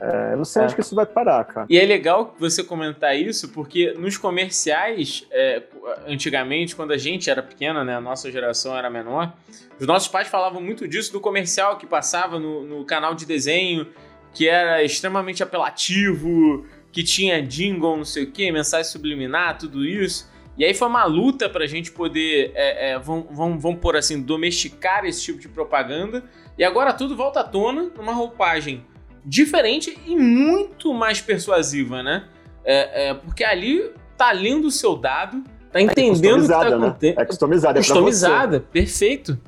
é, 0.00 0.34
eu 0.34 0.36
não 0.36 0.44
sei 0.44 0.62
é. 0.62 0.64
onde 0.66 0.76
que 0.76 0.80
isso 0.80 0.94
vai 0.94 1.06
parar, 1.06 1.42
cara. 1.42 1.66
E 1.68 1.76
é 1.76 1.84
legal 1.84 2.36
você 2.38 2.62
comentar 2.62 3.18
isso, 3.18 3.48
porque 3.48 3.92
nos 3.94 4.16
comerciais, 4.16 5.26
é, 5.32 5.64
antigamente, 6.06 6.76
quando 6.76 6.92
a 6.92 6.96
gente 6.96 7.28
era 7.28 7.42
pequena, 7.42 7.82
né, 7.82 7.96
a 7.96 8.00
nossa 8.00 8.30
geração 8.30 8.78
era 8.78 8.88
menor, 8.88 9.32
os 9.76 9.88
nossos 9.88 10.06
pais 10.06 10.28
falavam 10.28 10.62
muito 10.62 10.86
disso 10.86 11.12
do 11.12 11.20
comercial 11.20 11.78
que 11.78 11.86
passava 11.86 12.38
no, 12.38 12.62
no 12.62 12.84
canal 12.84 13.12
de 13.12 13.26
desenho, 13.26 13.88
que 14.32 14.48
era 14.48 14.82
extremamente 14.82 15.42
apelativo, 15.42 16.64
que 16.92 17.02
tinha 17.02 17.42
jingle, 17.42 17.96
não 17.96 18.04
sei 18.04 18.24
o 18.24 18.30
que, 18.30 18.50
mensagem 18.50 18.90
subliminar, 18.90 19.58
tudo 19.58 19.84
isso. 19.84 20.30
E 20.56 20.64
aí 20.64 20.74
foi 20.74 20.88
uma 20.88 21.04
luta 21.04 21.48
pra 21.48 21.66
gente 21.66 21.90
poder, 21.90 22.52
é, 22.54 22.90
é, 22.90 22.98
vamos, 22.98 23.26
vamos, 23.30 23.62
vamos 23.62 23.80
por 23.80 23.96
assim, 23.96 24.20
domesticar 24.20 25.04
esse 25.04 25.22
tipo 25.22 25.38
de 25.38 25.48
propaganda. 25.48 26.24
E 26.58 26.64
agora 26.64 26.92
tudo 26.92 27.16
volta 27.16 27.40
à 27.40 27.44
tona 27.44 27.90
numa 27.96 28.12
roupagem 28.12 28.84
diferente 29.24 29.98
e 30.06 30.16
muito 30.16 30.92
mais 30.92 31.20
persuasiva, 31.20 32.02
né? 32.02 32.24
É, 32.64 33.08
é, 33.08 33.14
porque 33.14 33.44
ali 33.44 33.90
tá 34.16 34.32
lendo 34.32 34.66
o 34.66 34.70
seu 34.70 34.96
dado, 34.96 35.42
tá 35.72 35.80
é 35.80 35.82
entendendo 35.82 36.40
o 36.40 36.42
que 36.42 36.48
tá 36.48 36.68
acontecendo. 36.68 37.16
Né? 37.16 37.22
É 37.22 37.24
customizada, 37.24 37.78
é 37.78 37.82
Customizada, 37.82 38.60
perfeito. 38.60 39.38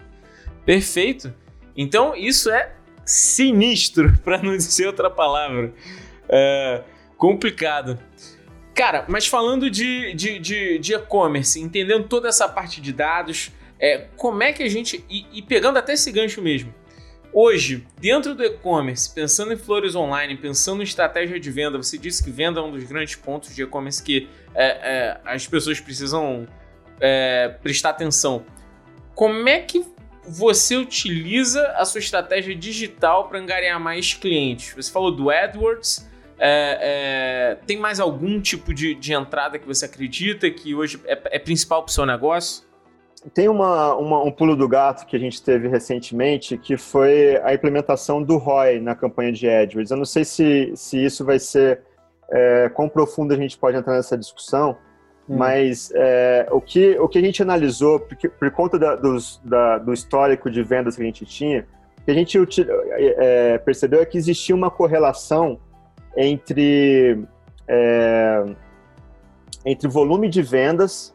Perfeito. 0.64 1.34
Então 1.76 2.14
isso 2.16 2.50
é 2.50 2.72
sinistro, 3.04 4.16
para 4.24 4.42
não 4.42 4.56
dizer 4.56 4.86
outra 4.86 5.10
palavra. 5.10 5.72
É 6.28 6.82
complicado. 7.22 8.00
Cara, 8.74 9.04
mas 9.06 9.28
falando 9.28 9.70
de, 9.70 10.12
de, 10.12 10.40
de, 10.40 10.78
de 10.80 10.94
e-commerce, 10.94 11.60
entendendo 11.60 12.08
toda 12.08 12.28
essa 12.28 12.48
parte 12.48 12.80
de 12.80 12.92
dados, 12.92 13.52
é, 13.78 14.08
como 14.16 14.42
é 14.42 14.52
que 14.52 14.64
a 14.64 14.68
gente. 14.68 15.04
E, 15.08 15.26
e 15.32 15.40
pegando 15.40 15.78
até 15.78 15.92
esse 15.92 16.10
gancho 16.10 16.42
mesmo, 16.42 16.74
Hoje, 17.34 17.86
dentro 17.98 18.34
do 18.34 18.44
e-commerce, 18.44 19.10
pensando 19.14 19.54
em 19.54 19.56
flores 19.56 19.94
online, 19.94 20.36
pensando 20.36 20.82
em 20.82 20.84
estratégia 20.84 21.40
de 21.40 21.50
venda, 21.50 21.78
você 21.78 21.96
disse 21.96 22.22
que 22.22 22.30
venda 22.30 22.60
é 22.60 22.62
um 22.62 22.70
dos 22.70 22.84
grandes 22.84 23.14
pontos 23.14 23.54
de 23.54 23.62
e-commerce 23.62 24.02
que 24.02 24.28
é, 24.54 24.66
é, 24.66 25.20
as 25.24 25.46
pessoas 25.46 25.80
precisam 25.80 26.46
é, 27.00 27.48
prestar 27.62 27.90
atenção. 27.90 28.44
Como 29.14 29.48
é 29.48 29.60
que 29.60 29.82
você 30.26 30.76
utiliza 30.76 31.66
a 31.76 31.84
sua 31.84 31.98
estratégia 31.98 32.54
digital 32.54 33.28
para 33.28 33.38
angariar 33.38 33.80
mais 33.80 34.14
clientes? 34.14 34.74
Você 34.74 34.90
falou 34.90 35.10
do 35.10 35.30
AdWords. 35.30 36.08
É, 36.38 37.54
é, 37.54 37.58
tem 37.66 37.78
mais 37.78 38.00
algum 38.00 38.40
tipo 38.40 38.74
de, 38.74 38.94
de, 38.94 39.12
entrada 39.12 39.58
que 39.58 39.66
você 39.66 39.84
acredita 39.84 40.50
que 40.50 40.74
hoje 40.74 41.00
é, 41.06 41.36
é 41.36 41.38
principal 41.38 41.82
para 41.82 41.90
o 41.90 41.92
seu 41.92 42.04
negócio? 42.04 42.64
Tem 43.32 43.48
uma, 43.48 43.94
uma, 43.94 44.24
um 44.24 44.32
pulo 44.32 44.56
do 44.56 44.66
gato 44.66 45.06
que 45.06 45.14
a 45.14 45.18
gente 45.18 45.40
teve 45.40 45.68
recentemente, 45.68 46.58
que 46.58 46.76
foi 46.76 47.40
a 47.44 47.54
implementação 47.54 48.20
do 48.20 48.38
ROI 48.38 48.80
na 48.80 48.96
campanha 48.96 49.32
de 49.32 49.48
AdWords. 49.48 49.92
Eu 49.92 49.96
não 49.96 50.04
sei 50.04 50.24
se, 50.24 50.72
se 50.74 51.04
isso 51.04 51.24
vai 51.24 51.38
ser, 51.38 51.82
é, 52.28 52.68
quão 52.70 52.88
profundo 52.88 53.32
a 53.32 53.36
gente 53.36 53.56
pode 53.56 53.76
entrar 53.76 53.94
nessa 53.94 54.18
discussão, 54.18 54.76
hum. 55.28 55.36
mas 55.36 55.92
é, 55.94 56.46
o, 56.50 56.60
que, 56.60 56.98
o 56.98 57.08
que 57.08 57.18
a 57.18 57.22
gente 57.22 57.42
analisou, 57.42 58.00
porque, 58.00 58.28
por 58.28 58.50
conta 58.50 58.78
da, 58.78 58.96
dos, 58.96 59.40
da, 59.44 59.78
do 59.78 59.92
histórico 59.92 60.50
de 60.50 60.62
vendas 60.62 60.96
que 60.96 61.02
a 61.02 61.06
gente 61.06 61.24
tinha, 61.24 61.66
o 62.00 62.04
que 62.04 62.10
a 62.10 62.14
gente 62.14 62.38
é, 63.18 63.58
percebeu 63.58 64.00
é 64.00 64.06
que 64.06 64.18
existia 64.18 64.54
uma 64.54 64.70
correlação 64.70 65.60
entre, 66.16 67.24
é, 67.68 68.44
entre 69.64 69.88
volume 69.88 70.28
de 70.28 70.42
vendas 70.42 71.14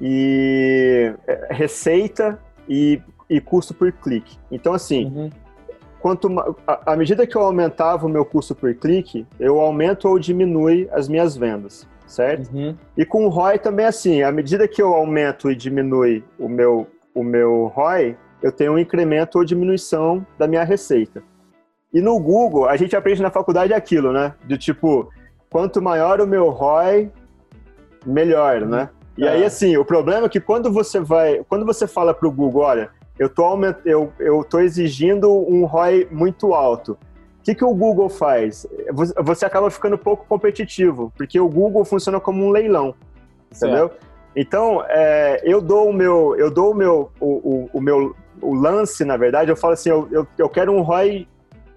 e 0.00 1.12
é, 1.26 1.48
receita 1.50 2.38
e, 2.68 3.00
e 3.28 3.40
custo 3.40 3.74
por 3.74 3.92
clique. 3.92 4.38
Então, 4.50 4.72
assim, 4.72 5.06
uhum. 5.06 5.30
quanto 6.00 6.28
à 6.66 6.96
medida 6.96 7.26
que 7.26 7.36
eu 7.36 7.42
aumentava 7.42 8.06
o 8.06 8.08
meu 8.08 8.24
custo 8.24 8.54
por 8.54 8.74
clique, 8.74 9.26
eu 9.38 9.60
aumento 9.60 10.08
ou 10.08 10.18
diminui 10.18 10.88
as 10.92 11.08
minhas 11.08 11.36
vendas, 11.36 11.86
certo? 12.06 12.52
Uhum. 12.54 12.76
E 12.96 13.04
com 13.04 13.26
o 13.26 13.28
ROI 13.28 13.58
também 13.58 13.86
assim, 13.86 14.22
à 14.22 14.30
medida 14.30 14.68
que 14.68 14.80
eu 14.80 14.94
aumento 14.94 15.50
e 15.50 15.56
diminui 15.56 16.24
o 16.38 16.48
meu, 16.48 16.86
o 17.14 17.22
meu 17.22 17.66
ROI, 17.74 18.16
eu 18.42 18.52
tenho 18.52 18.72
um 18.72 18.78
incremento 18.78 19.38
ou 19.38 19.44
diminuição 19.44 20.26
da 20.38 20.46
minha 20.46 20.64
receita. 20.64 21.22
E 21.92 22.00
no 22.00 22.18
Google, 22.20 22.68
a 22.68 22.76
gente 22.76 22.94
aprende 22.94 23.22
na 23.22 23.30
faculdade 23.30 23.72
aquilo, 23.72 24.12
né? 24.12 24.34
De 24.44 24.58
tipo, 24.58 25.10
quanto 25.50 25.80
maior 25.80 26.20
o 26.20 26.26
meu 26.26 26.50
ROI, 26.50 27.10
melhor, 28.04 28.60
né? 28.62 28.90
E 29.16 29.26
aí, 29.26 29.42
é. 29.42 29.46
assim, 29.46 29.76
o 29.76 29.84
problema 29.84 30.26
é 30.26 30.28
que 30.28 30.40
quando 30.40 30.70
você 30.70 31.00
vai, 31.00 31.42
quando 31.48 31.64
você 31.64 31.86
fala 31.86 32.12
para 32.12 32.28
o 32.28 32.30
Google, 32.32 32.62
olha, 32.62 32.90
eu 33.18 33.28
tô, 33.28 33.44
aument... 33.44 33.76
eu, 33.84 34.12
eu 34.18 34.44
tô 34.44 34.60
exigindo 34.60 35.32
um 35.32 35.64
ROI 35.64 36.06
muito 36.10 36.52
alto. 36.52 36.98
O 37.46 37.48
que, 37.48 37.54
que 37.54 37.64
o 37.64 37.72
Google 37.72 38.08
faz? 38.08 38.66
Você 39.22 39.46
acaba 39.46 39.70
ficando 39.70 39.96
pouco 39.96 40.26
competitivo, 40.26 41.12
porque 41.16 41.38
o 41.38 41.48
Google 41.48 41.84
funciona 41.84 42.18
como 42.18 42.44
um 42.44 42.50
leilão, 42.50 42.92
entendeu? 43.54 43.92
Então, 44.34 44.82
é, 44.88 45.40
eu 45.44 45.60
dou 45.60 45.88
o 45.88 45.92
meu, 45.92 46.34
eu 46.36 46.50
dou 46.50 46.72
o 46.72 46.74
meu, 46.74 47.12
o, 47.20 47.26
o, 47.26 47.70
o, 47.74 47.80
meu 47.80 48.16
o 48.42 48.52
lance, 48.52 49.04
na 49.04 49.16
verdade, 49.16 49.48
eu 49.48 49.56
falo 49.56 49.74
assim, 49.74 49.90
eu, 49.90 50.08
eu, 50.10 50.26
eu 50.36 50.48
quero 50.48 50.72
um 50.72 50.80
ROI 50.80 51.28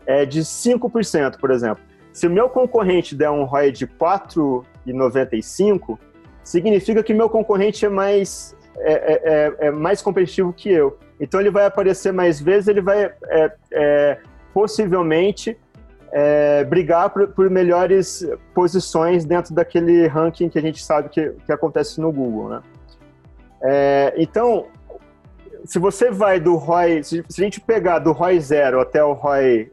é, 0.08 0.26
de 0.26 0.40
5%, 0.40 1.38
por 1.38 1.52
exemplo. 1.52 1.84
Se 2.12 2.26
o 2.26 2.32
meu 2.32 2.50
concorrente 2.50 3.16
der 3.16 3.30
um 3.30 3.44
ROI 3.44 3.72
de 3.72 3.86
4,95%, 3.86 6.00
significa 6.44 7.04
que 7.04 7.14
meu 7.14 7.30
concorrente 7.30 7.86
é 7.86 7.90
mais, 7.90 8.58
é, 8.80 8.92
é, 8.92 9.22
é, 9.24 9.54
é 9.68 9.72
mais 9.72 10.02
competitivo 10.02 10.52
que 10.52 10.72
eu. 10.72 10.98
Então 11.22 11.40
ele 11.40 11.52
vai 11.52 11.68
aparecer 11.68 12.12
mais 12.12 12.42
vezes, 12.42 12.70
ele 12.70 12.82
vai 12.82 13.14
é, 13.72 14.18
é, 14.52 14.54
possivelmente 14.54 15.58
brigar 16.68 17.12
por, 17.12 17.28
por, 17.28 17.50
melhores 17.50 18.28
posições 18.54 19.26
dentro 19.26 19.54
daquele 19.54 20.08
ranking 20.08 20.50
que 20.50 20.58
a 20.58 20.62
gente 20.62 20.84
sabe 20.84 21.10
que, 21.10 21.34
que 21.46 21.52
acontece 21.52 22.02
no 22.02 22.12
Google, 22.12 22.50
né? 22.50 22.62
então, 24.18 24.66
se 25.66 25.78
você 25.78 26.10
vai 26.10 26.40
do 26.40 26.56
ROI, 26.56 27.04
se, 27.04 27.20
a 27.20 27.32
gente 27.32 27.62
pegar 27.62 28.00
do 28.00 28.12
ROI 28.12 28.40
zero 28.40 28.80
até 28.80 29.04
o 29.04 29.14
ROI 29.14 29.72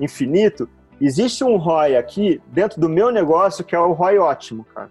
infinito, 0.00 0.68
existe 1.00 1.44
um 1.44 1.56
ROI 1.56 1.96
aqui 1.96 2.42
dentro 2.48 2.80
do 2.80 2.88
meu 2.88 3.12
negócio 3.12 3.64
que 3.64 3.76
é 3.76 3.78
o 3.78 3.92
ROI 3.92 4.18
ótimo, 4.18 4.64
cara 4.64 4.90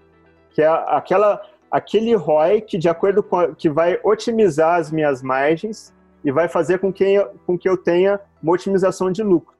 que 0.53 0.61
é 0.61 0.67
aquela 0.67 1.41
aquele 1.69 2.13
ROI 2.15 2.61
que 2.61 2.77
de 2.77 2.89
acordo 2.89 3.23
com 3.23 3.37
a, 3.37 3.55
que 3.55 3.69
vai 3.69 3.99
otimizar 4.03 4.79
as 4.79 4.91
minhas 4.91 5.21
margens 5.21 5.93
e 6.23 6.31
vai 6.31 6.47
fazer 6.47 6.79
com 6.79 6.91
que, 6.91 7.03
eu, 7.03 7.31
com 7.45 7.57
que 7.57 7.67
eu 7.67 7.77
tenha 7.77 8.19
uma 8.41 8.53
otimização 8.53 9.11
de 9.11 9.23
lucro. 9.23 9.55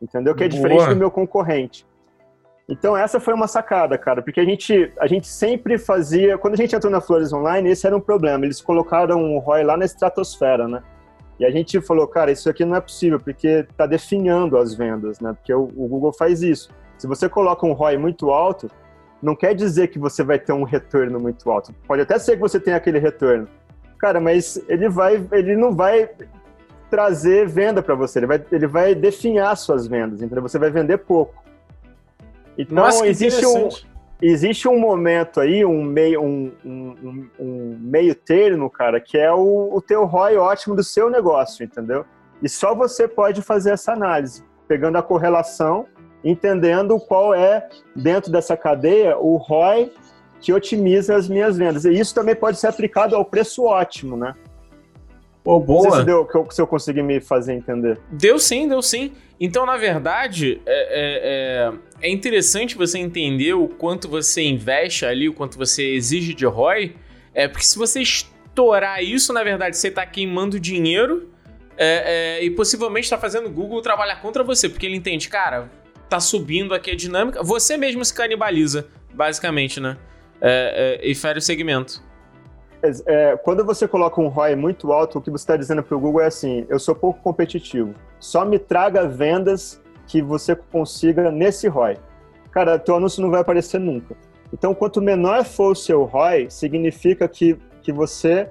Entendeu? 0.00 0.34
Que 0.34 0.44
é 0.44 0.48
diferente 0.48 0.78
Boa. 0.78 0.90
do 0.90 0.96
meu 0.96 1.10
concorrente. 1.10 1.86
Então 2.68 2.96
essa 2.96 3.20
foi 3.20 3.34
uma 3.34 3.46
sacada, 3.46 3.98
cara, 3.98 4.22
porque 4.22 4.40
a 4.40 4.44
gente, 4.44 4.90
a 4.98 5.06
gente 5.06 5.26
sempre 5.26 5.76
fazia, 5.76 6.38
quando 6.38 6.54
a 6.54 6.56
gente 6.56 6.74
entrou 6.74 6.90
na 6.90 7.00
Flores 7.00 7.32
Online, 7.32 7.70
esse 7.70 7.86
era 7.86 7.94
um 7.94 8.00
problema, 8.00 8.44
eles 8.46 8.60
colocaram 8.60 9.34
o 9.34 9.38
ROI 9.38 9.64
lá 9.64 9.76
na 9.76 9.84
estratosfera, 9.84 10.66
né? 10.66 10.82
E 11.38 11.44
a 11.44 11.50
gente 11.50 11.80
falou, 11.80 12.06
cara, 12.06 12.30
isso 12.30 12.48
aqui 12.48 12.64
não 12.64 12.76
é 12.76 12.80
possível, 12.80 13.18
porque 13.18 13.66
está 13.68 13.86
definhando 13.86 14.56
as 14.56 14.74
vendas, 14.74 15.20
né? 15.20 15.32
Porque 15.32 15.52
o, 15.52 15.64
o, 15.64 15.88
Google 15.88 16.12
faz 16.12 16.42
isso. 16.42 16.70
Se 16.96 17.06
você 17.06 17.28
coloca 17.28 17.66
um 17.66 17.72
ROI 17.72 17.98
muito 17.98 18.30
alto, 18.30 18.70
não 19.20 19.34
quer 19.34 19.54
dizer 19.54 19.88
que 19.88 19.98
você 19.98 20.22
vai 20.22 20.38
ter 20.38 20.52
um 20.52 20.62
retorno 20.62 21.18
muito 21.18 21.50
alto. 21.50 21.74
Pode 21.86 22.02
até 22.02 22.18
ser 22.18 22.36
que 22.36 22.40
você 22.40 22.60
tenha 22.60 22.76
aquele 22.76 22.98
retorno. 22.98 23.48
Cara, 23.98 24.20
mas 24.20 24.62
ele 24.68 24.88
vai, 24.88 25.26
ele 25.32 25.56
não 25.56 25.74
vai 25.74 26.08
trazer 26.90 27.46
venda 27.48 27.82
para 27.82 27.94
você, 27.94 28.20
ele 28.20 28.26
vai, 28.26 28.44
ele 28.52 28.66
vai 28.66 28.94
definhar 28.94 29.56
suas 29.56 29.86
vendas, 29.86 30.22
entendeu? 30.22 30.42
Você 30.42 30.58
vai 30.58 30.70
vender 30.70 30.98
pouco. 30.98 31.42
Então, 32.56 32.76
Nossa, 32.76 33.06
existe 33.06 33.44
um 33.44 33.68
existe 34.22 34.68
um 34.68 34.78
momento 34.78 35.40
aí, 35.40 35.64
um 35.64 35.82
meio, 35.82 36.22
um, 36.22 36.52
um, 36.64 37.28
um 37.38 37.78
meio 37.80 38.14
termo, 38.14 38.70
cara, 38.70 39.00
que 39.00 39.18
é 39.18 39.32
o, 39.32 39.70
o 39.72 39.82
teu 39.82 40.04
ROI 40.04 40.36
ótimo 40.36 40.74
do 40.74 40.82
seu 40.82 41.10
negócio, 41.10 41.64
entendeu? 41.64 42.06
E 42.42 42.48
só 42.48 42.74
você 42.74 43.06
pode 43.06 43.42
fazer 43.42 43.72
essa 43.72 43.92
análise, 43.92 44.42
pegando 44.66 44.96
a 44.96 45.02
correlação, 45.02 45.86
entendendo 46.22 46.98
qual 47.00 47.34
é, 47.34 47.68
dentro 47.94 48.32
dessa 48.32 48.56
cadeia, 48.56 49.18
o 49.18 49.36
ROI 49.36 49.92
que 50.44 50.52
otimiza 50.52 51.16
as 51.16 51.26
minhas 51.26 51.56
vendas. 51.56 51.86
E 51.86 51.92
isso 51.98 52.14
também 52.14 52.34
pode 52.34 52.58
ser 52.58 52.66
aplicado 52.66 53.16
ao 53.16 53.24
preço 53.24 53.64
ótimo, 53.64 54.14
né? 54.14 54.34
Pô, 55.42 55.58
boa. 55.58 55.84
Não 55.84 55.90
sei 55.90 56.00
se, 56.00 56.06
deu, 56.06 56.28
se 56.50 56.60
eu 56.60 56.66
consegui 56.66 57.02
me 57.02 57.18
fazer 57.18 57.54
entender. 57.54 57.98
Deu 58.10 58.38
sim, 58.38 58.68
deu 58.68 58.82
sim. 58.82 59.12
Então, 59.40 59.64
na 59.64 59.78
verdade, 59.78 60.60
é, 60.66 61.72
é, 62.02 62.06
é, 62.06 62.10
interessante 62.10 62.76
você 62.76 62.98
entender 62.98 63.54
o 63.54 63.68
quanto 63.68 64.06
você 64.06 64.42
investe 64.42 65.06
ali, 65.06 65.30
o 65.30 65.32
quanto 65.32 65.56
você 65.56 65.94
exige 65.94 66.34
de 66.34 66.44
ROI, 66.44 66.94
é, 67.32 67.48
porque 67.48 67.64
se 67.64 67.78
você 67.78 68.02
estourar 68.02 69.02
isso, 69.02 69.32
na 69.32 69.42
verdade, 69.42 69.78
você 69.78 69.88
está 69.88 70.04
queimando 70.04 70.60
dinheiro 70.60 71.30
é, 71.74 72.40
é, 72.40 72.44
e 72.44 72.50
possivelmente 72.50 73.04
está 73.04 73.16
fazendo 73.16 73.46
o 73.46 73.50
Google 73.50 73.80
trabalhar 73.80 74.16
contra 74.16 74.44
você, 74.44 74.68
porque 74.68 74.84
ele 74.84 74.96
entende, 74.96 75.26
cara, 75.26 75.70
tá 76.06 76.20
subindo 76.20 76.74
aqui 76.74 76.90
a 76.90 76.94
dinâmica, 76.94 77.42
você 77.42 77.78
mesmo 77.78 78.04
se 78.04 78.12
canibaliza, 78.12 78.86
basicamente, 79.14 79.80
né? 79.80 79.96
É, 80.46 81.00
é, 81.00 81.10
e 81.10 81.14
fere 81.14 81.38
o 81.38 81.42
segmento 81.42 82.02
é, 83.06 83.36
quando 83.38 83.64
você 83.64 83.88
coloca 83.88 84.20
um 84.20 84.28
ROI 84.28 84.54
muito 84.56 84.92
alto, 84.92 85.18
o 85.18 85.22
que 85.22 85.30
você 85.30 85.42
está 85.42 85.56
dizendo 85.56 85.82
para 85.82 85.96
o 85.96 86.00
Google 86.00 86.20
é 86.20 86.26
assim: 86.26 86.66
eu 86.68 86.78
sou 86.78 86.94
pouco 86.94 87.20
competitivo. 87.20 87.94
Só 88.20 88.44
me 88.44 88.58
traga 88.58 89.06
vendas 89.06 89.80
que 90.06 90.20
você 90.20 90.54
consiga 90.54 91.30
nesse 91.30 91.68
ROI. 91.68 91.96
Cara, 92.50 92.78
teu 92.78 92.96
anúncio 92.96 93.22
não 93.22 93.30
vai 93.30 93.40
aparecer 93.40 93.80
nunca. 93.80 94.14
Então, 94.52 94.74
quanto 94.74 95.00
menor 95.00 95.44
for 95.44 95.72
o 95.72 95.74
seu 95.74 96.04
ROI, 96.04 96.48
significa 96.50 97.26
que, 97.26 97.58
que 97.82 97.92
você 97.92 98.48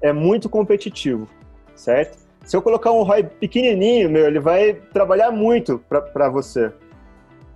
é 0.00 0.12
muito 0.12 0.48
competitivo, 0.48 1.28
certo? 1.74 2.18
Se 2.44 2.56
eu 2.56 2.62
colocar 2.62 2.92
um 2.92 3.02
ROI 3.02 3.24
pequenininho, 3.24 4.08
meu, 4.08 4.26
ele 4.26 4.38
vai 4.38 4.74
trabalhar 4.92 5.30
muito 5.30 5.82
para 5.88 6.28
você. 6.28 6.72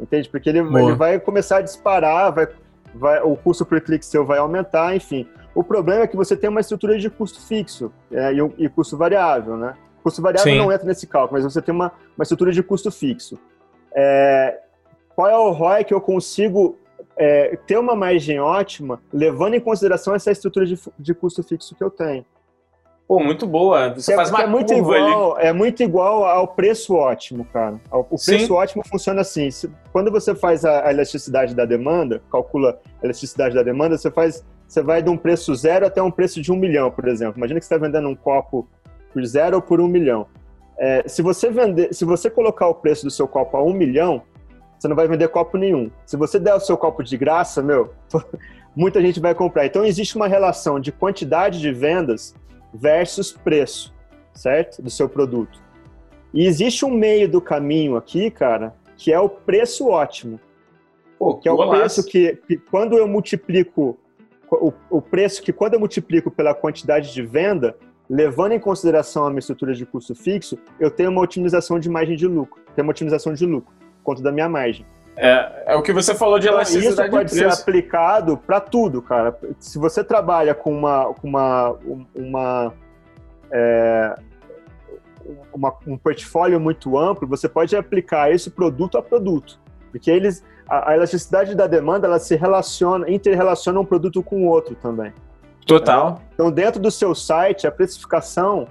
Entende? 0.01 0.29
Porque 0.29 0.49
ele, 0.49 0.59
ele 0.59 0.95
vai 0.97 1.21
começar 1.21 1.59
a 1.59 1.61
disparar, 1.61 2.35
vai, 2.35 2.49
vai, 2.95 3.21
o 3.23 3.37
custo 3.37 3.65
por 3.65 3.81
clique 3.81 4.05
seu 4.05 4.25
vai 4.25 4.39
aumentar, 4.39 4.95
enfim. 4.95 5.29
O 5.55 5.63
problema 5.63 6.03
é 6.03 6.07
que 6.07 6.17
você 6.17 6.37
tem 6.37 6.51
uma 6.51 6.61
estrutura 6.61 6.99
de 6.99 7.09
custo 7.09 7.41
fixo 7.41 7.93
é, 8.11 8.33
e, 8.33 8.65
e, 8.65 8.69
custo 8.69 8.97
variável, 8.97 9.57
né? 9.57 9.75
Custo 10.03 10.21
variável 10.21 10.53
Sim. 10.53 10.59
não 10.59 10.73
entra 10.73 10.87
nesse 10.87 11.07
cálculo, 11.07 11.41
mas 11.41 11.53
você 11.53 11.63
tem 11.63 11.75
uma, 11.75 11.93
uma 12.17 12.23
estrutura 12.23 12.53
de 12.53 12.63
custo 12.63 12.91
fixo. 12.91 13.39
É, 13.95 14.61
qual 15.15 15.29
é 15.29 15.37
o 15.37 15.51
ROI 15.51 15.85
que 15.85 15.95
eu 15.95 16.01
consigo 16.01 16.79
é, 17.17 17.57
ter 17.67 17.79
uma 17.79 17.95
margem 17.95 18.41
ótima, 18.41 19.01
levando 19.13 19.55
em 19.55 19.61
consideração 19.61 20.15
essa 20.15 20.31
estrutura 20.31 20.67
de, 20.67 20.79
de 20.99 21.15
custo 21.15 21.43
fixo 21.43 21.75
que 21.75 21.85
eu 21.85 21.91
tenho? 21.91 22.25
Pô, 23.07 23.21
muito 23.21 23.47
boa. 23.47 23.93
Você 23.95 24.13
é, 24.13 24.17
faz 24.17 24.31
uma 24.31 24.43
é 24.43 24.47
muito 24.47 24.73
igual, 24.73 25.37
ali. 25.37 25.47
É 25.47 25.53
muito 25.53 25.83
igual 25.83 26.25
ao 26.25 26.49
preço 26.49 26.95
ótimo, 26.95 27.45
cara. 27.53 27.79
O 27.91 28.05
preço 28.05 28.47
Sim. 28.47 28.53
ótimo 28.53 28.83
funciona 28.89 29.21
assim. 29.21 29.49
Quando 29.93 30.11
você 30.11 30.35
faz 30.35 30.65
a 30.65 30.91
elasticidade 30.91 31.55
da 31.55 31.65
demanda, 31.65 32.23
calcula 32.31 32.81
a 33.03 33.05
elasticidade 33.05 33.55
da 33.55 33.63
demanda, 33.63 33.99
você 33.99 34.11
faz 34.11 34.45
você 34.67 34.83
vai 34.83 35.03
de 35.03 35.11
um 35.11 35.17
preço 35.17 35.55
zero 35.55 35.87
até 35.87 36.03
um 36.03 36.11
preço 36.11 36.41
de 36.41 36.51
um 36.51 36.57
milhão, 36.57 36.91
por 36.91 37.07
exemplo. 37.07 37.35
Imagina 37.37 37.61
que 37.61 37.67
você 37.67 37.75
está 37.75 37.87
vendendo 37.87 38.09
um 38.09 38.15
copo 38.15 38.67
por 39.13 39.25
zero 39.25 39.57
ou 39.57 39.63
por 39.63 39.81
um 39.81 39.87
milhão. 39.87 40.27
É, 40.77 41.07
se 41.07 41.23
você 41.23 41.51
vender, 41.51 41.95
se 41.95 42.05
você 42.05 42.29
colocar 42.29 42.67
o 42.67 42.75
preço 42.75 43.05
do 43.05 43.11
seu 43.11 43.29
copo 43.29 43.57
a 43.57 43.63
um 43.63 43.73
milhão, 43.73 44.23
você 44.77 44.89
não 44.89 44.97
vai 44.97 45.07
vender 45.07 45.29
copo 45.29 45.57
nenhum. 45.57 45.91
Se 46.05 46.17
você 46.17 46.41
der 46.41 46.55
o 46.55 46.61
seu 46.61 46.77
copo 46.77 47.05
de 47.05 47.17
graça, 47.17 47.63
meu, 47.63 47.95
muita 48.75 49.01
gente 49.01 49.21
vai 49.21 49.35
comprar. 49.35 49.67
Então 49.67 49.85
existe 49.85 50.17
uma 50.17 50.27
relação 50.27 50.81
de 50.81 50.91
quantidade 50.91 51.61
de 51.61 51.71
vendas 51.71 52.35
versus 52.75 53.33
preço, 53.33 53.95
certo? 54.33 54.83
Do 54.83 54.91
seu 54.91 55.09
produto. 55.09 55.63
E 56.33 56.47
existe 56.47 56.85
um 56.85 56.91
meio 56.91 57.29
do 57.29 57.41
caminho 57.41 57.97
aqui, 57.97 58.31
cara, 58.31 58.75
que 58.97 59.13
é 59.13 59.21
o 59.21 59.29
preço 59.29 59.89
ótimo. 59.89 60.41
Pô, 61.19 61.37
que 61.37 61.49
é 61.49 61.53
o 61.53 61.71
preço 61.71 62.05
que, 62.05 62.37
que, 62.49 62.57
quando 62.57 62.99
eu 62.99 63.07
multiplico 63.07 63.97
o, 64.51 64.73
o 64.91 65.01
preço 65.01 65.43
que 65.43 65.53
quando 65.53 65.75
eu 65.75 65.81
multiplico 65.81 66.31
pela 66.31 66.55
quantidade 66.55 67.13
de 67.13 67.23
venda, 67.23 67.77
levando 68.09 68.53
em 68.53 68.61
consideração 68.61 69.25
a 69.25 69.31
minha 69.31 69.39
estrutura 69.39 69.75
de 69.75 69.87
custo 69.87 70.15
fixo, 70.15 70.59
eu 70.79 70.91
tenho 70.91 71.11
uma 71.11 71.21
otimização 71.21 71.79
de 71.79 71.89
margem 71.89 72.17
de 72.17 72.27
lucro, 72.27 72.61
tenho 72.75 72.87
uma 72.87 72.91
otimização 72.91 73.33
de 73.33 73.47
lucro, 73.47 73.73
conta 74.03 74.23
da 74.23 74.31
minha 74.31 74.49
margem. 74.49 74.85
É, 75.17 75.65
é 75.69 75.77
o 75.77 75.83
que 75.83 75.93
você 75.93 76.15
falou 76.15 76.39
de 76.39 76.49
elasticidade 76.49 77.01
Isso 77.01 77.11
pode 77.11 77.31
ser 77.31 77.49
aplicado 77.49 78.37
para 78.37 78.61
tudo, 78.61 79.01
cara. 79.01 79.37
Se 79.61 79.79
você 79.79 80.03
trabalha 80.03 80.55
com 80.55 80.77
uma, 80.77 81.15
com 81.15 81.29
uma, 81.29 81.77
uma, 82.15 82.75
é, 83.51 84.17
uma, 85.53 85.73
um 85.87 85.97
portfólio 85.97 86.59
muito 86.59 86.99
amplo, 86.99 87.29
você 87.29 87.49
pode 87.49 87.77
aplicar 87.77 88.33
esse 88.33 88.51
produto 88.51 88.99
a 88.99 89.03
produto, 89.03 89.61
porque 89.93 90.11
eles 90.11 90.45
a, 90.69 90.91
a, 90.91 90.95
elasticidade 90.95 91.55
da 91.55 91.67
demanda 91.67 92.07
ela 92.07 92.19
se 92.19 92.35
relaciona, 92.35 93.09
interrelaciona 93.09 93.79
um 93.79 93.85
produto 93.85 94.23
com 94.23 94.45
o 94.45 94.49
outro 94.49 94.75
também. 94.75 95.13
Total. 95.67 96.21
É. 96.21 96.35
Então, 96.35 96.51
dentro 96.51 96.81
do 96.81 96.91
seu 96.91 97.15
site, 97.15 97.67
a 97.67 97.71
precificação 97.71 98.67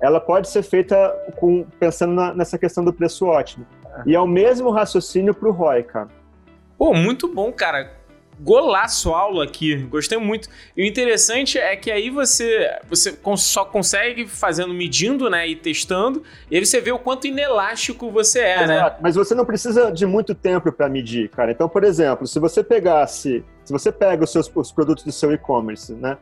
ela 0.00 0.20
pode 0.20 0.48
ser 0.48 0.62
feita 0.62 1.14
com, 1.36 1.64
pensando 1.78 2.14
na, 2.14 2.34
nessa 2.34 2.58
questão 2.58 2.84
do 2.84 2.92
preço 2.92 3.26
ótimo. 3.26 3.66
E 4.06 4.14
é 4.14 4.20
o 4.20 4.26
mesmo 4.26 4.70
raciocínio 4.70 5.34
para 5.34 5.48
o 5.48 5.52
ROI, 5.52 5.82
cara. 5.82 6.08
Pô, 6.78 6.94
muito 6.94 7.28
bom, 7.28 7.52
cara 7.52 8.00
golaço 8.42 9.12
aula 9.12 9.44
aqui, 9.44 9.76
gostei 9.76 10.18
muito. 10.18 10.48
E 10.76 10.82
o 10.82 10.86
interessante 10.86 11.58
é 11.58 11.76
que 11.76 11.90
aí 11.90 12.10
você, 12.10 12.70
você 12.88 13.16
só 13.36 13.64
consegue 13.64 14.26
fazendo, 14.26 14.72
medindo, 14.72 15.28
né, 15.28 15.46
e 15.46 15.54
testando, 15.54 16.22
e 16.50 16.56
aí 16.56 16.64
você 16.64 16.80
vê 16.80 16.90
o 16.90 16.98
quanto 16.98 17.26
inelástico 17.26 18.10
você 18.10 18.40
é, 18.40 18.66
né? 18.66 18.74
Exato. 18.76 18.96
né? 18.96 19.00
Mas 19.02 19.14
você 19.14 19.34
não 19.34 19.44
precisa 19.44 19.90
de 19.90 20.06
muito 20.06 20.34
tempo 20.34 20.72
para 20.72 20.88
medir, 20.88 21.28
cara. 21.28 21.52
Então, 21.52 21.68
por 21.68 21.84
exemplo, 21.84 22.26
se 22.26 22.38
você 22.38 22.64
pegasse, 22.64 23.44
se 23.64 23.72
você 23.72 23.92
pega 23.92 24.24
os 24.24 24.32
seus 24.32 24.50
os 24.54 24.72
produtos 24.72 25.04
do 25.04 25.12
seu 25.12 25.32
e-commerce, 25.32 25.92
né, 25.92 26.16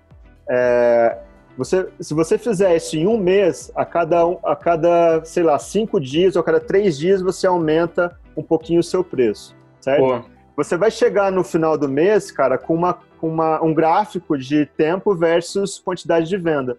é, 0.50 1.18
você, 1.58 1.88
se 1.98 2.14
você 2.14 2.38
fizer 2.38 2.76
isso 2.76 2.96
em 2.96 3.04
um 3.08 3.18
mês, 3.18 3.72
a 3.74 3.84
cada, 3.84 4.22
a 4.44 4.54
cada, 4.54 5.24
sei 5.24 5.42
lá, 5.42 5.58
cinco 5.58 6.00
dias 6.00 6.36
ou 6.36 6.40
a 6.40 6.44
cada 6.44 6.60
três 6.60 6.96
dias, 6.96 7.20
você 7.20 7.48
aumenta 7.48 8.16
um 8.36 8.44
pouquinho 8.44 8.78
o 8.78 8.84
seu 8.84 9.02
preço, 9.02 9.56
certo? 9.80 10.22
Pô. 10.22 10.38
Você 10.56 10.76
vai 10.76 10.88
chegar 10.88 11.32
no 11.32 11.42
final 11.42 11.76
do 11.76 11.88
mês, 11.88 12.30
cara, 12.30 12.56
com, 12.56 12.74
uma, 12.74 13.00
com 13.20 13.28
uma, 13.28 13.60
um 13.60 13.74
gráfico 13.74 14.38
de 14.38 14.66
tempo 14.66 15.16
versus 15.16 15.80
quantidade 15.80 16.28
de 16.28 16.36
venda. 16.36 16.78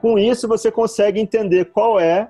Com 0.00 0.16
isso, 0.16 0.46
você 0.46 0.70
consegue 0.70 1.20
entender 1.20 1.64
qual 1.64 1.98
é 1.98 2.28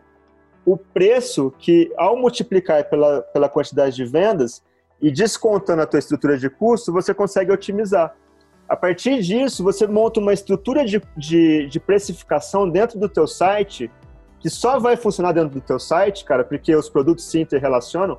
o 0.65 0.79
preço 0.79 1.53
que, 1.59 1.93
ao 1.99 2.17
multiplicar 2.17 2.83
pela, 2.85 3.21
pela 3.21 3.49
quantidade 3.49 3.95
de 3.95 4.07
vendas 4.07 4.63
e 5.03 5.11
descontando 5.11 5.83
a 5.83 5.87
tua 5.87 5.99
estrutura 5.99 6.39
de 6.39 6.49
custo, 6.49 6.93
você 6.93 7.13
consegue 7.13 7.53
otimizar. 7.53 8.15
A 8.71 8.77
partir 8.77 9.21
disso, 9.21 9.63
você 9.63 9.87
monta 9.87 10.21
uma 10.21 10.33
estrutura 10.33 10.85
de, 10.85 11.03
de, 11.17 11.67
de 11.67 11.81
precificação 11.81 12.71
dentro 12.71 12.99
do 12.99 13.09
teu 13.09 13.27
site 13.27 13.91
que 14.39 14.49
só 14.49 14.79
vai 14.79 14.97
funcionar 14.97 15.33
dentro 15.33 15.51
do 15.51 15.61
teu 15.61 15.79
site, 15.79 16.25
cara, 16.25 16.43
porque 16.43 16.75
os 16.75 16.89
produtos 16.89 17.29
se 17.29 17.39
interrelacionam, 17.39 18.19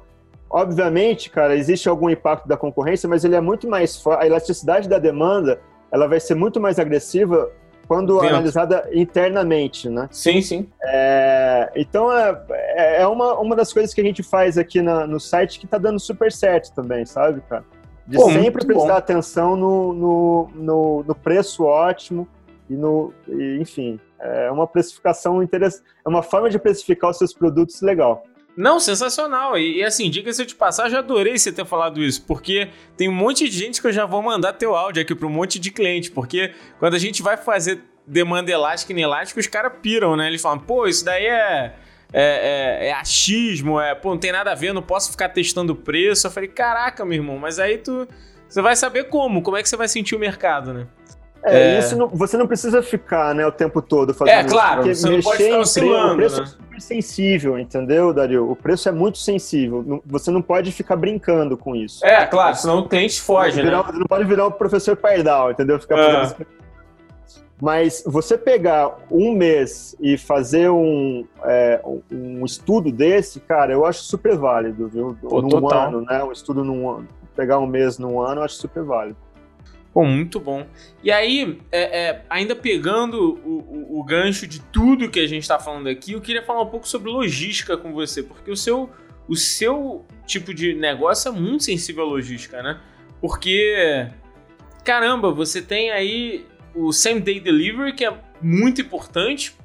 Obviamente, 0.53 1.29
cara, 1.29 1.55
existe 1.55 1.87
algum 1.87 2.09
impacto 2.09 2.45
da 2.45 2.57
concorrência, 2.57 3.07
mas 3.07 3.23
ele 3.23 3.35
é 3.35 3.41
muito 3.41 3.69
mais 3.69 3.95
forte. 3.95 4.21
A 4.21 4.27
elasticidade 4.27 4.89
da 4.89 4.99
demanda 4.99 5.61
ela 5.89 6.07
vai 6.07 6.19
ser 6.19 6.35
muito 6.35 6.59
mais 6.59 6.77
agressiva 6.77 7.49
quando 7.87 8.19
analisada 8.19 8.89
internamente, 8.93 9.89
né? 9.89 10.07
Sim, 10.11 10.41
sim. 10.41 10.69
É, 10.83 11.71
então, 11.75 12.11
é, 12.11 12.41
é, 12.49 13.01
é 13.01 13.07
uma, 13.07 13.39
uma 13.39 13.55
das 13.55 13.71
coisas 13.71 13.93
que 13.93 14.01
a 14.01 14.03
gente 14.03 14.23
faz 14.23 14.57
aqui 14.57 14.81
na, 14.81 15.07
no 15.07 15.19
site 15.19 15.59
que 15.59 15.67
tá 15.67 15.77
dando 15.77 15.99
super 15.99 16.31
certo 16.31 16.73
também, 16.73 17.05
sabe, 17.05 17.41
cara? 17.49 17.63
De 18.07 18.17
Pô, 18.17 18.29
sempre 18.31 18.65
prestar 18.65 18.87
bom. 18.87 18.93
atenção 18.93 19.55
no, 19.55 19.93
no, 19.93 20.49
no, 20.55 21.03
no, 21.03 21.15
preço 21.15 21.63
ótimo 21.63 22.27
e 22.69 22.73
no. 22.73 23.13
E, 23.27 23.57
enfim, 23.61 23.99
é 24.19 24.51
uma 24.51 24.67
precificação 24.67 25.41
interessante. 25.41 25.83
É 26.05 26.09
uma 26.09 26.23
forma 26.23 26.49
de 26.49 26.57
precificar 26.59 27.11
os 27.11 27.17
seus 27.17 27.33
produtos 27.33 27.81
legal. 27.81 28.23
Não, 28.55 28.79
sensacional. 28.79 29.57
E, 29.57 29.77
e 29.77 29.83
assim, 29.83 30.09
diga-se 30.09 30.45
de 30.45 30.55
passagem, 30.55 30.97
adorei 30.97 31.37
você 31.37 31.51
ter 31.51 31.65
falado 31.65 32.01
isso, 32.01 32.23
porque 32.25 32.69
tem 32.97 33.07
um 33.07 33.13
monte 33.13 33.47
de 33.47 33.57
gente 33.57 33.81
que 33.81 33.87
eu 33.87 33.93
já 33.93 34.05
vou 34.05 34.21
mandar 34.21 34.53
teu 34.53 34.75
áudio 34.75 35.01
aqui 35.01 35.15
para 35.15 35.27
um 35.27 35.31
monte 35.31 35.57
de 35.57 35.71
cliente, 35.71 36.11
porque 36.11 36.53
quando 36.79 36.95
a 36.95 36.99
gente 36.99 37.21
vai 37.21 37.37
fazer 37.37 37.81
demanda 38.05 38.51
elástica 38.51 38.91
e 38.91 38.95
inelástico, 38.95 39.39
os 39.39 39.47
caras 39.47 39.73
piram, 39.81 40.17
né? 40.17 40.27
Eles 40.27 40.41
falam, 40.41 40.59
pô, 40.59 40.85
isso 40.85 41.05
daí 41.05 41.25
é, 41.25 41.75
é, 42.13 42.81
é, 42.83 42.87
é, 42.87 42.93
achismo, 42.93 43.79
é, 43.79 43.95
pô, 43.95 44.09
não 44.09 44.17
tem 44.17 44.31
nada 44.31 44.51
a 44.51 44.55
ver, 44.55 44.73
não 44.73 44.81
posso 44.81 45.11
ficar 45.11 45.29
testando 45.29 45.73
o 45.73 45.75
preço. 45.75 46.27
Eu 46.27 46.31
falei, 46.31 46.49
caraca, 46.49 47.05
meu 47.05 47.17
irmão, 47.17 47.37
mas 47.37 47.59
aí 47.59 47.77
tu. 47.77 48.07
Você 48.47 48.61
vai 48.61 48.75
saber 48.75 49.05
como, 49.05 49.41
como 49.41 49.55
é 49.55 49.63
que 49.63 49.69
você 49.69 49.77
vai 49.77 49.87
sentir 49.87 50.13
o 50.13 50.19
mercado, 50.19 50.73
né? 50.73 50.87
É, 51.43 51.75
é... 51.75 51.79
isso 51.79 51.97
não, 51.97 52.07
você 52.07 52.37
não 52.37 52.45
precisa 52.45 52.83
ficar 52.83 53.33
né, 53.33 53.45
o 53.47 53.51
tempo 53.51 53.81
todo 53.81 54.13
fazendo 54.13 54.35
É, 54.35 54.43
claro, 54.43 54.87
isso, 54.87 55.01
você 55.01 55.09
não 55.09 55.21
pode 55.21 55.43
ficar 55.43 55.59
oscilando, 55.59 56.13
O 56.13 56.15
preço 56.17 56.37
né? 56.37 56.43
é 56.43 56.45
super 56.45 56.81
sensível, 56.81 57.57
entendeu, 57.57 58.13
Dario? 58.13 58.51
O 58.51 58.55
preço 58.55 58.89
é 58.89 58.91
muito 58.91 59.17
sensível. 59.17 60.03
Você 60.05 60.29
não 60.29 60.41
pode 60.41 60.71
ficar 60.71 60.97
brincando 60.97 61.57
com 61.57 61.75
isso. 61.75 62.05
É, 62.05 62.25
claro, 62.25 62.55
senão 62.55 62.79
o 62.79 62.89
cliente 62.89 63.21
foge, 63.21 63.61
virar, 63.61 63.77
né? 63.77 63.83
Você 63.87 63.99
não 63.99 64.05
pode 64.05 64.25
virar 64.25 64.45
o 64.45 64.51
professor 64.51 64.95
Pardal, 64.95 65.51
entendeu? 65.51 65.79
Ficar 65.79 65.97
ah. 65.97 66.35
Mas 67.61 68.03
você 68.07 68.39
pegar 68.39 68.97
um 69.11 69.33
mês 69.35 69.95
e 70.01 70.17
fazer 70.17 70.71
um, 70.71 71.27
é, 71.43 71.79
um 72.11 72.43
estudo 72.43 72.91
desse, 72.91 73.39
cara, 73.39 73.71
eu 73.71 73.85
acho 73.85 74.01
super 74.01 74.35
válido, 74.35 74.87
viu? 74.89 75.15
Pô, 75.21 75.43
num 75.43 75.49
total. 75.49 75.89
ano, 75.89 76.01
né? 76.01 76.23
Um 76.23 76.31
estudo 76.31 76.63
num 76.63 76.89
ano. 76.89 77.07
Pegar 77.35 77.59
um 77.59 77.67
mês 77.67 77.99
num 77.99 78.19
ano, 78.19 78.41
eu 78.41 78.45
acho 78.45 78.55
super 78.55 78.83
válido. 78.83 79.15
Pô, 79.93 80.03
muito 80.03 80.39
bom. 80.39 80.65
E 81.03 81.11
aí, 81.11 81.59
é, 81.71 81.99
é, 81.99 82.25
ainda 82.27 82.55
pegando 82.55 83.39
o, 83.45 83.49
o, 83.49 83.99
o, 83.99 84.03
gancho 84.03 84.47
de 84.47 84.59
tudo 84.59 85.09
que 85.09 85.19
a 85.19 85.27
gente 85.27 85.43
está 85.43 85.59
falando 85.59 85.87
aqui, 85.87 86.13
eu 86.13 86.21
queria 86.21 86.41
falar 86.41 86.63
um 86.63 86.67
pouco 86.67 86.87
sobre 86.87 87.11
logística 87.11 87.77
com 87.77 87.93
você, 87.93 88.23
porque 88.23 88.49
o 88.49 88.57
seu, 88.57 88.89
o 89.27 89.35
seu 89.35 90.03
tipo 90.25 90.51
de 90.51 90.73
negócio 90.73 91.29
é 91.29 91.31
muito 91.31 91.65
sensível 91.65 92.05
à 92.05 92.07
logística, 92.07 92.63
né? 92.63 92.79
Porque, 93.19 94.07
caramba, 94.83 95.31
você 95.31 95.61
tem 95.61 95.91
aí 95.91 96.45
o 96.75 96.91
same 96.91 97.19
day 97.19 97.39
delivery, 97.39 97.93
que 97.93 98.05
é 98.05 98.13
muito 98.41 98.81
importante 98.81 99.55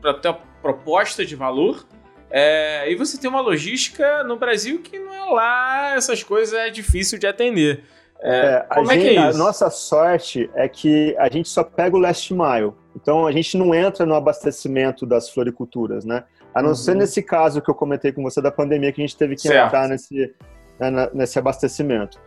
para 0.00 0.10
a 0.10 0.14
tua 0.14 0.34
proposta 0.60 1.24
de 1.24 1.34
valor. 1.34 1.86
É, 2.30 2.90
e 2.90 2.94
você 2.94 3.18
tem 3.18 3.28
uma 3.28 3.40
logística 3.40 4.24
no 4.24 4.36
Brasil 4.36 4.80
que 4.80 4.98
não 4.98 5.12
é 5.12 5.30
lá, 5.32 5.94
essas 5.94 6.22
coisas 6.22 6.54
é 6.54 6.70
difícil 6.70 7.18
de 7.18 7.26
atender. 7.26 7.84
É, 8.20 8.64
como 8.72 8.90
a, 8.90 8.94
é 8.94 8.96
gente, 8.96 9.08
que 9.08 9.18
é 9.18 9.28
isso? 9.28 9.36
a 9.36 9.44
nossa 9.44 9.68
sorte 9.68 10.50
é 10.54 10.68
que 10.68 11.14
a 11.18 11.28
gente 11.28 11.48
só 11.48 11.64
pega 11.64 11.96
o 11.96 11.98
last 11.98 12.32
mile. 12.32 12.72
Então 12.94 13.26
a 13.26 13.32
gente 13.32 13.56
não 13.58 13.74
entra 13.74 14.06
no 14.06 14.14
abastecimento 14.14 15.04
das 15.04 15.28
floriculturas, 15.28 16.04
né? 16.04 16.24
A 16.54 16.62
não 16.62 16.70
uhum. 16.70 16.74
ser 16.74 16.94
nesse 16.94 17.22
caso 17.22 17.60
que 17.60 17.70
eu 17.70 17.74
comentei 17.74 18.12
com 18.12 18.22
você 18.22 18.40
da 18.40 18.52
pandemia 18.52 18.92
que 18.92 19.00
a 19.00 19.06
gente 19.06 19.16
teve 19.16 19.34
que 19.34 19.42
certo. 19.42 19.66
entrar 19.66 19.88
nesse, 19.88 20.34
né, 20.78 21.10
nesse 21.12 21.38
abastecimento. 21.38 22.18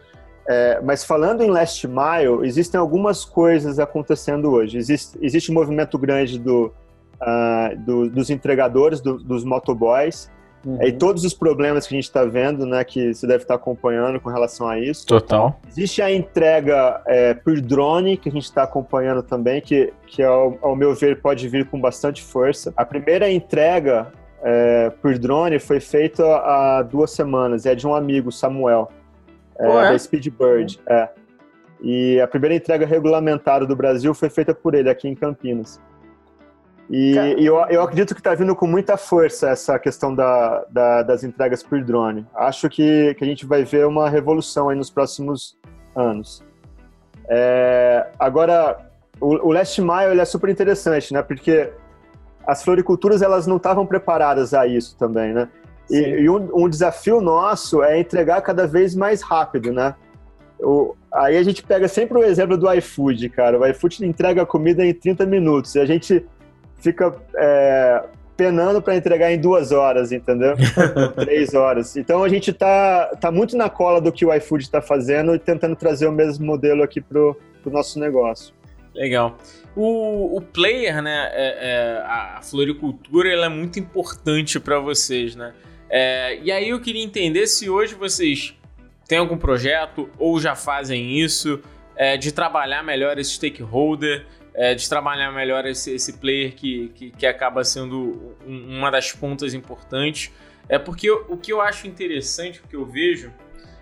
É, 0.48 0.80
mas 0.82 1.04
falando 1.04 1.42
em 1.42 1.50
last 1.50 1.88
mile, 1.88 2.46
existem 2.46 2.80
algumas 2.80 3.26
coisas 3.26 3.80
acontecendo 3.80 4.52
hoje. 4.52 4.78
Existe, 4.78 5.18
existe 5.22 5.52
um 5.52 5.56
movimento 5.56 5.98
grande 5.98 6.38
do, 6.38 6.72
uh, 7.22 7.78
do 7.80 8.10
dos 8.10 8.30
entregadores, 8.30 9.02
do, 9.02 9.18
dos 9.18 9.44
motoboys, 9.44 10.30
Uhum. 10.66 10.82
E 10.82 10.92
todos 10.92 11.24
os 11.24 11.34
problemas 11.34 11.86
que 11.86 11.94
a 11.94 11.98
gente 11.98 12.06
está 12.06 12.26
vendo, 12.26 12.66
né, 12.66 12.84
que 12.84 13.14
você 13.14 13.28
deve 13.28 13.44
estar 13.44 13.56
tá 13.56 13.62
acompanhando 13.62 14.20
com 14.20 14.30
relação 14.30 14.68
a 14.68 14.80
isso. 14.80 15.06
Total. 15.06 15.60
Existe 15.70 16.02
a 16.02 16.12
entrega 16.12 17.02
é, 17.06 17.36
por 17.36 17.62
drone, 17.62 18.18
que 18.18 18.28
a 18.28 18.32
gente 18.32 18.46
está 18.46 18.64
acompanhando 18.64 19.22
também, 19.22 19.62
que, 19.62 19.94
que 20.08 20.24
ao, 20.24 20.58
ao, 20.62 20.76
meu 20.76 20.96
ver 20.96 21.22
pode 21.22 21.48
vir 21.48 21.70
com 21.70 21.80
bastante 21.80 22.24
força. 22.24 22.74
A 22.76 22.84
primeira 22.84 23.30
entrega 23.30 24.12
é, 24.42 24.90
por 25.02 25.18
drone 25.20 25.60
foi 25.60 25.80
feita 25.80 26.24
há 26.38 26.82
duas 26.82 27.12
semanas, 27.12 27.68
é 27.68 27.76
de 27.76 27.86
um 27.86 27.94
amigo, 27.94 28.32
Samuel, 28.32 28.90
é, 29.60 29.68
da 29.68 30.00
Speedbird. 30.00 30.80
É. 30.88 31.10
E 31.82 32.20
a 32.20 32.28
primeira 32.28 32.56
entrega 32.56 32.86
regulamentada 32.86 33.66
do 33.66 33.76
Brasil 33.76 34.14
foi 34.14 34.30
feita 34.30 34.54
por 34.54 34.74
ele 34.74 34.90
aqui 34.90 35.08
em 35.08 35.16
Campinas. 35.16 35.80
E, 36.90 37.16
e 37.40 37.46
eu, 37.46 37.58
eu, 37.68 37.82
acredito 37.82 38.14
que 38.14 38.20
está 38.20 38.36
vindo 38.36 38.56
com 38.56 38.68
muita 38.68 38.96
força 38.96 39.50
essa 39.50 39.80
questão 39.80 40.14
da, 40.14 40.64
da, 40.70 41.02
das 41.02 41.24
entregas 41.24 41.64
por 41.64 41.84
drone. 41.84 42.26
Acho 42.36 42.70
que, 42.70 43.16
que 43.16 43.24
a 43.24 43.28
gente 43.28 43.46
vai 43.46 43.64
ver 43.64 43.88
uma 43.88 44.08
revolução 44.10 44.70
aí 44.70 44.78
nos 44.78 44.92
próximos 44.92 45.58
anos. 45.96 46.44
É, 47.28 48.08
agora, 48.20 48.78
o, 49.20 49.48
o 49.48 49.52
Last 49.52 49.82
Mile 49.82 50.12
ele 50.12 50.22
é 50.22 50.26
super 50.26 50.50
interessante, 50.50 51.12
né? 51.12 51.24
Porque 51.24 51.72
as 52.46 52.64
floriculturas 52.64 53.24
elas 53.24 53.48
não 53.48 53.58
estavam 53.58 53.86
preparadas 53.86 54.54
a 54.54 54.68
isso 54.68 54.96
também, 54.96 55.34
né? 55.34 55.50
E, 55.90 55.98
e 55.98 56.30
um, 56.30 56.64
um, 56.64 56.70
desafio 56.70 57.22
nosso 57.22 57.84
é 57.84 58.00
entregar 58.00 58.42
cada 58.42 58.66
vez 58.66 58.96
mais 58.96 59.22
rápido, 59.22 59.72
né? 59.72 59.96
O, 60.60 60.96
aí 61.14 61.38
a 61.38 61.44
gente 61.44 61.62
pega 61.62 61.88
sempre 61.88 62.18
o 62.18 62.24
exemplo 62.24 62.58
do 62.58 62.72
iFood, 62.74 63.30
cara. 63.30 63.60
O 63.60 63.66
iFood 63.68 64.06
entrega 64.06 64.42
a 64.42 64.46
comida 64.46 64.86
em 64.86 64.94
30 64.94 65.26
minutos. 65.26 65.76
E 65.76 65.80
a 65.80 65.86
gente 65.86 66.26
fica 66.78 67.14
é, 67.36 68.04
penando 68.36 68.82
para 68.82 68.96
entregar 68.96 69.32
em 69.32 69.40
duas 69.40 69.72
horas, 69.72 70.12
entendeu? 70.12 70.56
Três 71.16 71.54
horas. 71.54 71.96
Então 71.96 72.24
a 72.24 72.30
gente 72.30 72.52
tá, 72.52 73.12
tá 73.20 73.32
muito 73.32 73.56
na 73.56 73.70
cola 73.70 74.02
do 74.02 74.12
que 74.12 74.26
o 74.26 74.34
iFood 74.34 74.64
está 74.64 74.82
fazendo 74.82 75.36
e 75.36 75.40
tentando 75.40 75.76
trazer 75.76 76.08
o 76.08 76.12
mesmo 76.12 76.46
modelo 76.46 76.84
aqui 76.84 77.00
pro, 77.00 77.40
pro 77.62 77.72
nosso 77.72 78.00
negócio. 78.00 78.54
Legal. 78.94 79.38
O, 79.76 80.38
o 80.38 80.42
player, 80.42 81.02
né, 81.02 81.30
é, 81.34 81.58
é, 81.60 82.04
a 82.06 82.40
floricultura, 82.42 83.30
ela 83.30 83.48
é 83.48 83.50
muito 83.50 83.78
importante 83.78 84.60
para 84.60 84.80
vocês, 84.80 85.36
né? 85.36 85.54
É, 85.98 86.38
e 86.44 86.52
aí 86.52 86.68
eu 86.68 86.82
queria 86.82 87.02
entender 87.02 87.48
se 87.48 87.70
hoje 87.70 87.96
vocês 87.96 88.54
têm 89.08 89.18
algum 89.18 89.38
projeto 89.38 90.10
ou 90.20 90.38
já 90.42 90.54
fazem 90.54 91.18
isso 91.22 91.62
é, 91.96 92.18
de 92.18 92.34
trabalhar 92.34 92.84
melhor 92.84 93.18
esse 93.18 93.36
stakeholder, 93.36 94.26
é, 94.54 94.76
de 94.76 94.90
trabalhar 94.90 95.32
melhor 95.32 95.66
esse, 95.66 95.96
esse 95.96 96.18
player 96.18 96.54
que, 96.54 96.90
que, 96.96 97.12
que 97.12 97.26
acaba 97.26 97.64
sendo 97.64 98.36
um, 98.46 98.78
uma 98.78 98.92
das 98.92 99.14
pontas 99.14 99.54
importantes. 99.54 100.34
É 100.68 100.78
porque 100.78 101.10
eu, 101.10 101.28
o 101.30 101.38
que 101.38 101.54
eu 101.54 101.62
acho 101.62 101.88
interessante, 101.88 102.60
o 102.60 102.68
que 102.68 102.76
eu 102.76 102.86
vejo, 102.86 103.32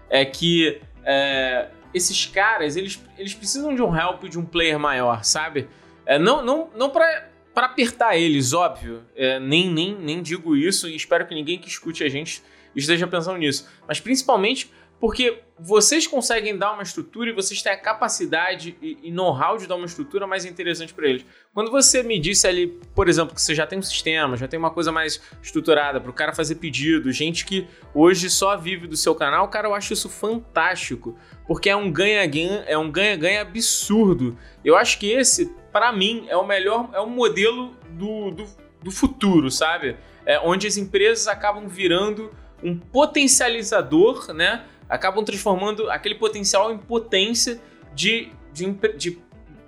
é 0.08 0.24
que 0.24 0.80
é, 1.04 1.70
esses 1.96 2.28
caras, 2.28 2.76
eles, 2.76 3.04
eles 3.18 3.34
precisam 3.34 3.74
de 3.74 3.82
um 3.82 3.98
help 3.98 4.26
de 4.26 4.38
um 4.38 4.46
player 4.46 4.78
maior, 4.78 5.24
sabe? 5.24 5.68
É, 6.06 6.20
não 6.20 6.46
não, 6.46 6.70
não 6.76 6.92
para 6.92 7.33
para 7.54 7.68
apertar 7.68 8.18
eles, 8.18 8.54
óbvio. 8.54 9.04
É, 9.16 9.40
nem, 9.40 9.70
nem, 9.70 9.96
nem 9.96 10.22
digo 10.22 10.56
isso 10.56 10.88
e 10.88 10.96
espero 10.96 11.26
que 11.28 11.36
ninguém 11.36 11.60
que 11.60 11.68
escute 11.68 12.04
a 12.04 12.10
gente 12.10 12.42
esteja 12.76 13.08
pensando 13.08 13.38
nisso. 13.38 13.68
Mas 13.88 14.00
principalmente 14.00 14.72
porque 15.04 15.42
vocês 15.60 16.08
conseguem 16.08 16.58
dar 16.58 16.72
uma 16.72 16.82
estrutura 16.82 17.30
e 17.30 17.34
vocês 17.34 17.62
têm 17.62 17.74
a 17.74 17.78
capacidade 17.78 18.78
e, 18.82 18.98
e 19.04 19.12
know-how 19.12 19.58
de 19.58 19.68
dar 19.68 19.76
uma 19.76 19.86
estrutura 19.86 20.26
mais 20.26 20.46
interessante 20.46 20.94
para 20.94 21.06
eles. 21.10 21.26
Quando 21.54 21.70
você 21.70 22.02
me 22.02 22.18
disse 22.18 22.48
ali, 22.48 22.68
por 22.96 23.10
exemplo, 23.10 23.36
que 23.36 23.42
você 23.42 23.54
já 23.54 23.68
tem 23.68 23.78
um 23.78 23.82
sistema, 23.82 24.38
já 24.38 24.48
tem 24.48 24.58
uma 24.58 24.72
coisa 24.72 24.94
mais 24.94 25.22
estruturada 25.42 26.00
para 26.00 26.10
o 26.10 26.14
cara 26.14 26.32
fazer 26.34 26.56
pedido, 26.56 27.12
gente 27.12 27.44
que 27.44 27.68
hoje 27.94 28.30
só 28.30 28.56
vive 28.56 28.88
do 28.88 28.96
seu 28.96 29.14
canal, 29.14 29.46
cara, 29.50 29.68
eu 29.68 29.76
acho 29.76 29.92
isso 29.92 30.08
fantástico, 30.08 31.20
porque 31.46 31.70
é 31.70 31.76
um 31.76 31.92
ganha-ganha, 31.92 32.64
é 32.66 32.78
um 32.78 32.90
ganha-ganha 32.90 33.42
absurdo. 33.42 34.38
Eu 34.64 34.78
acho 34.78 34.98
que 34.98 35.12
esse, 35.12 35.48
para 35.74 35.92
mim, 35.92 36.28
é 36.30 36.38
o 36.38 36.48
melhor, 36.48 36.90
é 36.94 37.02
o 37.02 37.10
modelo 37.10 37.76
do, 37.90 38.32
do, 38.32 38.46
do 38.82 38.90
futuro, 38.90 39.52
sabe? 39.52 39.98
É 40.26 40.40
onde 40.40 40.66
as 40.66 40.78
empresas 40.78 41.28
acabam 41.28 41.68
virando 41.68 42.32
um 42.64 42.78
potencializador, 42.78 44.34
né? 44.34 44.64
Acabam 44.94 45.26
transformando 45.26 45.90
aquele 45.90 46.14
potencial 46.14 46.72
em 46.72 46.78
potência 46.78 47.60
de, 47.96 48.30
de, 48.54 48.72
de 48.96 49.18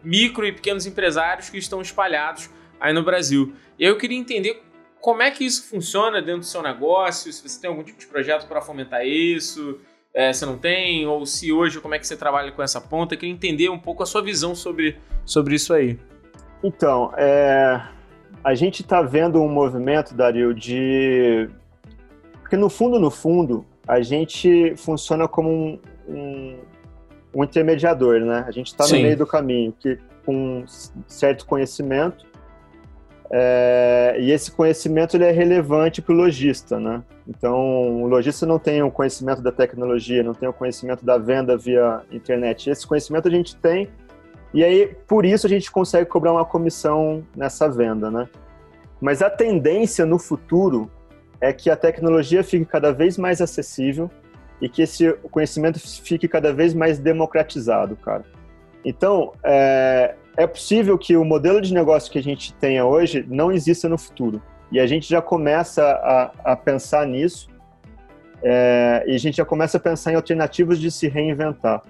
micro 0.03 0.45
e 0.45 0.51
pequenos 0.51 0.85
empresários 0.85 1.49
que 1.49 1.57
estão 1.57 1.81
espalhados 1.81 2.47
aí 2.79 2.93
no 2.93 3.03
Brasil. 3.03 3.55
E 3.79 3.83
eu 3.83 3.97
queria 3.97 4.19
entender 4.19 4.61
como 5.01 5.23
é 5.23 5.31
que 5.31 5.43
isso 5.43 5.67
funciona 5.67 6.21
dentro 6.21 6.41
do 6.41 6.45
seu 6.45 6.61
negócio, 6.61 7.33
se 7.33 7.41
você 7.41 7.59
tem 7.59 7.67
algum 7.67 7.83
tipo 7.83 7.99
de 7.99 8.05
projeto 8.05 8.47
para 8.47 8.61
fomentar 8.61 9.03
isso, 9.03 9.79
é, 10.13 10.31
se 10.31 10.45
não 10.45 10.59
tem, 10.59 11.07
ou 11.07 11.25
se 11.25 11.51
hoje 11.51 11.81
como 11.81 11.95
é 11.95 11.99
que 11.99 12.05
você 12.05 12.15
trabalha 12.15 12.51
com 12.51 12.61
essa 12.61 12.79
ponta. 12.79 13.15
Eu 13.15 13.19
queria 13.19 13.33
entender 13.33 13.69
um 13.69 13.79
pouco 13.79 14.03
a 14.03 14.05
sua 14.05 14.21
visão 14.21 14.53
sobre, 14.53 14.95
sobre 15.25 15.55
isso 15.55 15.73
aí. 15.73 15.99
Então, 16.63 17.11
é, 17.17 17.81
a 18.43 18.53
gente 18.53 18.83
está 18.83 19.01
vendo 19.01 19.41
um 19.41 19.49
movimento, 19.49 20.13
Dario, 20.13 20.53
de... 20.53 21.49
Porque 22.41 22.55
no 22.55 22.69
fundo, 22.69 22.99
no 22.99 23.09
fundo, 23.09 23.65
a 23.87 24.01
gente 24.01 24.75
funciona 24.77 25.27
como 25.27 25.49
um, 25.49 25.79
um, 26.07 26.57
um 27.33 27.43
intermediador, 27.43 28.19
né? 28.19 28.43
A 28.47 28.51
gente 28.51 28.67
está 28.67 28.87
no 28.87 28.93
meio 28.93 29.17
do 29.17 29.27
caminho, 29.27 29.73
que 29.79 29.97
com 30.25 30.65
certo 31.07 31.45
conhecimento, 31.45 32.25
é, 33.31 34.15
e 34.19 34.31
esse 34.31 34.51
conhecimento 34.51 35.17
ele 35.17 35.25
é 35.25 35.31
relevante 35.31 36.01
para 36.01 36.13
o 36.13 36.15
lojista, 36.15 36.79
né? 36.79 37.03
Então, 37.27 38.03
o 38.03 38.07
lojista 38.07 38.45
não 38.45 38.59
tem 38.59 38.81
o 38.83 38.91
conhecimento 38.91 39.41
da 39.41 39.51
tecnologia, 39.51 40.23
não 40.23 40.33
tem 40.33 40.47
o 40.47 40.53
conhecimento 40.53 41.03
da 41.03 41.17
venda 41.17 41.57
via 41.57 42.01
internet. 42.11 42.69
Esse 42.69 42.85
conhecimento 42.85 43.27
a 43.27 43.31
gente 43.31 43.55
tem 43.55 43.89
e 44.55 44.63
aí, 44.63 44.95
por 45.05 45.25
isso, 45.25 45.45
a 45.45 45.49
gente 45.49 45.69
consegue 45.69 46.09
cobrar 46.09 46.31
uma 46.31 46.45
comissão 46.45 47.25
nessa 47.35 47.67
venda, 47.67 48.09
né? 48.09 48.29
Mas 49.01 49.21
a 49.21 49.29
tendência 49.29 50.05
no 50.05 50.17
futuro 50.17 50.89
é 51.45 51.53
que 51.53 51.69
a 51.69 51.75
tecnologia 51.75 52.43
fique 52.43 52.65
cada 52.65 52.91
vez 52.91 53.17
mais 53.17 53.39
acessível 53.39 54.09
e 54.59 54.67
que 54.67 54.81
esse 54.81 55.13
conhecimento 55.29 55.79
fique 55.79 56.27
cada 56.27 56.51
vez 56.51 56.73
mais 56.73 56.97
democratizado, 56.97 57.95
cara. 57.97 58.23
Então, 58.83 59.33
é, 59.43 60.15
é 60.35 60.47
possível 60.47 60.97
que 60.97 61.15
o 61.15 61.23
modelo 61.23 61.61
de 61.61 61.71
negócio 61.71 62.11
que 62.11 62.17
a 62.17 62.23
gente 62.23 62.53
tenha 62.55 62.83
hoje 62.83 63.23
não 63.29 63.51
exista 63.51 63.87
no 63.87 63.97
futuro. 63.97 64.41
E 64.71 64.79
a 64.79 64.87
gente 64.87 65.07
já 65.07 65.21
começa 65.21 65.83
a, 65.83 66.53
a 66.53 66.55
pensar 66.55 67.05
nisso 67.05 67.47
é, 68.41 69.03
e 69.05 69.13
a 69.13 69.19
gente 69.19 69.37
já 69.37 69.45
começa 69.45 69.77
a 69.77 69.79
pensar 69.79 70.13
em 70.13 70.15
alternativas 70.15 70.79
de 70.79 70.89
se 70.89 71.07
reinventar. 71.07 71.83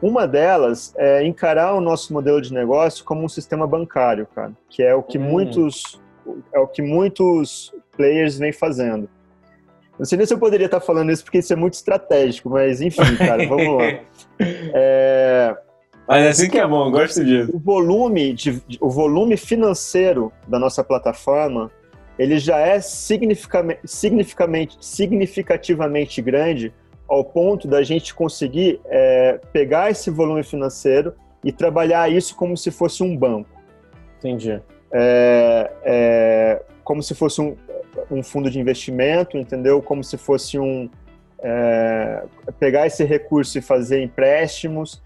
Uma 0.00 0.26
delas 0.26 0.94
é 0.96 1.24
encarar 1.24 1.74
o 1.74 1.80
nosso 1.80 2.12
modelo 2.12 2.40
de 2.40 2.54
negócio 2.54 3.04
como 3.04 3.22
um 3.22 3.28
sistema 3.28 3.66
bancário, 3.66 4.26
cara, 4.34 4.52
que 4.68 4.82
é 4.82 4.94
o 4.94 5.02
que 5.02 5.18
hum. 5.18 5.22
muitos 5.22 6.02
é 6.54 6.58
o 6.58 6.66
que 6.66 6.80
muitos 6.80 7.70
players 7.96 8.38
vêm 8.38 8.52
fazendo. 8.52 9.08
Não 9.98 10.04
sei 10.04 10.18
nem 10.18 10.26
se 10.26 10.34
eu 10.34 10.38
poderia 10.38 10.66
estar 10.66 10.80
falando 10.80 11.10
isso 11.12 11.22
porque 11.22 11.38
isso 11.38 11.52
é 11.52 11.56
muito 11.56 11.74
estratégico, 11.74 12.50
mas 12.50 12.80
enfim, 12.80 13.16
cara, 13.16 13.46
vamos 13.48 13.78
lá. 13.78 14.00
É, 14.40 15.56
mas 16.06 16.24
é 16.24 16.28
assim 16.28 16.50
que 16.50 16.58
é 16.58 16.66
bom, 16.66 16.90
gosto 16.90 17.24
disso. 17.24 17.50
O 17.54 17.58
volume, 17.58 18.32
de, 18.34 18.60
o 18.80 18.90
volume 18.90 19.36
financeiro 19.36 20.32
da 20.46 20.58
nossa 20.58 20.84
plataforma, 20.84 21.70
ele 22.18 22.38
já 22.38 22.58
é 22.58 22.80
significativamente, 22.80 24.76
significativamente 24.80 26.20
grande 26.20 26.72
ao 27.08 27.24
ponto 27.24 27.66
da 27.66 27.82
gente 27.82 28.14
conseguir 28.14 28.80
é, 28.86 29.40
pegar 29.52 29.90
esse 29.90 30.10
volume 30.10 30.42
financeiro 30.42 31.14
e 31.42 31.52
trabalhar 31.52 32.10
isso 32.10 32.36
como 32.36 32.56
se 32.56 32.70
fosse 32.70 33.02
um 33.02 33.16
banco. 33.16 33.50
Entendi. 34.18 34.60
É, 34.92 35.70
é, 35.84 36.62
como 36.82 37.02
se 37.02 37.14
fosse 37.14 37.40
um, 37.40 37.56
um, 38.10 38.22
fundo 38.22 38.50
de 38.50 38.58
investimento, 38.58 39.36
entendeu? 39.36 39.82
Como 39.82 40.02
se 40.02 40.16
fosse 40.16 40.58
um 40.58 40.88
é, 41.40 42.24
pegar 42.58 42.86
esse 42.86 43.04
recurso 43.04 43.58
e 43.58 43.60
fazer 43.60 44.02
empréstimos. 44.02 45.02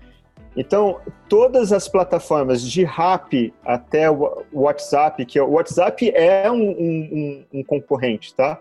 Então, 0.57 1.01
todas 1.28 1.72
as 1.72 1.89
plataformas 1.89 2.62
de 2.62 2.84
RAP 2.84 3.53
até 3.64 4.11
o 4.11 4.45
WhatsApp, 4.53 5.24
que 5.24 5.39
é, 5.39 5.43
o 5.43 5.51
WhatsApp 5.51 6.11
é 6.14 6.51
um, 6.51 6.70
um, 6.70 7.45
um 7.55 7.62
concorrente, 7.62 8.34
tá? 8.34 8.61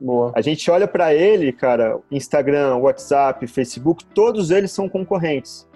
Boa. 0.00 0.32
A 0.34 0.40
gente 0.40 0.68
olha 0.68 0.88
para 0.88 1.14
ele, 1.14 1.52
cara, 1.52 1.98
Instagram, 2.10 2.76
WhatsApp, 2.76 3.46
Facebook, 3.46 4.04
todos 4.06 4.50
eles 4.50 4.72
são 4.72 4.88
concorrentes. 4.88 5.66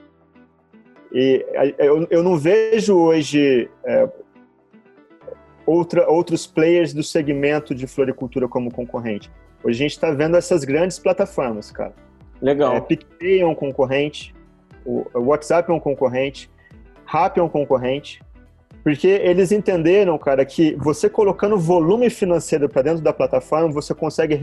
E 1.13 1.47
eu, 1.79 2.07
eu 2.11 2.23
não 2.23 2.37
vejo 2.37 2.97
hoje 2.97 3.71
é, 3.85 4.09
outra, 5.67 6.09
outros 6.09 6.47
players 6.47 6.95
do 6.95 7.03
segmento 7.03 7.75
de 7.75 7.87
floricultura 7.87 8.47
como 8.49 8.73
concorrente. 8.73 9.31
Hoje 9.63 9.79
a 9.79 9.83
gente 9.83 9.93
está 9.93 10.11
vendo 10.13 10.37
essas 10.37 10.65
grandes 10.65 10.99
plataformas, 10.99 11.71
cara. 11.71 11.93
Legal. 12.41 12.75
É, 12.77 12.81
PicPay 12.81 13.41
é 13.41 13.47
um 13.47 13.55
concorrente, 13.55 14.35
o 14.85 15.05
WhatsApp 15.15 15.71
é 15.71 15.75
um 15.75 15.81
concorrente, 15.81 16.49
Rap 17.05 17.39
é 17.39 17.43
um 17.43 17.49
concorrente, 17.49 18.21
porque 18.83 19.09
eles 19.09 19.51
entenderam, 19.51 20.17
cara, 20.17 20.45
que 20.45 20.77
você 20.77 21.09
colocando 21.09 21.59
volume 21.59 22.09
financeiro 22.09 22.69
para 22.69 22.83
dentro 22.83 23.03
da 23.03 23.13
plataforma, 23.13 23.69
você 23.69 23.93
consegue 23.93 24.39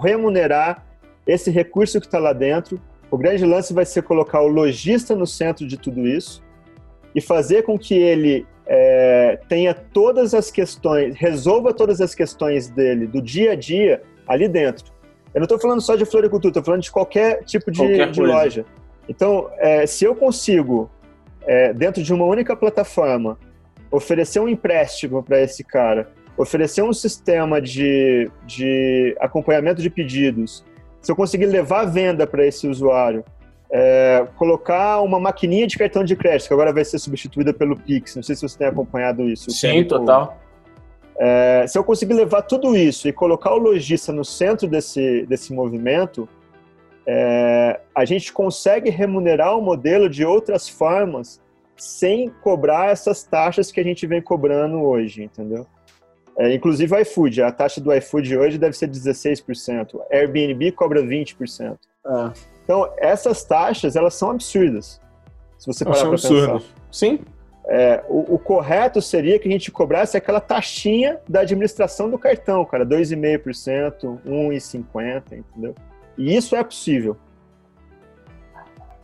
remunerar 0.00 0.86
esse 1.26 1.50
recurso 1.50 2.00
que 2.00 2.06
está 2.06 2.18
lá 2.18 2.32
dentro. 2.32 2.80
O 3.10 3.18
grande 3.18 3.44
lance 3.44 3.74
vai 3.74 3.84
ser 3.84 4.02
colocar 4.02 4.40
o 4.40 4.48
lojista 4.48 5.14
no 5.14 5.26
centro 5.26 5.66
de 5.66 5.76
tudo 5.76 6.06
isso 6.06 6.42
e 7.14 7.20
fazer 7.20 7.64
com 7.64 7.78
que 7.78 7.94
ele 7.94 8.46
é, 8.66 9.38
tenha 9.48 9.74
todas 9.74 10.34
as 10.34 10.50
questões, 10.50 11.16
resolva 11.16 11.72
todas 11.72 12.00
as 12.00 12.14
questões 12.14 12.68
dele 12.68 13.06
do 13.06 13.20
dia 13.20 13.52
a 13.52 13.56
dia 13.56 14.02
ali 14.26 14.48
dentro. 14.48 14.92
Eu 15.34 15.40
não 15.40 15.44
estou 15.44 15.58
falando 15.58 15.80
só 15.80 15.96
de 15.96 16.04
floricultura, 16.04 16.50
estou 16.50 16.62
falando 16.62 16.82
de 16.82 16.90
qualquer 16.90 17.42
tipo 17.44 17.70
de, 17.70 17.78
qualquer 17.78 18.10
de 18.10 18.20
loja. 18.20 18.66
Então, 19.08 19.50
é, 19.58 19.86
se 19.86 20.04
eu 20.04 20.14
consigo, 20.14 20.90
é, 21.46 21.72
dentro 21.72 22.02
de 22.02 22.12
uma 22.12 22.24
única 22.24 22.54
plataforma, 22.54 23.38
oferecer 23.90 24.40
um 24.40 24.48
empréstimo 24.48 25.22
para 25.22 25.40
esse 25.40 25.64
cara, 25.64 26.10
oferecer 26.36 26.82
um 26.82 26.92
sistema 26.92 27.60
de, 27.60 28.30
de 28.46 29.16
acompanhamento 29.20 29.82
de 29.82 29.90
pedidos, 29.90 30.64
se 31.00 31.10
eu 31.10 31.16
conseguir 31.16 31.46
levar 31.46 31.80
a 31.80 31.84
venda 31.84 32.26
para 32.26 32.46
esse 32.46 32.68
usuário, 32.68 33.24
é, 33.72 34.26
colocar 34.36 35.00
uma 35.00 35.18
maquininha 35.18 35.66
de 35.66 35.78
cartão 35.78 36.04
de 36.04 36.14
crédito, 36.14 36.48
que 36.48 36.52
agora 36.52 36.72
vai 36.72 36.84
ser 36.84 36.98
substituída 36.98 37.54
pelo 37.54 37.74
Pix, 37.74 38.14
não 38.14 38.22
sei 38.22 38.36
se 38.36 38.42
você 38.42 38.58
tem 38.58 38.66
acompanhado 38.66 39.22
isso. 39.22 39.50
Sim, 39.50 39.84
total. 39.84 40.38
É, 41.18 41.64
se 41.66 41.78
eu 41.78 41.84
conseguir 41.84 42.14
levar 42.14 42.42
tudo 42.42 42.76
isso 42.76 43.08
e 43.08 43.12
colocar 43.12 43.54
o 43.54 43.58
lojista 43.58 44.12
no 44.12 44.24
centro 44.24 44.68
desse, 44.68 45.24
desse 45.26 45.54
movimento, 45.54 46.28
é, 47.06 47.80
a 47.94 48.04
gente 48.04 48.32
consegue 48.32 48.90
remunerar 48.90 49.56
o 49.56 49.62
modelo 49.62 50.08
de 50.08 50.24
outras 50.24 50.68
formas 50.68 51.40
sem 51.76 52.28
cobrar 52.42 52.90
essas 52.90 53.24
taxas 53.24 53.72
que 53.72 53.80
a 53.80 53.84
gente 53.84 54.06
vem 54.06 54.20
cobrando 54.20 54.82
hoje, 54.82 55.24
entendeu? 55.24 55.66
É, 56.38 56.54
inclusive 56.54 56.94
o 56.94 56.98
iFood, 56.98 57.42
a 57.42 57.50
taxa 57.50 57.80
do 57.80 57.92
iFood 57.94 58.36
hoje 58.36 58.58
deve 58.58 58.76
ser 58.76 58.88
16%, 58.88 59.98
Airbnb 60.10 60.72
cobra 60.72 61.02
20%. 61.02 61.76
É. 62.06 62.51
Então, 62.64 62.92
essas 62.96 63.44
taxas, 63.44 63.96
elas 63.96 64.14
são 64.14 64.30
absurdas, 64.30 65.00
se 65.58 65.66
você 65.66 65.84
parar 65.84 66.00
para 66.00 66.10
pensar. 66.10 66.60
Sim. 66.90 67.20
É, 67.64 68.02
o, 68.08 68.34
o, 68.34 68.38
correto 68.38 69.00
seria 69.00 69.38
que 69.38 69.48
a 69.48 69.50
gente 69.50 69.70
cobrasse 69.70 70.16
aquela 70.16 70.40
taxinha 70.40 71.20
da 71.28 71.40
administração 71.40 72.10
do 72.10 72.18
cartão, 72.18 72.64
cara, 72.64 72.84
2,5%, 72.84 74.18
1,50%, 74.26 75.22
entendeu? 75.32 75.74
E 76.18 76.36
isso 76.36 76.56
é 76.56 76.64
possível. 76.64 77.16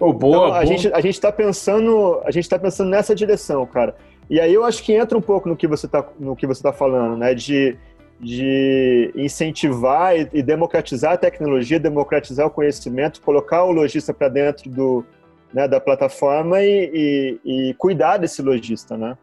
Oh, 0.01 0.13
boa, 0.13 0.37
então, 0.37 0.45
a, 0.45 0.49
boa. 0.51 0.67
Gente, 0.67 0.93
a 0.93 1.01
gente 1.01 1.21
tá 1.21 1.31
pensando, 1.31 2.21
a 2.25 2.31
gente 2.31 2.49
tá 2.49 2.59
pensando 2.59 2.91
nessa 2.91 3.15
direção, 3.15 3.65
cara. 3.65 3.95
E 4.29 4.41
aí 4.41 4.53
eu 4.53 4.65
acho 4.65 4.83
que 4.83 4.93
entra 4.93 5.17
um 5.17 5.23
pouco 5.23 5.49
no 5.49 5.57
que 5.57 5.67
você 5.67 5.89
tá, 5.89 6.05
no 6.19 6.37
que 6.37 6.47
você 6.47 6.63
tá 6.63 6.73
falando, 6.73 7.17
né? 7.17 7.35
De, 7.35 7.77
de 8.21 9.13
incentivar 9.15 10.15
e, 10.17 10.43
democratizar 10.43 11.13
a 11.13 11.17
tecnologia, 11.17 11.79
democratizar 11.79 12.47
o 12.47 12.51
conhecimento, 12.51 13.21
colocar 13.21 13.65
o 13.65 13.71
lojista 13.71 14.13
para 14.13 14.29
dentro 14.29 14.69
do, 14.69 15.05
né, 15.53 15.69
da 15.69 15.81
plataforma 15.81 16.61
e, 16.61 17.39
e, 17.45 17.71
e, 17.71 17.75
cuidar 17.75 18.17
desse 18.17 18.43
lojista, 18.43 18.97
né? 18.97 19.17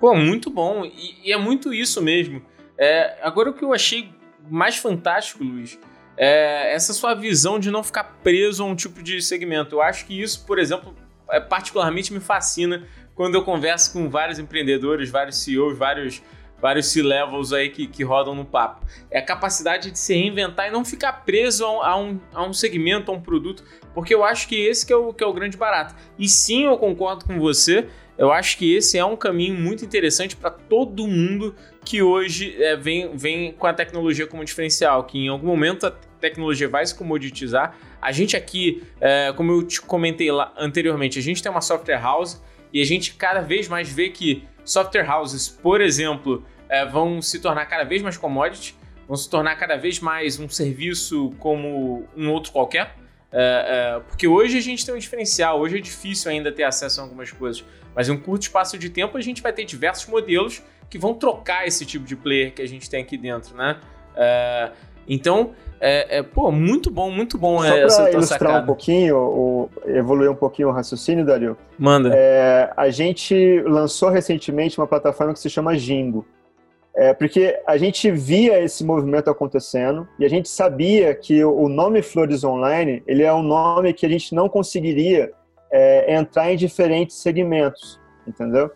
Pô, 0.00 0.14
muito 0.14 0.50
bom. 0.50 0.84
E, 0.84 1.28
e 1.28 1.32
é 1.32 1.36
muito 1.36 1.72
isso 1.72 2.02
mesmo. 2.02 2.42
É, 2.76 3.16
agora 3.22 3.50
o 3.50 3.54
que 3.54 3.64
eu 3.64 3.72
achei 3.72 4.10
mais 4.50 4.76
fantástico, 4.76 5.42
Luiz, 5.42 5.78
é, 6.16 6.74
essa 6.74 6.92
sua 6.92 7.14
visão 7.14 7.58
de 7.58 7.70
não 7.70 7.82
ficar 7.82 8.18
preso 8.22 8.62
a 8.62 8.66
um 8.66 8.74
tipo 8.74 9.02
de 9.02 9.20
segmento. 9.22 9.76
Eu 9.76 9.82
acho 9.82 10.06
que 10.06 10.20
isso, 10.20 10.44
por 10.46 10.58
exemplo, 10.58 10.94
é, 11.30 11.40
particularmente 11.40 12.12
me 12.12 12.20
fascina 12.20 12.86
quando 13.14 13.34
eu 13.34 13.42
converso 13.42 13.92
com 13.92 14.08
vários 14.10 14.38
empreendedores, 14.38 15.10
vários 15.10 15.38
CEOs, 15.38 15.76
vários, 15.76 16.22
vários 16.60 16.86
C-levels 16.86 17.52
aí 17.52 17.70
que, 17.70 17.86
que 17.86 18.02
rodam 18.02 18.34
no 18.34 18.44
papo. 18.44 18.84
É 19.10 19.18
a 19.18 19.22
capacidade 19.22 19.90
de 19.90 19.98
se 19.98 20.14
reinventar 20.14 20.68
e 20.68 20.70
não 20.70 20.84
ficar 20.84 21.12
preso 21.24 21.64
a, 21.64 21.96
um, 21.96 22.18
a 22.32 22.42
um 22.44 22.52
segmento, 22.52 23.10
a 23.10 23.14
um 23.14 23.20
produto, 23.20 23.62
porque 23.94 24.14
eu 24.14 24.24
acho 24.24 24.48
que 24.48 24.56
esse 24.56 24.86
que 24.86 24.92
é, 24.92 24.96
o, 24.96 25.12
que 25.12 25.22
é 25.22 25.26
o 25.26 25.32
grande 25.32 25.56
barato. 25.56 25.94
E 26.18 26.28
sim, 26.28 26.64
eu 26.64 26.76
concordo 26.78 27.24
com 27.24 27.38
você, 27.38 27.86
eu 28.18 28.32
acho 28.32 28.56
que 28.56 28.74
esse 28.74 28.96
é 28.96 29.04
um 29.04 29.16
caminho 29.16 29.54
muito 29.54 29.84
interessante 29.84 30.36
para 30.36 30.50
todo 30.50 31.06
mundo 31.06 31.54
que 31.84 32.02
hoje 32.02 32.56
é, 32.58 32.74
vem, 32.74 33.14
vem 33.14 33.52
com 33.52 33.66
a 33.66 33.72
tecnologia 33.72 34.26
como 34.26 34.44
diferencial, 34.44 35.04
que 35.04 35.18
em 35.18 35.28
algum 35.28 35.46
momento 35.46 35.86
a 35.86 35.90
tecnologia 35.90 36.68
vai 36.68 36.84
se 36.84 36.94
comoditizar. 36.94 37.76
A 38.00 38.10
gente 38.12 38.36
aqui, 38.36 38.82
é, 39.00 39.32
como 39.36 39.52
eu 39.52 39.62
te 39.62 39.80
comentei 39.80 40.32
lá 40.32 40.52
anteriormente, 40.56 41.18
a 41.18 41.22
gente 41.22 41.42
tem 41.42 41.52
uma 41.52 41.60
software 41.60 42.00
house 42.00 42.42
e 42.72 42.80
a 42.80 42.84
gente 42.84 43.14
cada 43.14 43.40
vez 43.40 43.68
mais 43.68 43.88
vê 43.88 44.08
que 44.08 44.44
software 44.66 45.08
houses, 45.08 45.48
por 45.48 45.80
exemplo, 45.80 46.44
é, 46.68 46.84
vão 46.84 47.22
se 47.22 47.38
tornar 47.38 47.64
cada 47.66 47.84
vez 47.84 48.02
mais 48.02 48.18
commodity, 48.18 48.76
vão 49.06 49.16
se 49.16 49.30
tornar 49.30 49.56
cada 49.56 49.76
vez 49.76 50.00
mais 50.00 50.38
um 50.38 50.48
serviço 50.48 51.30
como 51.38 52.06
um 52.14 52.30
outro 52.30 52.52
qualquer. 52.52 52.94
É, 53.32 53.96
é, 53.96 54.00
porque 54.00 54.26
hoje 54.26 54.58
a 54.58 54.60
gente 54.60 54.84
tem 54.84 54.94
um 54.94 54.98
diferencial, 54.98 55.60
hoje 55.60 55.78
é 55.78 55.80
difícil 55.80 56.30
ainda 56.30 56.50
ter 56.50 56.64
acesso 56.64 57.00
a 57.00 57.04
algumas 57.04 57.30
coisas, 57.30 57.64
mas 57.94 58.08
em 58.08 58.12
um 58.12 58.20
curto 58.20 58.42
espaço 58.42 58.76
de 58.76 58.90
tempo 58.90 59.16
a 59.16 59.20
gente 59.20 59.40
vai 59.40 59.52
ter 59.52 59.64
diversos 59.64 60.06
modelos 60.06 60.62
que 60.90 60.98
vão 60.98 61.14
trocar 61.14 61.66
esse 61.66 61.86
tipo 61.86 62.04
de 62.04 62.16
player 62.16 62.52
que 62.52 62.62
a 62.62 62.68
gente 62.68 62.88
tem 62.90 63.02
aqui 63.02 63.16
dentro, 63.16 63.56
né? 63.56 63.80
É, 65.08 65.14
então, 65.14 65.50
é, 65.80 66.18
é, 66.18 66.22
pô, 66.22 66.50
muito 66.50 66.90
bom, 66.90 67.10
muito 67.10 67.36
bom 67.36 67.58
Só 67.58 67.64
essa 67.64 68.02
pra 68.02 68.12
ilustrar 68.12 68.40
sacada. 68.40 68.62
um 68.62 68.66
pouquinho, 68.66 69.16
o, 69.16 69.70
evoluir 69.86 70.30
um 70.30 70.34
pouquinho 70.34 70.68
o 70.68 70.72
raciocínio, 70.72 71.24
Dario. 71.24 71.56
Manda. 71.78 72.10
É, 72.14 72.72
a 72.76 72.88
gente 72.90 73.60
lançou 73.66 74.08
recentemente 74.08 74.78
uma 74.78 74.86
plataforma 74.86 75.32
que 75.32 75.40
se 75.40 75.50
chama 75.50 75.76
Jingo. 75.76 76.24
É 76.98 77.12
porque 77.12 77.60
a 77.66 77.76
gente 77.76 78.10
via 78.10 78.58
esse 78.58 78.82
movimento 78.82 79.28
acontecendo 79.28 80.08
e 80.18 80.24
a 80.24 80.30
gente 80.30 80.48
sabia 80.48 81.14
que 81.14 81.44
o 81.44 81.68
nome 81.68 82.00
Flores 82.00 82.42
Online 82.42 83.02
ele 83.06 83.22
é 83.22 83.32
um 83.34 83.42
nome 83.42 83.92
que 83.92 84.06
a 84.06 84.08
gente 84.08 84.34
não 84.34 84.48
conseguiria 84.48 85.30
é, 85.70 86.14
entrar 86.14 86.50
em 86.50 86.56
diferentes 86.56 87.16
segmentos, 87.16 88.00
entendeu? 88.26 88.70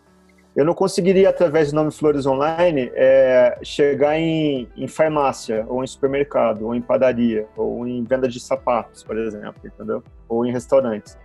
Eu 0.54 0.64
não 0.64 0.74
conseguiria, 0.74 1.28
através 1.28 1.70
do 1.70 1.76
nome 1.76 1.92
Flores 1.92 2.26
Online, 2.26 2.90
é, 2.94 3.58
chegar 3.62 4.18
em, 4.18 4.68
em, 4.76 4.88
farmácia, 4.88 5.64
ou 5.68 5.84
em 5.84 5.86
supermercado, 5.86 6.66
ou 6.66 6.74
em 6.74 6.80
padaria, 6.80 7.46
ou 7.56 7.86
em 7.86 8.02
venda 8.02 8.26
de 8.26 8.40
sapatos, 8.40 9.04
por 9.04 9.16
exemplo, 9.16 9.60
entendeu? 9.64 10.02
Ou 10.28 10.44
em 10.44 10.52
restaurantes. 10.52 11.16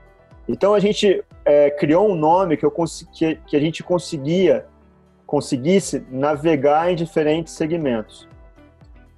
Então 0.47 0.75
a 0.75 0.79
gente 0.79 1.23
é, 1.43 1.71
criou 1.71 2.07
um 2.07 2.15
nome 2.15 2.55
que, 2.55 2.63
eu 2.63 2.71
que, 2.71 3.35
que 3.47 3.57
a 3.57 3.59
gente 3.59 3.83
conseguia 3.83 4.65
conseguisse 5.25 6.05
navegar 6.11 6.91
em 6.91 6.95
diferentes 6.95 7.53
segmentos. 7.53 8.29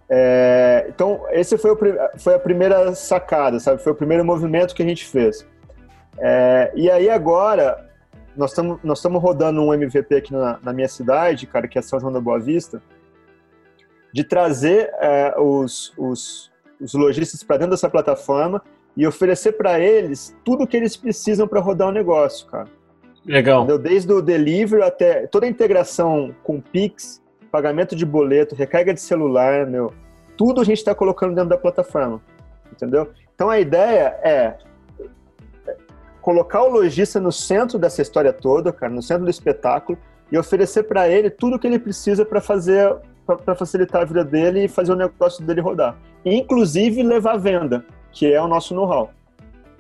É, 0.10 0.86
então, 0.88 1.26
esse 1.32 1.58
foi, 1.58 1.72
o, 1.72 1.78
foi, 2.18 2.34
a 2.34 2.40
primeira 2.40 2.96
sacada, 2.96 3.60
sabe? 3.60 3.84
Foi 3.84 3.92
o 3.92 3.96
primeiro 3.96 4.24
movimento 4.24 4.74
que 4.74 4.82
a 4.82 4.86
gente 4.86 5.06
fez. 5.06 5.46
E 6.76 6.90
aí 6.90 7.10
agora, 7.10 7.87
nós 8.38 8.52
estamos 8.52 8.80
nós 8.84 9.04
rodando 9.04 9.62
um 9.62 9.74
MVP 9.74 10.16
aqui 10.16 10.32
na, 10.32 10.60
na, 10.62 10.72
minha 10.72 10.88
cidade, 10.88 11.48
cara, 11.48 11.68
que 11.68 11.78
é 11.78 11.82
São 11.82 12.00
João 12.00 12.14
da 12.14 12.22
Boa 12.22 12.40
Vista, 12.40 12.82
de 14.14 14.24
trazer 14.24 14.92
é, 15.00 15.36
os, 15.38 15.94
os, 15.98 16.52
os 16.80 16.94
lojistas 16.94 17.44
para 17.44 17.58
dentro 17.58 17.72
dessa 17.72 17.90
plataforma 17.90 18.62
e 18.96 19.06
oferecer 19.06 19.54
para 19.54 19.80
eles 19.80 20.36
tudo 20.46 20.64
o 20.64 20.68
que 20.68 20.78
eles 20.78 20.96
precisam 20.96 21.48
para 21.48 21.60
rodar 21.60 21.88
o 21.88 21.92
negócio, 21.92 22.48
cara. 22.48 22.68
Legal. 23.26 23.64
Entendeu? 23.64 23.80
Desde 23.80 24.12
o 24.14 24.22
delivery 24.22 24.84
até 24.84 25.28
toda 25.28 25.46
a 25.46 25.50
integração 25.50 26.34
com 26.44 26.62
Pix, 26.62 27.22
pagamento 27.52 27.96
de 27.96 28.06
boleto, 28.06 28.56
recarga 28.56 28.94
de 28.94 29.02
celular, 29.02 29.66
meu, 29.66 29.94
tudo 30.38 30.62
a 30.62 30.64
gente 30.64 30.78
está 30.78 30.96
colocando 30.96 31.36
dentro 31.36 31.50
da 31.50 31.58
plataforma, 31.58 32.22
entendeu? 32.72 33.10
Então 33.36 33.50
a 33.50 33.60
ideia 33.60 34.18
é 34.24 34.58
colocar 36.28 36.62
o 36.62 36.68
lojista 36.68 37.22
no 37.22 37.32
centro 37.32 37.80
dessa 37.80 38.02
história 38.02 38.34
toda, 38.34 38.74
cara, 38.74 38.92
no 38.92 39.02
centro 39.02 39.24
do 39.24 39.30
espetáculo 39.30 39.98
e 40.30 40.38
oferecer 40.38 40.84
para 40.84 41.08
ele 41.08 41.30
tudo 41.30 41.56
o 41.56 41.60
que 41.60 41.66
ele 41.66 41.80
precisa 41.80 42.26
para 42.26 42.42
fazer 42.42 42.98
para 43.26 43.56
facilitar 43.56 44.02
a 44.02 44.06
vida 44.06 44.26
dele 44.26 44.66
e 44.66 44.68
fazer 44.68 44.92
o 44.92 44.96
negócio 44.98 45.42
dele 45.46 45.62
rodar. 45.62 45.98
Inclusive 46.26 47.02
levar 47.02 47.36
a 47.36 47.38
venda, 47.38 47.86
que 48.12 48.30
é 48.30 48.42
o 48.42 48.48
nosso 48.48 48.76
know-how. 48.76 49.10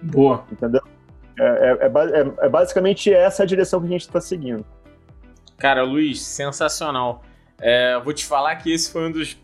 Boa. 0.01 0.45
Entendeu? 0.49 0.81
É, 1.37 1.43
é, 1.43 2.21
é, 2.21 2.45
é, 2.45 2.49
basicamente 2.49 3.13
essa 3.13 3.43
a 3.43 3.45
direção 3.45 3.81
que 3.81 3.87
a 3.87 3.89
gente 3.89 4.07
está 4.07 4.21
seguindo. 4.21 4.65
Cara, 5.57 5.83
Luiz, 5.83 6.21
sensacional. 6.21 7.23
É, 7.59 7.99
vou 7.99 8.13
te 8.13 8.25
falar 8.25 8.55
que 8.55 8.71
esse 8.71 8.89
foi 8.89 9.07
um 9.07 9.11
dos 9.11 9.37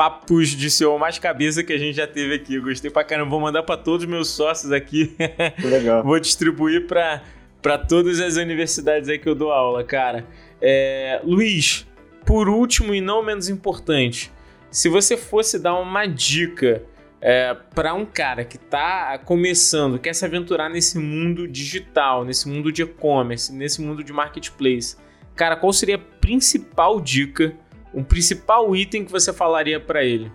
papos 0.00 0.48
de 0.48 0.70
CEO 0.70 0.98
mais 0.98 1.18
cabeça 1.18 1.62
que 1.62 1.74
a 1.74 1.76
gente 1.76 1.96
já 1.96 2.06
teve 2.06 2.36
aqui. 2.36 2.54
Eu 2.54 2.62
gostei 2.62 2.90
pra 2.90 3.04
caramba. 3.04 3.28
Vou 3.28 3.40
mandar 3.40 3.62
para 3.64 3.76
todos 3.76 4.06
os 4.06 4.10
meus 4.10 4.28
sócios 4.28 4.72
aqui. 4.72 5.14
Legal. 5.62 6.00
vou 6.02 6.18
distribuir 6.18 6.86
para 6.86 7.76
todas 7.86 8.18
as 8.18 8.36
universidades 8.36 9.10
aí 9.10 9.18
que 9.18 9.28
eu 9.28 9.34
dou 9.34 9.52
aula, 9.52 9.84
cara. 9.84 10.26
É, 10.58 11.20
Luiz, 11.22 11.86
por 12.24 12.48
último 12.48 12.94
e 12.94 13.00
não 13.02 13.22
menos 13.22 13.50
importante, 13.50 14.32
se 14.70 14.88
você 14.88 15.18
fosse 15.18 15.58
dar 15.58 15.74
uma 15.74 16.06
dica 16.06 16.82
é, 17.20 17.54
para 17.74 17.92
um 17.92 18.06
cara 18.06 18.42
que 18.42 18.56
está 18.56 19.18
começando, 19.18 19.98
quer 19.98 20.14
se 20.14 20.24
aventurar 20.24 20.70
nesse 20.70 20.98
mundo 20.98 21.46
digital, 21.46 22.24
nesse 22.24 22.48
mundo 22.48 22.72
de 22.72 22.84
e-commerce, 22.84 23.52
nesse 23.52 23.82
mundo 23.82 24.02
de 24.02 24.14
marketplace, 24.14 24.96
cara, 25.36 25.56
qual 25.56 25.74
seria 25.74 25.96
a 25.96 25.98
principal 25.98 26.98
dica, 27.02 27.54
um 27.94 28.04
principal 28.04 28.74
item 28.74 29.04
que 29.04 29.12
você 29.12 29.32
falaria 29.32 29.80
para 29.80 30.04
ele? 30.04 30.30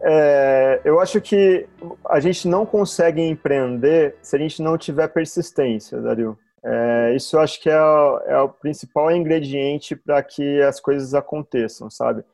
É, 0.00 0.80
eu 0.84 0.98
acho 0.98 1.20
que 1.20 1.66
a 2.08 2.18
gente 2.18 2.48
não 2.48 2.66
consegue 2.66 3.20
empreender 3.22 4.16
se 4.20 4.34
a 4.34 4.38
gente 4.38 4.60
não 4.62 4.76
tiver 4.76 5.08
persistência, 5.08 6.00
Dario. 6.00 6.36
É, 6.64 7.14
isso 7.14 7.36
eu 7.36 7.40
acho 7.40 7.60
que 7.60 7.68
é, 7.68 7.74
é 7.74 8.38
o 8.38 8.48
principal 8.48 9.10
ingrediente 9.10 9.94
para 9.94 10.22
que 10.22 10.60
as 10.62 10.80
coisas 10.80 11.14
aconteçam, 11.14 11.90
sabe? 11.90 12.24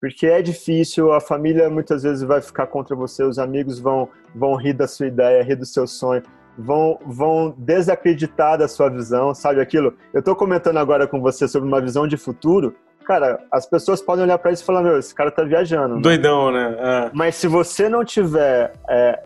porque 0.00 0.26
é 0.26 0.40
difícil, 0.40 1.12
a 1.12 1.20
família 1.20 1.68
muitas 1.68 2.02
vezes 2.02 2.22
vai 2.22 2.40
ficar 2.40 2.66
contra 2.66 2.96
você, 2.96 3.22
os 3.22 3.38
amigos 3.38 3.78
vão, 3.78 4.08
vão 4.34 4.54
rir 4.54 4.72
da 4.72 4.88
sua 4.88 5.06
ideia, 5.06 5.42
rir 5.42 5.56
do 5.56 5.66
seu 5.66 5.86
sonho, 5.86 6.22
vão, 6.56 6.98
vão 7.04 7.54
desacreditar 7.58 8.56
da 8.56 8.66
sua 8.66 8.88
visão, 8.88 9.34
sabe 9.34 9.60
aquilo? 9.60 9.94
Eu 10.14 10.20
estou 10.20 10.34
comentando 10.34 10.78
agora 10.78 11.06
com 11.06 11.20
você 11.20 11.46
sobre 11.46 11.68
uma 11.68 11.82
visão 11.82 12.08
de 12.08 12.16
futuro, 12.16 12.74
cara, 13.10 13.40
as 13.50 13.66
pessoas 13.66 14.00
podem 14.00 14.22
olhar 14.22 14.38
para 14.38 14.52
isso 14.52 14.62
e 14.62 14.66
falar, 14.66 14.82
meu, 14.82 14.96
esse 14.96 15.12
cara 15.12 15.32
tá 15.32 15.42
viajando. 15.42 15.96
Né? 15.96 16.00
Doidão, 16.00 16.52
né? 16.52 16.76
É. 16.78 17.10
Mas 17.12 17.34
se 17.34 17.48
você 17.48 17.88
não 17.88 18.04
tiver 18.04 18.72
é, 18.88 19.20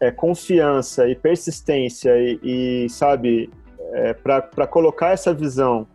é, 0.00 0.10
confiança 0.10 1.08
e 1.08 1.14
persistência 1.14 2.10
e, 2.18 2.40
e 2.42 2.88
sabe, 2.88 3.48
é, 3.92 4.12
para 4.12 4.66
colocar 4.66 5.10
essa 5.10 5.32
visão 5.32 5.86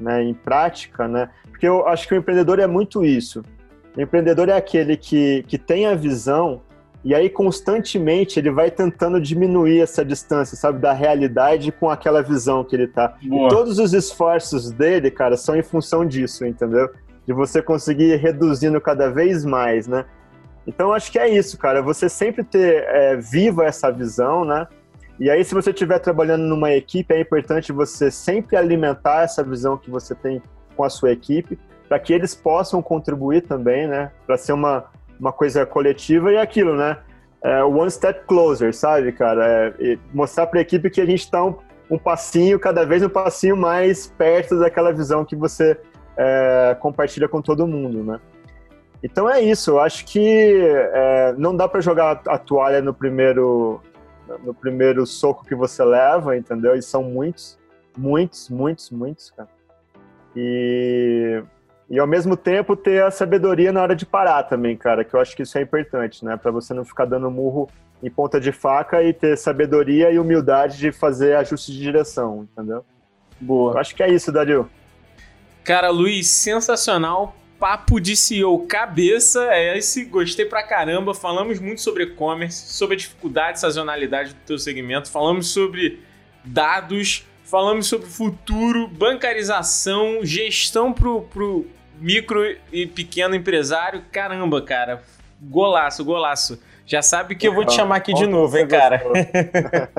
né, 0.00 0.22
em 0.22 0.32
prática, 0.32 1.06
né? 1.06 1.28
Porque 1.50 1.68
eu 1.68 1.86
acho 1.86 2.08
que 2.08 2.14
o 2.14 2.16
empreendedor 2.16 2.58
é 2.58 2.66
muito 2.66 3.04
isso. 3.04 3.42
O 3.94 4.00
empreendedor 4.00 4.48
é 4.48 4.56
aquele 4.56 4.96
que, 4.96 5.44
que 5.46 5.58
tem 5.58 5.84
a 5.84 5.94
visão 5.94 6.62
e 7.02 7.14
aí 7.14 7.30
constantemente 7.30 8.38
ele 8.38 8.50
vai 8.50 8.70
tentando 8.70 9.20
diminuir 9.20 9.80
essa 9.80 10.04
distância, 10.04 10.56
sabe, 10.56 10.78
da 10.78 10.92
realidade 10.92 11.72
com 11.72 11.88
aquela 11.88 12.22
visão 12.22 12.62
que 12.62 12.76
ele 12.76 12.86
tá. 12.86 13.14
Boa. 13.22 13.46
E 13.46 13.50
todos 13.50 13.78
os 13.78 13.94
esforços 13.94 14.70
dele, 14.70 15.10
cara, 15.10 15.36
são 15.36 15.56
em 15.56 15.62
função 15.62 16.04
disso, 16.04 16.44
entendeu? 16.44 16.90
De 17.26 17.32
você 17.32 17.62
conseguir 17.62 18.12
ir 18.12 18.16
reduzindo 18.16 18.80
cada 18.80 19.10
vez 19.10 19.44
mais, 19.44 19.86
né? 19.86 20.04
Então 20.66 20.92
acho 20.92 21.10
que 21.10 21.18
é 21.18 21.28
isso, 21.28 21.56
cara. 21.56 21.80
Você 21.80 22.08
sempre 22.08 22.44
ter 22.44 22.84
é, 22.88 23.16
viva 23.16 23.64
essa 23.64 23.90
visão, 23.90 24.44
né? 24.44 24.66
E 25.18 25.28
aí, 25.28 25.44
se 25.44 25.54
você 25.54 25.70
estiver 25.70 25.98
trabalhando 25.98 26.44
numa 26.44 26.72
equipe, 26.72 27.12
é 27.12 27.20
importante 27.20 27.72
você 27.72 28.10
sempre 28.10 28.56
alimentar 28.56 29.22
essa 29.22 29.42
visão 29.42 29.76
que 29.76 29.90
você 29.90 30.14
tem 30.14 30.42
com 30.74 30.82
a 30.82 30.88
sua 30.88 31.12
equipe 31.12 31.58
para 31.88 31.98
que 31.98 32.12
eles 32.12 32.34
possam 32.34 32.80
contribuir 32.80 33.42
também, 33.42 33.86
né? 33.86 34.12
Para 34.26 34.38
ser 34.38 34.52
uma, 34.52 34.86
uma 35.20 35.32
coisa 35.32 35.66
coletiva 35.66 36.32
e 36.32 36.38
aquilo, 36.38 36.74
né? 36.74 36.98
É, 37.42 37.62
one 37.62 37.90
step 37.90 38.26
closer, 38.26 38.74
sabe, 38.74 39.12
cara? 39.12 39.74
É, 39.78 39.98
mostrar 40.12 40.46
para 40.46 40.58
a 40.58 40.62
equipe 40.62 40.90
que 40.90 41.00
a 41.00 41.06
gente 41.06 41.20
está 41.20 41.44
um, 41.44 41.56
um, 41.90 41.98
passinho, 41.98 42.58
cada 42.58 42.84
vez 42.84 43.02
um 43.02 43.08
passinho 43.08 43.56
mais 43.56 44.06
perto 44.06 44.58
daquela 44.58 44.92
visão 44.92 45.24
que 45.24 45.36
você 45.36 45.78
é, 46.16 46.76
compartilha 46.80 47.28
com 47.28 47.40
todo 47.40 47.66
mundo, 47.66 48.02
né? 48.02 48.20
Então 49.02 49.28
é 49.28 49.40
isso. 49.40 49.72
Eu 49.72 49.80
acho 49.80 50.04
que 50.06 50.58
é, 50.92 51.34
não 51.36 51.56
dá 51.56 51.68
para 51.68 51.80
jogar 51.80 52.20
a 52.26 52.38
toalha 52.38 52.82
no 52.82 52.92
primeiro 52.92 53.80
no 54.44 54.54
primeiro 54.54 55.04
soco 55.06 55.44
que 55.44 55.54
você 55.54 55.82
leva, 55.82 56.36
entendeu? 56.36 56.76
E 56.76 56.82
são 56.82 57.02
muitos, 57.02 57.58
muitos, 57.96 58.48
muitos, 58.48 58.90
muitos, 58.90 59.30
cara. 59.30 59.48
E 60.36 61.42
e 61.90 61.98
ao 61.98 62.06
mesmo 62.06 62.36
tempo 62.36 62.76
ter 62.76 63.02
a 63.02 63.10
sabedoria 63.10 63.72
na 63.72 63.82
hora 63.82 63.96
de 63.96 64.06
parar 64.06 64.44
também, 64.44 64.76
cara, 64.76 65.04
que 65.04 65.12
eu 65.12 65.20
acho 65.20 65.34
que 65.34 65.42
isso 65.42 65.58
é 65.58 65.62
importante, 65.62 66.24
né? 66.24 66.36
Para 66.36 66.52
você 66.52 66.72
não 66.72 66.84
ficar 66.84 67.04
dando 67.04 67.28
murro 67.28 67.68
em 68.00 68.08
ponta 68.08 68.40
de 68.40 68.52
faca 68.52 69.02
e 69.02 69.12
ter 69.12 69.36
sabedoria 69.36 70.08
e 70.12 70.18
humildade 70.18 70.78
de 70.78 70.92
fazer 70.92 71.34
ajuste 71.34 71.72
de 71.72 71.80
direção, 71.80 72.48
entendeu? 72.52 72.84
Boa. 73.40 73.72
Eu 73.72 73.78
acho 73.78 73.96
que 73.96 74.04
é 74.04 74.08
isso, 74.08 74.30
Dario. 74.30 74.70
Cara, 75.64 75.90
Luiz, 75.90 76.28
sensacional. 76.28 77.34
Papo 77.58 78.00
de 78.00 78.16
CEO 78.16 78.66
cabeça, 78.66 79.52
é 79.52 79.76
esse, 79.76 80.06
gostei 80.06 80.46
pra 80.46 80.62
caramba. 80.62 81.12
Falamos 81.12 81.58
muito 81.58 81.82
sobre 81.82 82.04
e-commerce, 82.04 82.72
sobre 82.72 82.94
a 82.94 82.98
dificuldade 82.98 83.58
e 83.58 83.60
sazonalidade 83.60 84.32
do 84.32 84.40
teu 84.46 84.58
segmento, 84.58 85.10
falamos 85.10 85.48
sobre 85.48 86.00
dados, 86.42 87.26
falamos 87.44 87.86
sobre 87.86 88.06
futuro, 88.06 88.88
bancarização, 88.88 90.20
gestão 90.22 90.90
pro, 90.90 91.20
pro, 91.22 91.66
micro 92.00 92.56
e 92.72 92.86
pequeno 92.86 93.34
empresário, 93.34 94.02
caramba, 94.10 94.62
cara, 94.62 95.02
golaço, 95.40 96.04
golaço. 96.04 96.60
Já 96.86 97.02
sabe 97.02 97.36
que 97.36 97.46
eu 97.46 97.54
vou 97.54 97.64
te 97.64 97.74
chamar 97.74 97.96
aqui 97.96 98.12
de 98.12 98.26
novo, 98.26 98.56
hein, 98.58 98.66
cara? 98.66 99.02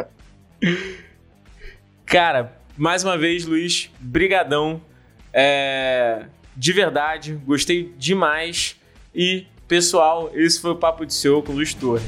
cara, 2.06 2.58
mais 2.76 3.04
uma 3.04 3.18
vez, 3.18 3.45
Luiz, 3.45 3.89
brigadão. 3.99 4.82
É, 5.32 6.26
de 6.58 6.74
verdade, 6.74 7.34
gostei 7.45 7.93
demais. 7.97 8.76
E, 9.16 9.45
pessoal, 9.68 10.32
esse 10.34 10.60
foi 10.60 10.72
o 10.72 10.76
Papo 10.76 11.06
de 11.06 11.14
Seu 11.14 11.41
com 11.41 11.54
Luiz 11.54 11.74
Torres. 11.74 12.04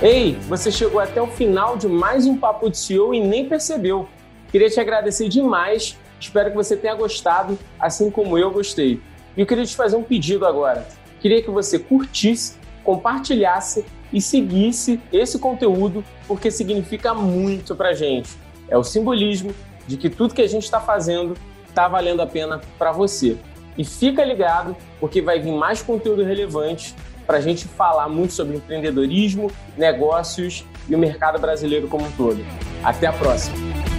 Ei, 0.00 0.38
você 0.48 0.72
chegou 0.72 0.98
até 0.98 1.20
o 1.20 1.26
final 1.26 1.76
de 1.76 1.86
mais 1.86 2.24
um 2.24 2.38
Papo 2.38 2.70
de 2.70 2.78
CEO 2.78 3.12
e 3.12 3.20
nem 3.20 3.46
percebeu. 3.46 4.08
Queria 4.50 4.70
te 4.70 4.80
agradecer 4.80 5.28
demais 5.28 5.98
Espero 6.20 6.50
que 6.50 6.56
você 6.56 6.76
tenha 6.76 6.94
gostado, 6.94 7.58
assim 7.78 8.10
como 8.10 8.36
eu 8.36 8.50
gostei. 8.50 9.00
E 9.36 9.40
eu 9.40 9.46
queria 9.46 9.64
te 9.64 9.74
fazer 9.74 9.96
um 9.96 10.02
pedido 10.02 10.46
agora. 10.46 10.86
Queria 11.20 11.42
que 11.42 11.50
você 11.50 11.78
curtisse, 11.78 12.58
compartilhasse 12.84 13.84
e 14.12 14.20
seguisse 14.20 15.00
esse 15.12 15.38
conteúdo, 15.38 16.04
porque 16.28 16.50
significa 16.50 17.14
muito 17.14 17.74
pra 17.74 17.94
gente. 17.94 18.30
É 18.68 18.76
o 18.76 18.84
simbolismo 18.84 19.54
de 19.86 19.96
que 19.96 20.10
tudo 20.10 20.34
que 20.34 20.42
a 20.42 20.48
gente 20.48 20.64
está 20.64 20.80
fazendo 20.80 21.34
tá 21.74 21.88
valendo 21.88 22.20
a 22.20 22.26
pena 22.26 22.60
para 22.78 22.92
você. 22.92 23.36
E 23.78 23.84
fica 23.84 24.24
ligado, 24.24 24.76
porque 24.98 25.22
vai 25.22 25.40
vir 25.40 25.52
mais 25.52 25.82
conteúdo 25.82 26.22
relevante 26.22 26.94
para 27.26 27.38
a 27.38 27.40
gente 27.40 27.66
falar 27.66 28.08
muito 28.08 28.32
sobre 28.32 28.56
empreendedorismo, 28.56 29.50
negócios 29.76 30.64
e 30.88 30.94
o 30.94 30.98
mercado 30.98 31.38
brasileiro 31.38 31.86
como 31.88 32.04
um 32.04 32.10
todo. 32.12 32.44
Até 32.82 33.06
a 33.06 33.12
próxima! 33.12 33.89